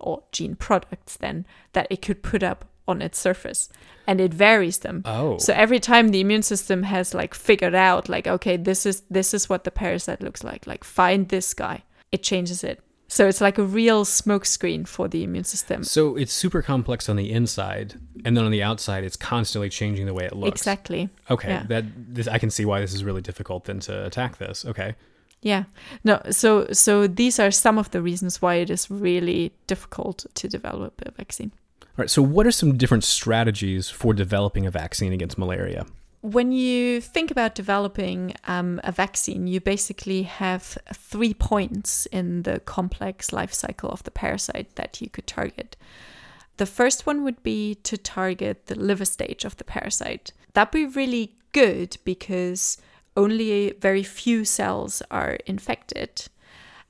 or 0.00 0.22
gene 0.30 0.54
products 0.54 1.16
then 1.16 1.44
that 1.72 1.88
it 1.90 2.00
could 2.00 2.22
put 2.22 2.42
up 2.42 2.66
on 2.88 3.02
its 3.02 3.18
surface 3.18 3.68
and 4.06 4.20
it 4.20 4.34
varies 4.34 4.78
them 4.78 5.02
Oh. 5.04 5.38
so 5.38 5.52
every 5.52 5.78
time 5.80 6.08
the 6.08 6.20
immune 6.20 6.42
system 6.42 6.82
has 6.84 7.14
like 7.14 7.34
figured 7.34 7.74
out 7.74 8.08
like 8.08 8.26
okay 8.26 8.56
this 8.56 8.86
is 8.86 9.02
this 9.10 9.34
is 9.34 9.48
what 9.48 9.62
the 9.64 9.70
parasite 9.70 10.22
looks 10.22 10.42
like 10.42 10.66
like 10.66 10.84
find 10.84 11.28
this 11.28 11.54
guy 11.54 11.82
it 12.10 12.22
changes 12.22 12.64
it 12.64 12.80
so 13.10 13.26
it's 13.28 13.40
like 13.40 13.56
a 13.58 13.62
real 13.62 14.04
smokescreen 14.04 14.86
for 14.86 15.08
the 15.08 15.22
immune 15.24 15.44
system 15.44 15.82
So 15.82 16.16
it's 16.16 16.32
super 16.32 16.60
complex 16.62 17.08
on 17.08 17.16
the 17.16 17.30
inside, 17.32 17.94
and 18.24 18.36
then 18.36 18.44
on 18.44 18.50
the 18.50 18.62
outside, 18.62 19.02
it's 19.02 19.16
constantly 19.16 19.70
changing 19.70 20.04
the 20.04 20.12
way 20.12 20.24
it 20.26 20.36
looks. 20.36 20.60
exactly 20.60 21.08
Okay, 21.30 21.48
Yeah. 21.48 21.62
that 21.68 21.84
this, 22.14 22.28
I 22.28 22.38
can 22.38 22.50
see 22.50 22.66
why 22.66 22.80
this 22.80 22.92
is 22.92 23.02
really 23.04 23.22
difficult 23.22 23.64
then 23.64 23.80
to 23.80 24.04
attack 24.04 24.36
this. 24.36 24.64
Okay. 24.66 24.94
yeah 25.40 25.64
no 26.04 26.20
so 26.30 26.48
so 26.72 27.06
these 27.20 27.36
are 27.42 27.50
some 27.50 27.78
of 27.80 27.88
the 27.92 28.00
reasons 28.02 28.42
why 28.42 28.54
it 28.62 28.70
is 28.70 28.90
really 28.90 29.52
difficult 29.66 30.26
to 30.34 30.46
develop 30.48 30.92
a 31.06 31.10
vaccine 31.22 31.50
right. 31.98 32.10
So 32.10 32.22
what 32.22 32.46
are 32.46 32.50
some 32.50 32.76
different 32.76 33.04
strategies 33.04 33.90
for 33.90 34.14
developing 34.14 34.66
a 34.66 34.70
vaccine 34.70 35.12
against 35.12 35.36
malaria? 35.36 35.84
when 36.20 36.50
you 36.50 37.00
think 37.00 37.30
about 37.30 37.54
developing 37.54 38.34
um, 38.44 38.80
a 38.82 38.90
vaccine, 38.90 39.46
you 39.46 39.60
basically 39.60 40.22
have 40.24 40.76
three 40.92 41.32
points 41.32 42.06
in 42.06 42.42
the 42.42 42.60
complex 42.60 43.32
life 43.32 43.52
cycle 43.52 43.90
of 43.90 44.02
the 44.02 44.10
parasite 44.10 44.74
that 44.74 45.00
you 45.00 45.08
could 45.08 45.26
target. 45.26 45.76
The 46.56 46.66
first 46.66 47.06
one 47.06 47.22
would 47.22 47.42
be 47.42 47.76
to 47.76 47.96
target 47.96 48.66
the 48.66 48.74
liver 48.74 49.04
stage 49.04 49.44
of 49.44 49.56
the 49.58 49.64
parasite. 49.64 50.32
That'd 50.54 50.72
be 50.72 50.86
really 50.86 51.36
good 51.52 51.96
because 52.04 52.78
only 53.16 53.72
very 53.80 54.02
few 54.02 54.44
cells 54.44 55.02
are 55.10 55.38
infected. 55.46 56.26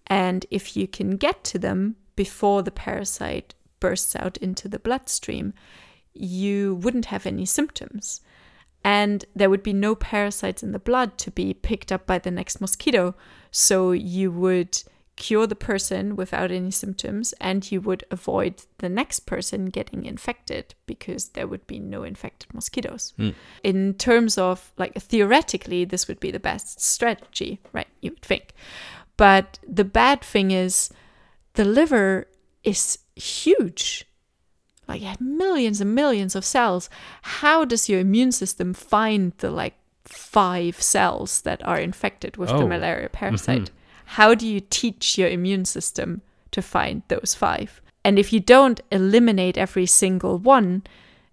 And 0.07 0.47
if 0.51 0.75
you 0.75 0.89
can 0.89 1.17
get 1.19 1.45
to 1.45 1.59
them 1.59 1.97
before 2.17 2.63
the 2.63 2.71
parasite 2.71 3.55
bursts 3.81 4.17
out 4.17 4.37
into 4.39 4.69
the 4.69 4.79
bloodstream, 4.79 5.55
you 6.15 6.77
wouldn't 6.77 7.07
have 7.07 7.27
any 7.27 7.47
symptoms 7.47 8.21
and 8.85 9.25
there 9.35 9.51
would 9.51 9.63
be 9.63 9.73
no 9.73 9.95
parasites 9.95 10.63
in 10.63 10.73
the 10.73 10.79
blood 10.79 11.19
to 11.19 11.31
be 11.31 11.53
picked 11.53 11.93
up 11.93 12.07
by 12.07 12.19
the 12.19 12.31
next 12.31 12.61
mosquito. 12.61 13.15
So 13.51 13.93
you 13.93 14.31
would 14.31 14.83
cure 15.17 15.49
the 15.49 15.57
person 15.57 16.15
without 16.15 16.53
any 16.53 16.71
symptoms 16.71 17.35
and 17.41 17.71
you 17.73 17.81
would 17.81 18.05
avoid 18.11 18.63
the 18.79 18.89
next 18.89 19.21
person 19.21 19.67
getting 19.67 20.05
infected 20.05 20.77
because 20.87 21.31
there 21.31 21.49
would 21.49 21.67
be 21.67 21.81
no 21.81 22.05
infected 22.05 22.55
mosquitoes. 22.55 23.15
Hmm. 23.17 23.31
In 23.65 23.95
terms 23.95 24.39
of 24.39 24.73
like 24.79 24.95
theoretically, 24.95 25.85
this 25.85 26.07
would 26.07 26.21
be 26.21 26.31
the 26.31 26.41
best 26.41 26.81
strategy, 26.81 27.61
right? 27.73 27.89
You 28.01 28.13
would 28.13 28.23
think. 28.23 28.55
But 29.17 29.59
the 29.67 29.85
bad 29.85 30.23
thing 30.23 30.53
is 30.53 30.91
the 31.55 31.65
liver 31.65 32.29
is 32.63 32.99
huge. 33.19 34.07
Like 34.87 35.03
you 35.03 35.09
have 35.09 35.21
millions 35.21 35.81
and 35.81 35.95
millions 35.95 36.35
of 36.35 36.45
cells. 36.45 36.89
How 37.23 37.65
does 37.65 37.89
your 37.89 38.01
immune 38.01 38.33
system 38.33 38.73
find 38.73 39.33
the 39.39 39.51
like 39.51 39.75
five 40.05 40.81
cells 40.81 41.43
that 41.43 41.65
are 41.67 41.79
infected 41.79 42.37
with 42.39 42.49
the 42.49 42.57
Oh. 42.57 42.69
malaria 42.69 43.09
mm-hmm. 43.09 43.17
parasite? 43.17 43.71
How 44.17 44.35
do 44.35 44.47
you 44.47 44.61
teach 44.61 45.19
your 45.19 45.29
immune 45.29 45.67
system 45.67 46.23
to 46.53 46.63
find 46.63 47.03
those 47.09 47.35
five? 47.35 47.83
And 48.05 48.19
if 48.19 48.33
you 48.33 48.41
don't 48.41 48.81
eliminate 48.91 49.59
every 49.59 49.85
single 49.85 50.39
one 50.39 50.83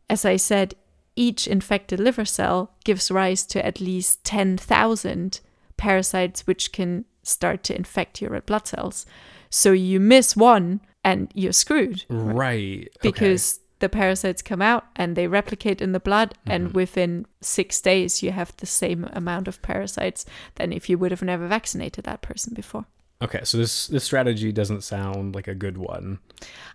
as 0.09 0.25
i 0.25 0.35
said 0.35 0.75
each 1.15 1.47
infected 1.47 1.99
liver 1.99 2.25
cell 2.25 2.71
gives 2.83 3.09
rise 3.09 3.45
to 3.45 3.65
at 3.65 3.79
least 3.79 4.23
10,000 4.25 5.39
parasites 5.77 6.45
which 6.45 6.71
can 6.71 7.05
start 7.23 7.63
to 7.63 7.75
infect 7.75 8.21
your 8.21 8.31
red 8.31 8.45
blood 8.45 8.67
cells. 8.67 9.05
So 9.49 9.71
you 9.71 9.99
miss 9.99 10.35
one 10.35 10.81
and 11.05 11.31
you're 11.33 11.53
screwed 11.53 12.03
Right. 12.09 12.89
okay. 12.97 12.99
because 13.01 13.59
the 13.79 13.87
parasites 13.89 14.41
come 14.41 14.61
out 14.61 14.85
and 14.95 15.15
they 15.15 15.27
replicate 15.27 15.81
in 15.81 15.91
the 15.91 15.99
blood 15.99 16.33
and 16.45 16.67
mm-hmm. 16.67 16.75
within 16.75 17.25
six 17.41 17.79
days 17.79 18.23
you 18.23 18.31
have 18.31 18.55
the 18.57 18.65
same 18.65 19.05
amount 19.13 19.47
of 19.47 19.61
parasites 19.61 20.25
than 20.55 20.73
if 20.73 20.89
you 20.89 20.97
would 20.97 21.11
have 21.11 21.21
never 21.21 21.47
vaccinated 21.47 22.03
that 22.05 22.21
person 22.21 22.53
before 22.53 22.85
Okay, 23.21 23.39
so 23.45 23.57
this 23.57 23.87
this 23.87 24.03
strategy 24.03 24.51
doesn't 24.51 24.83
sound 24.83 25.35
like 25.35 25.47
a 25.47 25.55
good 25.55 25.77
one. 25.77 26.19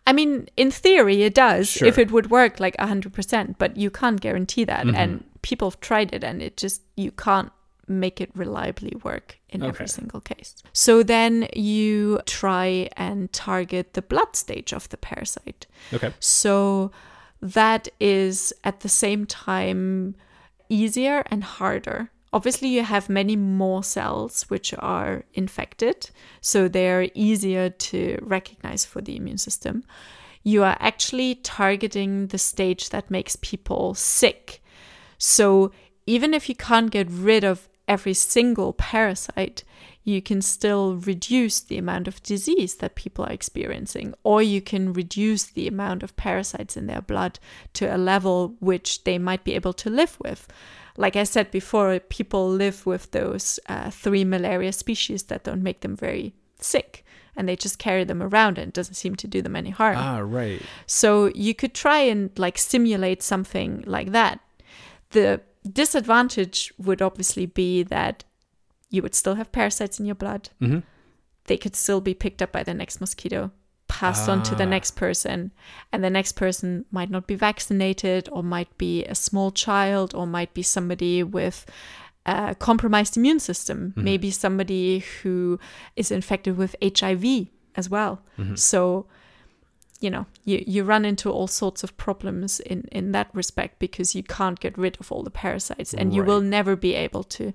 i 0.07 0.13
mean 0.13 0.49
in 0.57 0.71
theory 0.71 1.23
it 1.23 1.35
does 1.35 1.69
Sure. 1.69 1.89
if 1.89 1.99
it 1.99 2.11
would 2.11 2.31
work 2.31 2.61
like 2.61 2.77
100% 2.79 3.57
but 3.59 3.77
you 3.77 3.91
can't 3.91 4.21
guarantee 4.21 4.65
that 4.65 4.87
mm-hmm. 4.87 4.97
and 4.97 5.25
people 5.43 5.69
have 5.71 5.81
tried 5.81 6.15
it 6.15 6.25
and 6.25 6.41
it 6.41 6.57
just 6.57 6.81
you 6.97 7.11
can't 7.13 7.53
make 7.91 8.21
it 8.21 8.31
reliably 8.35 8.95
work 9.03 9.39
in 9.49 9.63
Okay. 9.63 9.69
every 9.69 9.89
single 9.89 10.21
case 10.21 10.55
so 10.73 11.03
then 11.03 11.49
you 11.55 12.21
try 12.27 12.89
and 12.97 13.33
target 13.33 13.95
the 13.95 14.03
blood 14.03 14.37
stage 14.37 14.73
of 14.73 14.89
the 14.91 14.97
parasite 14.97 15.67
Okay. 15.93 16.13
So 16.21 16.91
that 17.43 17.89
is 17.99 18.53
at 18.65 18.81
the 18.81 18.89
same 18.89 19.25
time 19.27 20.15
easier 20.69 21.25
and 21.31 21.43
harder. 21.43 22.11
Obviously, 22.33 22.69
you 22.69 22.85
have 22.85 23.09
many 23.09 23.35
more 23.35 23.83
cells 23.83 24.43
which 24.51 24.73
are 24.79 25.25
infected, 25.35 26.11
so 26.43 26.69
they're 26.69 27.09
easier 27.15 27.71
to 27.71 28.19
recognize 28.23 28.85
for 28.85 29.01
the 29.01 29.17
immune 29.17 29.39
system. 29.39 29.83
You 30.45 30.63
are 30.63 30.77
actually 30.79 31.37
targeting 31.37 32.27
the 32.29 32.39
stage 32.39 32.91
that 32.91 33.11
makes 33.11 33.37
people 33.37 33.95
sick. 33.95 34.63
So 35.19 35.73
even 36.07 36.35
if 36.35 36.49
you 36.49 36.55
can't 36.55 36.91
get 36.91 37.09
rid 37.11 37.43
of 37.43 37.69
every 37.91 38.15
single 38.15 38.73
parasite, 38.73 39.65
you 40.05 40.23
can 40.23 40.41
still 40.41 40.95
reduce 40.95 41.61
the 41.61 41.77
amount 41.77 42.07
of 42.09 42.23
disease 42.23 42.77
that 42.77 42.95
people 42.95 43.25
are 43.25 43.33
experiencing, 43.33 44.15
or 44.23 44.41
you 44.41 44.63
can 44.63 44.93
reduce 44.93 45.45
the 45.45 45.67
amount 45.67 46.03
of 46.05 46.17
parasites 46.17 46.77
in 46.77 46.87
their 46.87 47.03
blood 47.03 47.39
to 47.75 47.85
a 47.85 47.99
level 47.99 48.55
which 48.61 49.03
they 49.05 49.19
might 49.19 49.43
be 49.45 49.55
able 49.55 49.73
to 49.73 49.91
live 49.91 50.17
with. 50.25 50.47
Like 50.97 51.17
I 51.17 51.25
said 51.25 51.51
before, 51.51 51.99
people 51.99 52.49
live 52.49 52.87
with 52.87 53.11
those 53.11 53.59
uh, 53.69 53.91
three 53.91 54.25
malaria 54.25 54.73
species 54.73 55.25
that 55.25 55.45
don't 55.45 55.63
make 55.63 55.81
them 55.81 55.97
very 55.97 56.33
sick, 56.61 57.05
and 57.37 57.49
they 57.49 57.57
just 57.57 57.79
carry 57.79 58.05
them 58.05 58.23
around 58.23 58.57
and 58.57 58.69
it 58.69 58.75
doesn't 58.75 58.95
seem 58.95 59.17
to 59.17 59.27
do 59.27 59.43
them 59.43 59.57
any 59.57 59.71
harm. 59.71 59.97
Ah, 59.99 60.21
right. 60.21 60.63
So 60.87 61.27
you 61.35 61.55
could 61.55 61.75
try 61.75 62.01
and 62.01 62.31
like 62.39 62.57
simulate 62.57 63.23
something 63.23 63.83
like 63.87 64.13
that. 64.13 64.41
The 65.11 65.41
disadvantage 65.69 66.73
would 66.79 67.03
obviously 67.03 67.47
be 67.47 67.83
that 67.85 68.25
you 68.91 69.03
would 69.03 69.15
still 69.15 69.35
have 69.37 69.53
parasites 69.53 70.01
in 70.01 70.07
your 70.07 70.15
blood. 70.15 70.51
Mhm. 70.61 70.83
They 71.45 71.57
could 71.57 71.77
still 71.77 72.01
be 72.01 72.15
picked 72.15 72.43
up 72.43 72.53
by 72.53 72.63
the 72.63 72.75
next 72.75 73.01
mosquito, 73.01 73.51
passed 73.89 74.29
on 74.29 74.43
to 74.45 74.55
the 74.55 74.65
Ah. 74.65 74.69
next 74.69 74.97
person, 74.97 75.53
and 75.93 76.03
the 76.03 76.11
next 76.11 76.33
person 76.33 76.85
might 76.91 77.11
not 77.11 77.27
be 77.27 77.35
vaccinated, 77.35 78.29
or 78.33 78.43
might 78.43 78.77
be 78.79 79.05
a 79.05 79.15
small 79.15 79.51
child, 79.51 80.15
or 80.15 80.27
might 80.27 80.55
be 80.55 80.63
somebody 80.63 81.23
with 81.23 81.67
a 82.27 82.55
compromised 82.55 83.17
immune 83.17 83.41
system, 83.41 83.93
maybe 83.97 84.31
somebody 84.31 84.99
who 85.23 85.59
is 85.97 86.11
infected 86.11 86.57
with 86.57 86.77
HIV 86.83 87.49
as 87.75 87.89
well. 87.89 88.23
So, 88.55 89.07
you 90.01 90.11
know, 90.11 90.27
you, 90.45 90.65
you 90.67 90.83
run 90.85 91.05
into 91.05 91.31
all 91.31 91.47
sorts 91.47 91.85
of 91.85 91.97
problems 91.97 92.59
in, 92.61 92.89
in 92.91 93.13
that 93.13 93.29
respect 93.35 93.79
because 93.79 94.15
you 94.15 94.23
can't 94.23 94.59
get 94.59 94.79
rid 94.79 94.97
of 95.01 95.13
all 95.13 95.23
the 95.23 95.31
parasites 95.31 95.93
and 95.95 96.15
you 96.15 96.23
will 96.25 96.41
never 96.41 96.75
be 96.77 96.95
able 96.95 97.23
to. 97.25 97.53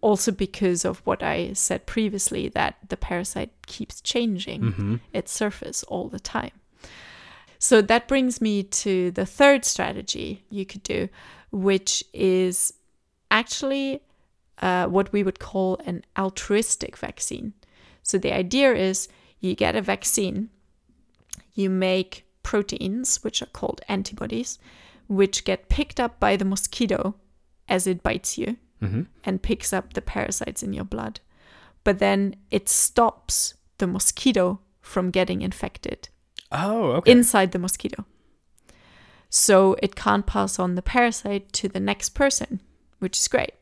Also, 0.00 0.30
because 0.32 0.84
of 0.84 1.00
what 1.04 1.22
I 1.22 1.52
said 1.54 1.84
previously, 1.84 2.48
that 2.50 2.76
the 2.88 2.96
parasite 2.96 3.50
keeps 3.66 4.00
changing 4.00 4.60
Mm-hmm. 4.62 4.96
its 5.12 5.32
surface 5.32 5.82
all 5.84 6.08
the 6.08 6.20
time. 6.20 6.52
So 7.58 7.82
that 7.82 8.06
brings 8.08 8.40
me 8.40 8.62
to 8.62 9.10
the 9.10 9.26
third 9.26 9.64
strategy 9.64 10.44
you 10.48 10.64
could 10.64 10.84
do, 10.84 11.08
which 11.50 12.04
is 12.14 12.72
actually 13.30 14.00
uh, 14.62 14.86
what 14.86 15.12
we 15.12 15.22
would 15.22 15.38
call 15.40 15.78
an 15.84 16.04
altruistic 16.16 16.96
vaccine. 16.96 17.52
So 18.02 18.16
the 18.18 18.32
idea 18.32 18.72
is 18.74 19.08
you 19.40 19.54
get 19.54 19.74
a 19.76 19.82
vaccine, 19.82 20.50
you 21.58 21.68
make 21.68 22.24
proteins, 22.42 23.22
which 23.24 23.42
are 23.42 23.46
called 23.52 23.80
antibodies, 23.88 24.58
which 25.08 25.44
get 25.44 25.68
picked 25.68 25.98
up 26.00 26.18
by 26.20 26.36
the 26.36 26.44
mosquito 26.44 27.14
as 27.68 27.86
it 27.86 28.02
bites 28.02 28.38
you 28.38 28.56
Mm-hmm. 28.80 29.02
and 29.24 29.42
picks 29.42 29.72
up 29.72 29.94
the 29.94 30.00
parasites 30.00 30.62
in 30.62 30.72
your 30.72 30.84
blood. 30.84 31.18
But 31.82 31.98
then 31.98 32.36
it 32.52 32.68
stops 32.68 33.54
the 33.78 33.88
mosquito 33.88 34.60
from 34.80 35.10
getting 35.10 35.42
infected 35.42 36.08
Oh, 36.52 36.92
okay. 36.92 37.10
inside 37.10 37.50
the 37.50 37.58
mosquito. 37.58 38.04
So 39.30 39.76
it 39.82 39.96
can't 39.96 40.26
pass 40.26 40.58
on 40.60 40.74
the 40.76 40.82
parasite 40.82 41.52
to 41.54 41.68
the 41.68 41.80
next 41.80 42.10
person, 42.10 42.60
which 43.00 43.18
is 43.18 43.26
great. 43.28 43.54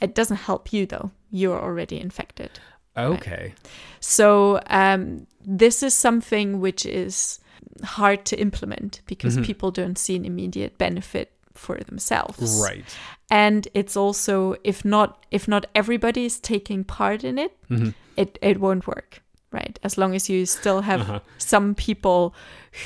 It 0.00 0.14
doesn't 0.14 0.38
help 0.38 0.72
you 0.72 0.86
though. 0.86 1.10
You're 1.30 1.60
already 1.60 2.00
infected. 2.00 2.50
okay. 2.96 3.52
So 4.00 4.60
um, 4.68 5.26
this 5.50 5.82
is 5.82 5.94
something 5.94 6.60
which 6.60 6.84
is 6.84 7.40
hard 7.84 8.24
to 8.26 8.36
implement 8.40 9.00
because 9.06 9.36
Mhm. 9.36 9.44
people 9.46 9.70
don't 9.70 9.98
see 9.98 10.16
an 10.16 10.24
immediate 10.24 10.76
benefit 10.78 11.32
for 11.54 11.78
themselves. 11.78 12.60
Right. 12.62 12.84
And 13.30 13.66
it's 13.74 13.96
also 13.96 14.54
if 14.62 14.84
not 14.84 15.24
if 15.30 15.48
not 15.48 15.66
everybody 15.74 16.24
is 16.24 16.38
taking 16.40 16.84
part 16.84 17.24
in 17.24 17.38
it, 17.38 17.52
Mhm. 17.68 17.94
it 18.16 18.38
it 18.42 18.58
won't 18.60 18.86
work. 18.86 19.22
Right. 19.50 19.78
As 19.82 19.96
long 19.96 20.14
as 20.14 20.28
you 20.28 20.44
still 20.46 20.82
have 20.82 21.00
Uh-huh. 21.00 21.20
some 21.38 21.74
people 21.74 22.34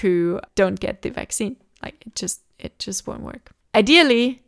who 0.00 0.40
don't 0.54 0.78
get 0.80 1.02
the 1.02 1.10
vaccine. 1.10 1.56
Like 1.82 2.06
it 2.06 2.14
just 2.14 2.40
it 2.58 2.78
just 2.86 3.06
won't 3.06 3.22
work. 3.22 3.50
Ideally, 3.74 4.42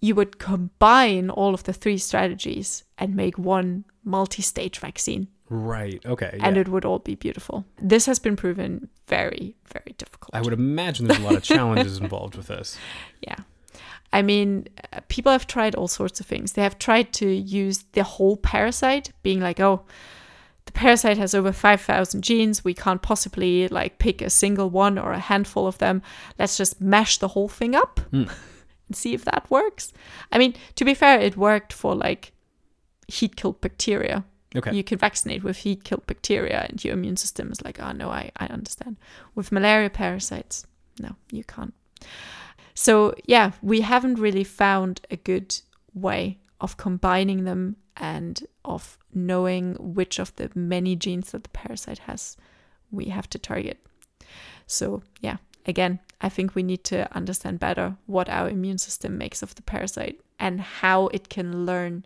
you 0.00 0.14
would 0.14 0.38
combine 0.38 1.30
all 1.30 1.52
of 1.54 1.62
the 1.64 1.72
three 1.72 1.98
strategies 1.98 2.84
and 2.98 3.14
make 3.14 3.36
one 3.38 3.84
multi-stage 4.04 4.78
vaccine 4.80 5.26
Right. 5.54 6.00
Okay. 6.06 6.38
and 6.40 6.56
yeah. 6.56 6.62
it 6.62 6.68
would 6.68 6.84
all 6.86 6.98
be 6.98 7.14
beautiful. 7.14 7.64
This 7.78 8.06
has 8.06 8.18
been 8.18 8.36
proven 8.36 8.88
very 9.06 9.54
very 9.72 9.94
difficult. 9.98 10.30
I 10.32 10.40
would 10.40 10.54
imagine 10.54 11.06
there's 11.06 11.20
a 11.20 11.24
lot 11.24 11.34
of 11.36 11.42
challenges 11.42 11.98
involved 12.04 12.36
with 12.36 12.46
this. 12.46 12.78
Yeah. 13.20 13.36
I 14.14 14.22
mean, 14.22 14.68
uh, 14.92 15.00
people 15.08 15.32
have 15.32 15.46
tried 15.46 15.74
all 15.74 15.88
sorts 15.88 16.20
of 16.20 16.26
things. 16.26 16.52
They 16.52 16.62
have 16.62 16.78
tried 16.78 17.12
to 17.14 17.28
use 17.28 17.84
the 17.92 18.02
whole 18.04 18.36
parasite, 18.36 19.12
being 19.22 19.40
like, 19.40 19.58
oh, 19.60 19.84
the 20.66 20.72
parasite 20.72 21.16
has 21.18 21.34
over 21.34 21.52
5,000 21.52 22.22
genes. 22.22 22.64
We 22.64 22.74
can't 22.74 23.02
possibly 23.02 23.68
like 23.68 23.98
pick 23.98 24.20
a 24.22 24.30
single 24.30 24.70
one 24.70 24.98
or 24.98 25.12
a 25.12 25.18
handful 25.18 25.66
of 25.66 25.78
them. 25.78 26.02
Let's 26.38 26.56
just 26.56 26.80
mash 26.80 27.18
the 27.18 27.28
whole 27.28 27.48
thing 27.48 27.74
up 27.74 28.00
Hmm. 28.10 28.24
and 28.88 28.96
see 28.96 29.14
if 29.14 29.24
that 29.24 29.50
works. 29.50 29.92
I 30.30 30.38
mean, 30.38 30.54
to 30.76 30.84
be 30.84 30.94
fair, 30.94 31.18
it 31.20 31.36
worked 31.36 31.72
for 31.72 31.94
like 31.94 32.32
heat 33.08 33.36
killed 33.36 33.60
bacteria. 33.60 34.24
Okay. 34.54 34.74
You 34.74 34.84
can 34.84 34.98
vaccinate 34.98 35.42
with 35.42 35.58
heat 35.58 35.84
killed 35.84 36.06
bacteria, 36.06 36.66
and 36.68 36.84
your 36.84 36.94
immune 36.94 37.16
system 37.16 37.50
is 37.50 37.62
like, 37.62 37.80
oh 37.80 37.92
no, 37.92 38.10
I, 38.10 38.30
I 38.36 38.46
understand. 38.46 38.96
With 39.34 39.52
malaria 39.52 39.90
parasites, 39.90 40.66
no, 40.98 41.16
you 41.30 41.44
can't. 41.44 41.74
So, 42.74 43.14
yeah, 43.26 43.52
we 43.62 43.82
haven't 43.82 44.18
really 44.18 44.44
found 44.44 45.00
a 45.10 45.16
good 45.16 45.58
way 45.94 46.38
of 46.60 46.76
combining 46.76 47.44
them 47.44 47.76
and 47.96 48.42
of 48.64 48.98
knowing 49.12 49.74
which 49.78 50.18
of 50.18 50.34
the 50.36 50.50
many 50.54 50.96
genes 50.96 51.32
that 51.32 51.44
the 51.44 51.50
parasite 51.50 51.98
has 52.00 52.36
we 52.90 53.06
have 53.06 53.28
to 53.30 53.38
target. 53.38 53.78
So, 54.66 55.02
yeah, 55.20 55.38
again, 55.66 55.98
I 56.20 56.28
think 56.28 56.54
we 56.54 56.62
need 56.62 56.84
to 56.84 57.12
understand 57.14 57.58
better 57.58 57.96
what 58.06 58.28
our 58.28 58.48
immune 58.48 58.78
system 58.78 59.18
makes 59.18 59.42
of 59.42 59.54
the 59.54 59.62
parasite 59.62 60.20
and 60.38 60.60
how 60.60 61.08
it 61.08 61.28
can 61.28 61.66
learn 61.66 62.04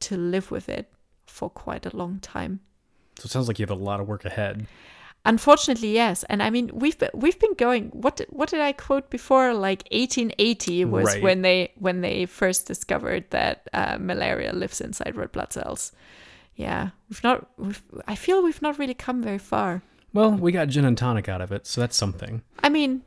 to 0.00 0.16
live 0.16 0.50
with 0.50 0.68
it 0.68 0.92
for 1.30 1.48
quite 1.50 1.86
a 1.86 1.96
long 1.96 2.18
time. 2.20 2.60
So 3.18 3.26
it 3.26 3.30
sounds 3.30 3.48
like 3.48 3.58
you 3.58 3.64
have 3.64 3.70
a 3.78 3.82
lot 3.82 4.00
of 4.00 4.08
work 4.08 4.24
ahead. 4.24 4.66
Unfortunately, 5.26 5.92
yes. 5.92 6.24
And 6.30 6.42
I 6.42 6.48
mean, 6.48 6.70
we've 6.72 6.98
been, 6.98 7.10
we've 7.12 7.38
been 7.38 7.54
going. 7.54 7.90
What 7.90 8.16
did, 8.16 8.28
what 8.30 8.48
did 8.48 8.60
I 8.60 8.72
quote 8.72 9.10
before? 9.10 9.52
Like 9.52 9.82
1880 9.92 10.86
was 10.86 11.04
Right. 11.04 11.22
when 11.22 11.42
they 11.42 11.72
when 11.78 12.00
they 12.00 12.24
first 12.26 12.66
discovered 12.66 13.24
that 13.30 13.68
uh, 13.74 13.98
malaria 14.00 14.52
lives 14.54 14.80
inside 14.80 15.16
red 15.16 15.30
blood 15.32 15.52
cells. 15.52 15.92
Yeah, 16.56 16.90
we've 17.10 17.22
not. 17.22 17.46
We've, 17.58 17.82
I 18.08 18.14
feel 18.14 18.42
we've 18.42 18.62
not 18.62 18.78
really 18.78 18.94
come 18.94 19.22
very 19.22 19.38
far. 19.38 19.82
Well, 20.14 20.32
we 20.32 20.52
got 20.52 20.68
gin 20.68 20.84
and 20.86 20.96
tonic 20.96 21.28
out 21.28 21.40
of 21.42 21.52
it, 21.52 21.66
so 21.66 21.80
that's 21.82 21.96
something. 21.96 22.42
I 22.62 22.68
mean, 22.70 23.02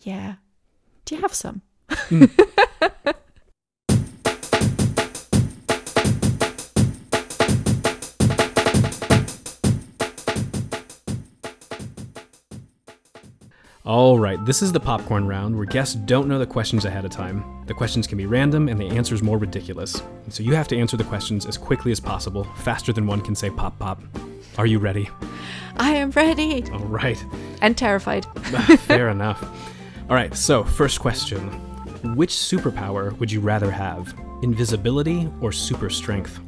yeah. 0.00 0.36
Do 1.04 1.14
you 1.16 1.20
have 1.20 1.34
some? 1.34 1.60
All 13.84 14.16
right, 14.16 14.42
this 14.44 14.62
is 14.62 14.70
the 14.70 14.78
popcorn 14.78 15.26
round 15.26 15.56
where 15.56 15.64
guests 15.66 15.96
don't 15.96 16.28
know 16.28 16.38
the 16.38 16.46
questions 16.46 16.84
ahead 16.84 17.04
of 17.04 17.10
time. 17.10 17.64
The 17.66 17.74
questions 17.74 18.06
can 18.06 18.16
be 18.16 18.26
random 18.26 18.68
and 18.68 18.78
the 18.80 18.86
answers 18.86 19.24
more 19.24 19.38
ridiculous. 19.38 20.00
And 20.22 20.32
so 20.32 20.44
you 20.44 20.54
have 20.54 20.68
to 20.68 20.78
answer 20.78 20.96
the 20.96 21.02
questions 21.02 21.46
as 21.46 21.58
quickly 21.58 21.90
as 21.90 21.98
possible, 21.98 22.44
faster 22.58 22.92
than 22.92 23.08
one 23.08 23.20
can 23.20 23.34
say 23.34 23.50
pop 23.50 23.76
pop. 23.80 24.00
Are 24.56 24.66
you 24.66 24.78
ready? 24.78 25.10
I 25.78 25.94
am 25.96 26.10
ready 26.10 26.62
All 26.72 26.78
right, 26.78 27.24
and 27.60 27.76
terrified. 27.76 28.24
fair 28.82 29.08
enough. 29.16 29.42
All 30.08 30.14
right, 30.14 30.32
so 30.36 30.62
first 30.62 31.00
question 31.00 31.40
Which 32.14 32.34
superpower 32.34 33.18
would 33.18 33.32
you 33.32 33.40
rather 33.40 33.72
have? 33.72 34.14
Invisibility 34.44 35.28
or 35.40 35.50
super 35.50 35.90
strength? 35.90 36.38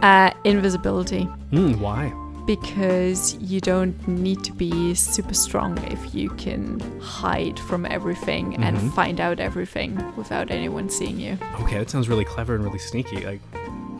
Uh, 0.00 0.30
invisibility. 0.44 1.24
Hmm, 1.24 1.78
why? 1.78 2.10
Because 2.48 3.34
you 3.42 3.60
don't 3.60 3.94
need 4.08 4.42
to 4.42 4.52
be 4.52 4.94
super 4.94 5.34
strong 5.34 5.76
if 5.92 6.14
you 6.14 6.30
can 6.30 6.80
hide 6.98 7.58
from 7.60 7.84
everything 7.84 8.52
Mhm. 8.54 8.64
and 8.64 8.94
find 8.94 9.20
out 9.20 9.38
everything 9.38 10.02
without 10.16 10.50
anyone 10.50 10.88
seeing 10.88 11.20
you. 11.20 11.36
Okay, 11.60 11.76
that 11.76 11.90
sounds 11.90 12.08
really 12.08 12.24
clever 12.24 12.54
and 12.54 12.64
really 12.64 12.78
sneaky. 12.78 13.22
Like, 13.22 13.40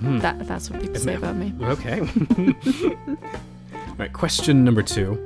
hmm. 0.00 0.18
That 0.20 0.46
that's 0.48 0.70
what 0.70 0.80
people 0.80 0.98
say 0.98 1.14
about 1.16 1.36
me. 1.36 1.52
Okay. 1.60 2.00
All 3.74 3.96
right, 3.98 4.12
question 4.14 4.64
number 4.64 4.82
two. 4.82 5.18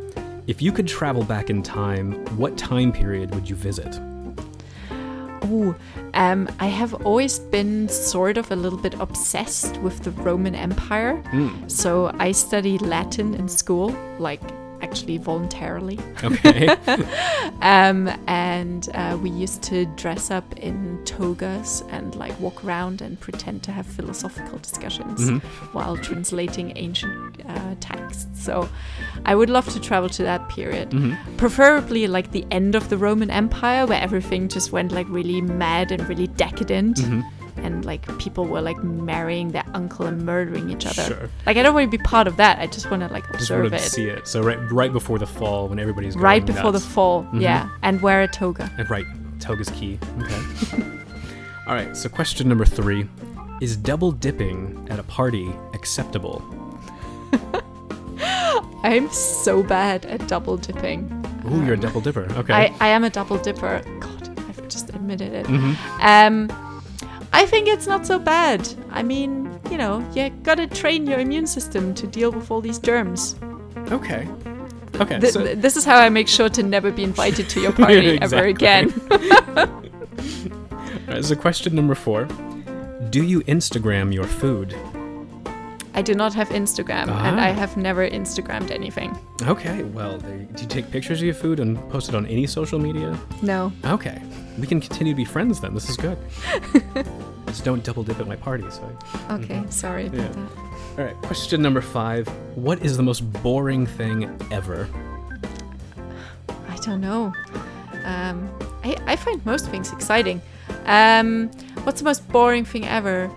If 0.48 0.60
you 0.60 0.72
could 0.72 0.88
travel 0.88 1.22
back 1.22 1.48
in 1.48 1.62
time, 1.62 2.14
what 2.36 2.56
time 2.58 2.90
period 2.92 3.32
would 3.36 3.48
you 3.48 3.54
visit? 3.54 4.00
Ooh, 5.44 5.74
um, 6.14 6.48
I 6.60 6.66
have 6.66 6.94
always 7.06 7.38
been 7.38 7.88
sort 7.88 8.36
of 8.38 8.50
a 8.50 8.56
little 8.56 8.78
bit 8.78 8.94
obsessed 8.94 9.76
with 9.78 10.02
the 10.04 10.10
Roman 10.10 10.54
Empire. 10.54 11.16
Hmm. 11.30 11.68
So 11.68 12.14
I 12.18 12.32
studied 12.32 12.82
Latin 12.82 13.34
in 13.34 13.48
school, 13.48 13.96
like 14.18 14.42
actually 14.92 15.16
voluntarily. 15.18 15.98
Okay. 16.22 16.68
Um, 17.62 18.08
and 18.26 18.88
uh, 18.94 19.16
we 19.22 19.30
used 19.30 19.62
to 19.64 19.86
dress 19.94 20.32
up 20.32 20.52
in 20.58 20.98
togas 21.04 21.84
and 21.90 22.12
like 22.16 22.38
walk 22.40 22.64
around 22.64 23.00
and 23.02 23.18
pretend 23.20 23.62
to 23.64 23.70
have 23.72 23.86
philosophical 23.86 24.58
discussions 24.58 25.20
Mhm. 25.30 25.40
while 25.72 25.96
translating 25.96 26.72
ancient 26.76 27.40
uh, 27.48 27.74
texts. 27.78 28.26
So 28.44 28.68
I 29.24 29.34
would 29.36 29.48
love 29.48 29.68
to 29.74 29.80
travel 29.80 30.08
to 30.18 30.22
that 30.24 30.48
period, 30.48 30.90
Mhm. 30.90 31.16
preferably 31.36 32.08
like 32.08 32.32
the 32.32 32.44
end 32.50 32.74
of 32.74 32.88
the 32.88 32.96
Roman 32.98 33.30
Empire 33.30 33.86
where 33.86 34.00
everything 34.02 34.48
just 34.48 34.72
went 34.72 34.90
like 34.92 35.06
really 35.08 35.40
mad 35.40 35.92
and 35.92 36.00
really 36.08 36.26
decadent. 36.26 36.96
Mhm. 36.98 37.22
And 37.56 37.84
like 37.84 38.06
people 38.18 38.44
were 38.46 38.60
like 38.60 38.82
marrying 38.82 39.52
their 39.52 39.64
uncle 39.74 40.06
and 40.06 40.24
murdering 40.24 40.70
each 40.70 40.86
other. 40.86 41.02
Sure. 41.02 41.28
Like 41.46 41.56
I 41.56 41.62
don't 41.62 41.74
want 41.74 41.90
to 41.90 41.96
be 41.96 42.02
part 42.02 42.26
of 42.26 42.36
that. 42.38 42.58
I 42.58 42.66
just 42.66 42.90
want 42.90 43.02
to 43.02 43.08
like 43.12 43.24
observe 43.30 43.40
Just 43.40 43.50
want 43.50 43.70
to 43.70 43.76
it. 43.76 43.80
see 43.90 44.04
it. 44.08 44.26
So 44.26 44.42
right, 44.42 44.58
right 44.72 44.92
before 44.92 45.18
the 45.18 45.26
fall, 45.26 45.68
when 45.68 45.78
everybody's 45.78 46.14
going 46.14 46.24
Right 46.24 46.44
before 46.44 46.72
nuts. 46.72 46.84
the 46.84 46.90
fall, 46.90 47.24
Mhm. 47.32 47.40
yeah, 47.40 47.68
and 47.82 48.00
wear 48.02 48.22
a 48.22 48.28
toga. 48.28 48.70
And 48.78 48.88
right, 48.90 49.06
toga's 49.40 49.70
key. 49.70 49.98
Okay. 50.20 50.82
All 51.66 51.74
right. 51.74 51.96
So 51.96 52.08
question 52.08 52.48
number 52.48 52.64
three: 52.64 53.06
Is 53.60 53.76
double 53.76 54.10
dipping 54.12 54.86
at 54.90 54.98
a 54.98 55.04
party 55.04 55.52
acceptable? 55.74 56.42
I'm 58.84 59.08
so 59.12 59.62
bad 59.62 60.04
at 60.06 60.26
double 60.26 60.56
dipping. 60.56 61.08
Ooh, 61.50 61.64
you're 61.64 61.74
a 61.74 61.76
double 61.80 62.00
dipper. 62.00 62.26
Okay. 62.32 62.52
I, 62.52 62.74
I 62.80 62.88
am 62.88 63.04
a 63.04 63.10
double 63.10 63.38
dipper. 63.38 63.80
God, 64.00 64.38
I've 64.48 64.68
just 64.68 64.88
admitted 64.90 65.32
it. 65.32 65.46
Mm-hmm. 65.46 66.00
Um, 66.00 66.61
I 67.32 67.46
think 67.46 67.66
it's 67.68 67.86
not 67.86 68.06
so 68.06 68.18
bad. 68.18 68.68
I 68.90 69.02
mean, 69.02 69.58
you 69.70 69.78
know, 69.78 70.04
you 70.14 70.30
gotta 70.42 70.66
train 70.66 71.06
your 71.06 71.18
immune 71.18 71.46
system 71.46 71.94
to 71.94 72.06
deal 72.06 72.30
with 72.30 72.50
all 72.50 72.60
these 72.60 72.78
germs. 72.78 73.36
okay. 73.90 74.28
Okay. 75.00 75.18
Th- 75.18 75.32
so- 75.32 75.42
th- 75.42 75.58
this 75.58 75.76
is 75.78 75.84
how 75.86 75.96
I 75.98 76.10
make 76.10 76.28
sure 76.28 76.50
to 76.50 76.62
never 76.62 76.90
be 76.92 77.02
invited 77.02 77.48
to 77.50 77.60
your 77.62 77.72
party 77.82 78.18
ever 78.20 78.44
again. 78.44 78.92
All 81.08 81.14
right, 81.16 81.24
so 81.24 81.34
question 81.34 81.74
number 81.74 81.94
four. 81.94 82.26
Do 83.10 83.22
you 83.24 83.40
Instagram 83.42 84.12
your 84.12 84.24
food? 84.24 84.76
I 85.94 86.00
do 86.02 86.14
not 86.14 86.32
have 86.34 86.48
Instagram, 86.50 87.08
and 87.08 87.38
Ah. 87.38 87.44
I 87.44 87.50
have 87.50 87.76
never 87.76 88.08
Instagrammed 88.08 88.70
anything. 88.70 89.16
Okay, 89.42 89.82
well, 89.82 90.18
do 90.18 90.62
you 90.62 90.68
take 90.68 90.90
pictures 90.90 91.18
of 91.20 91.24
your 91.24 91.34
food 91.34 91.60
and 91.60 91.76
post 91.90 92.08
it 92.08 92.14
on 92.14 92.24
any 92.26 92.46
social 92.46 92.78
media? 92.78 93.18
No. 93.42 93.70
Okay, 93.84 94.20
we 94.58 94.66
can 94.66 94.80
continue 94.80 95.12
to 95.12 95.16
be 95.16 95.24
friends 95.26 95.60
then. 95.60 95.74
This 95.74 95.90
is 95.90 95.96
good. 95.98 96.16
Just 97.46 97.64
don't 97.64 97.84
double 97.84 98.02
dip 98.04 98.18
at 98.20 98.26
my 98.26 98.36
party. 98.36 98.64
So, 98.70 98.82
Okay, 99.30 99.62
sorry 99.68 100.06
about 100.06 100.20
Yeah. 100.20 100.28
that. 100.28 100.98
all 100.98 101.04
right. 101.04 101.16
Question 101.22 101.60
number 101.60 101.82
five. 101.82 102.26
What 102.54 102.80
is 102.82 102.96
the 102.96 103.02
most 103.02 103.20
boring 103.42 103.84
thing 103.86 104.34
ever? 104.50 104.88
I 106.68 106.76
don't 106.76 107.00
know. 107.02 107.32
Um, 108.04 108.50
I, 108.82 108.96
I 109.06 109.16
find 109.16 109.44
most 109.44 109.68
things 109.68 109.92
exciting. 109.92 110.40
Um, 110.86 111.50
what's 111.84 112.00
the 112.00 112.04
most 112.06 112.26
boring 112.28 112.64
thing 112.64 112.86
ever? 112.86 113.30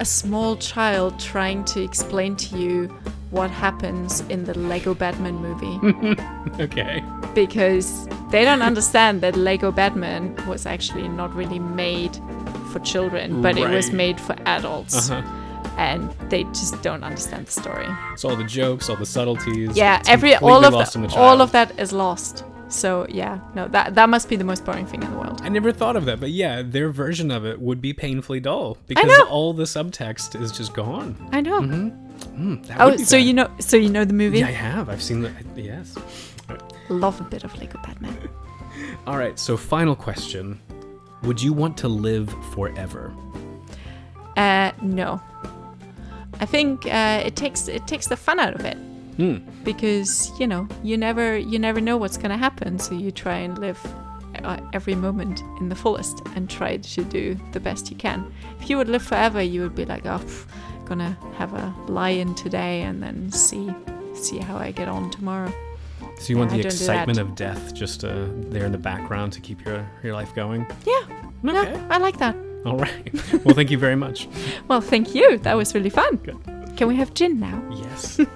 A 0.00 0.04
small 0.04 0.56
child 0.56 1.18
trying 1.20 1.64
to 1.66 1.82
explain 1.82 2.36
to 2.36 2.56
you 2.58 2.88
what 3.30 3.50
happens 3.50 4.20
in 4.28 4.44
the 4.44 4.56
Lego 4.58 4.94
Batman 4.94 5.36
movie 5.36 6.16
Okay. 6.62 7.02
because 7.34 8.06
they 8.30 8.44
don't 8.44 8.62
understand 8.62 9.20
that 9.22 9.36
Lego 9.36 9.72
Batman 9.72 10.34
was 10.46 10.66
actually 10.66 11.08
not 11.08 11.34
really 11.34 11.58
made 11.58 12.14
for 12.72 12.80
children, 12.80 13.40
but 13.40 13.56
it 13.56 13.68
was 13.68 13.90
made 13.90 14.20
for 14.20 14.36
adults. 14.46 15.10
Uh-huh. 15.10 15.22
And 15.78 16.10
they 16.28 16.44
just 16.44 16.82
don't 16.82 17.02
understand 17.02 17.46
the 17.46 17.52
story. 17.52 17.88
So 18.16 18.28
all 18.28 18.36
the 18.36 18.44
jokes, 18.44 18.90
all 18.90 18.96
the 18.96 19.06
subtleties. 19.06 19.74
Yeah, 19.76 20.02
every 20.06 20.34
all 20.34 20.64
of 20.64 20.72
the, 20.72 20.98
the 20.98 21.14
all 21.16 21.40
of 21.40 21.52
that 21.52 21.78
is 21.78 21.92
lost. 21.92 22.44
So 22.72 23.06
yeah, 23.10 23.38
no, 23.54 23.68
that 23.68 23.94
that 23.94 24.08
must 24.08 24.28
be 24.28 24.36
the 24.36 24.44
most 24.44 24.64
boring 24.64 24.86
thing 24.86 25.02
in 25.02 25.10
the 25.10 25.18
world. 25.18 25.40
I 25.44 25.48
never 25.50 25.72
thought 25.72 25.94
of 25.96 26.06
that, 26.06 26.20
but 26.20 26.30
yeah, 26.30 26.62
their 26.62 26.88
version 26.90 27.30
of 27.30 27.44
it 27.44 27.60
would 27.60 27.80
be 27.82 27.92
painfully 27.92 28.40
dull 28.40 28.78
because 28.86 29.12
all 29.28 29.52
the 29.52 29.64
subtext 29.64 30.40
is 30.40 30.50
just 30.52 30.72
gone. 30.72 31.14
I 31.32 31.40
know. 31.42 31.60
Mm, 31.60 32.66
that 32.68 32.80
Oh, 32.80 32.86
would 32.90 32.98
be 32.98 33.04
so 33.04 33.16
bad. 33.18 33.26
you 33.26 33.32
know, 33.34 33.50
so 33.60 33.76
you 33.76 33.90
know 33.90 34.04
the 34.04 34.14
movie? 34.14 34.38
Yeah, 34.38 34.46
I 34.46 34.52
have. 34.52 34.88
I've 34.88 35.02
seen 35.02 35.20
the 35.22 35.32
yes. 35.54 35.96
Love 36.88 37.20
a 37.20 37.24
bit 37.24 37.44
of 37.44 37.54
Lego 37.58 37.78
Batman. 37.82 38.16
All 39.06 39.18
right. 39.18 39.38
So 39.38 39.56
final 39.56 39.94
question: 39.94 40.58
Would 41.24 41.42
you 41.42 41.52
want 41.52 41.76
to 41.78 41.88
live 41.88 42.34
forever? 42.54 43.12
Uh, 44.36 44.72
no. 44.80 45.20
I 46.40 46.46
think 46.46 46.86
uh, 46.86 47.22
it 47.24 47.36
takes 47.36 47.68
it 47.68 47.86
takes 47.86 48.06
the 48.06 48.16
fun 48.16 48.40
out 48.40 48.54
of 48.54 48.64
it 48.64 48.78
Hmm. 49.16 49.36
because 49.64 50.30
you 50.40 50.46
know 50.46 50.66
you 50.82 50.96
never 50.96 51.36
you 51.36 51.58
never 51.58 51.80
know 51.80 51.96
what's 51.98 52.16
gonna 52.16 52.38
happen, 52.38 52.78
so 52.78 52.94
you 52.94 53.10
try 53.10 53.36
and 53.36 53.58
live 53.58 53.78
uh, 54.42 54.56
every 54.72 54.94
moment 54.94 55.42
in 55.60 55.68
the 55.68 55.74
fullest 55.74 56.22
and 56.34 56.48
try 56.48 56.78
to 56.78 57.04
do 57.04 57.36
the 57.52 57.60
best 57.60 57.90
you 57.90 57.96
can. 57.96 58.32
If 58.60 58.70
you 58.70 58.76
would 58.78 58.88
live 58.88 59.02
forever, 59.02 59.42
you 59.42 59.60
would 59.62 59.74
be 59.74 59.84
like, 59.84 60.06
oh, 60.06 60.18
pff, 60.18 60.46
gonna 60.86 61.16
have 61.36 61.52
a 61.54 61.74
lie-in 61.88 62.34
today 62.34 62.82
and 62.82 63.02
then 63.02 63.30
see 63.30 63.72
see 64.14 64.38
how 64.38 64.56
I 64.56 64.70
get 64.72 64.88
on 64.88 65.10
tomorrow. 65.10 65.52
So 66.18 66.30
you 66.30 66.38
want 66.38 66.50
Yeah, 66.52 66.56
the 66.58 66.62
do 66.64 66.68
that. 66.68 66.74
excitement 66.74 67.18
of 67.18 67.34
death 67.34 67.74
just 67.74 68.04
uh, 68.04 68.26
there 68.50 68.64
in 68.64 68.72
the 68.72 68.78
background 68.78 69.32
to 69.34 69.40
keep 69.40 69.64
your 69.64 69.86
your 70.02 70.14
life 70.14 70.34
going? 70.34 70.66
Yeah, 70.86 71.02
Okay. 71.44 71.72
no, 71.72 71.86
I 71.90 71.98
like 71.98 72.18
that. 72.18 72.34
All 72.64 72.76
right. 72.78 73.12
Well, 73.44 73.54
thank 73.54 73.70
you 73.70 73.78
very 73.78 73.96
much. 73.96 74.28
Well, 74.68 74.80
thank 74.80 75.14
you. 75.14 75.38
That 75.38 75.56
was 75.56 75.74
really 75.74 75.90
fun. 75.90 76.18
Can 76.76 76.88
we 76.88 76.96
have 76.96 77.12
gin 77.12 77.38
now? 77.40 77.60
Yes. 77.70 78.20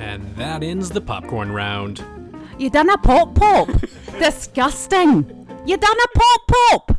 and 0.00 0.36
that 0.36 0.62
ends 0.62 0.90
the 0.90 1.00
popcorn 1.00 1.52
round. 1.52 2.04
You 2.58 2.70
done 2.70 2.90
a 2.90 2.98
pop 2.98 3.34
pop. 3.34 3.68
Disgusting. 4.18 5.46
You 5.64 5.76
done 5.76 5.96
a 5.96 6.18
pop 6.18 6.46
pop. 6.48 6.96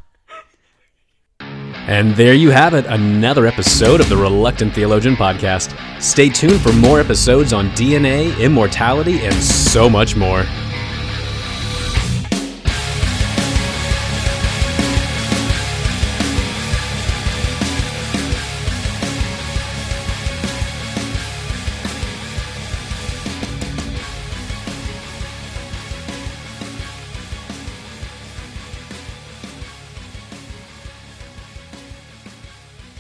And 1.88 2.16
there 2.16 2.34
you 2.36 2.52
have 2.52 2.74
it, 2.74 2.86
another 2.86 3.48
episode 3.48 4.00
of 4.02 4.08
the 4.08 4.16
Reluctant 4.16 4.74
Theologian 4.74 5.16
podcast. 5.16 5.76
Stay 6.02 6.30
tuned 6.30 6.62
for 6.62 6.72
more 6.74 7.00
episodes 7.00 7.54
on 7.54 7.70
DNA, 7.72 8.40
immortality, 8.40 9.26
and 9.26 9.34
so 9.36 9.90
much 9.90 10.16
more. 10.16 10.46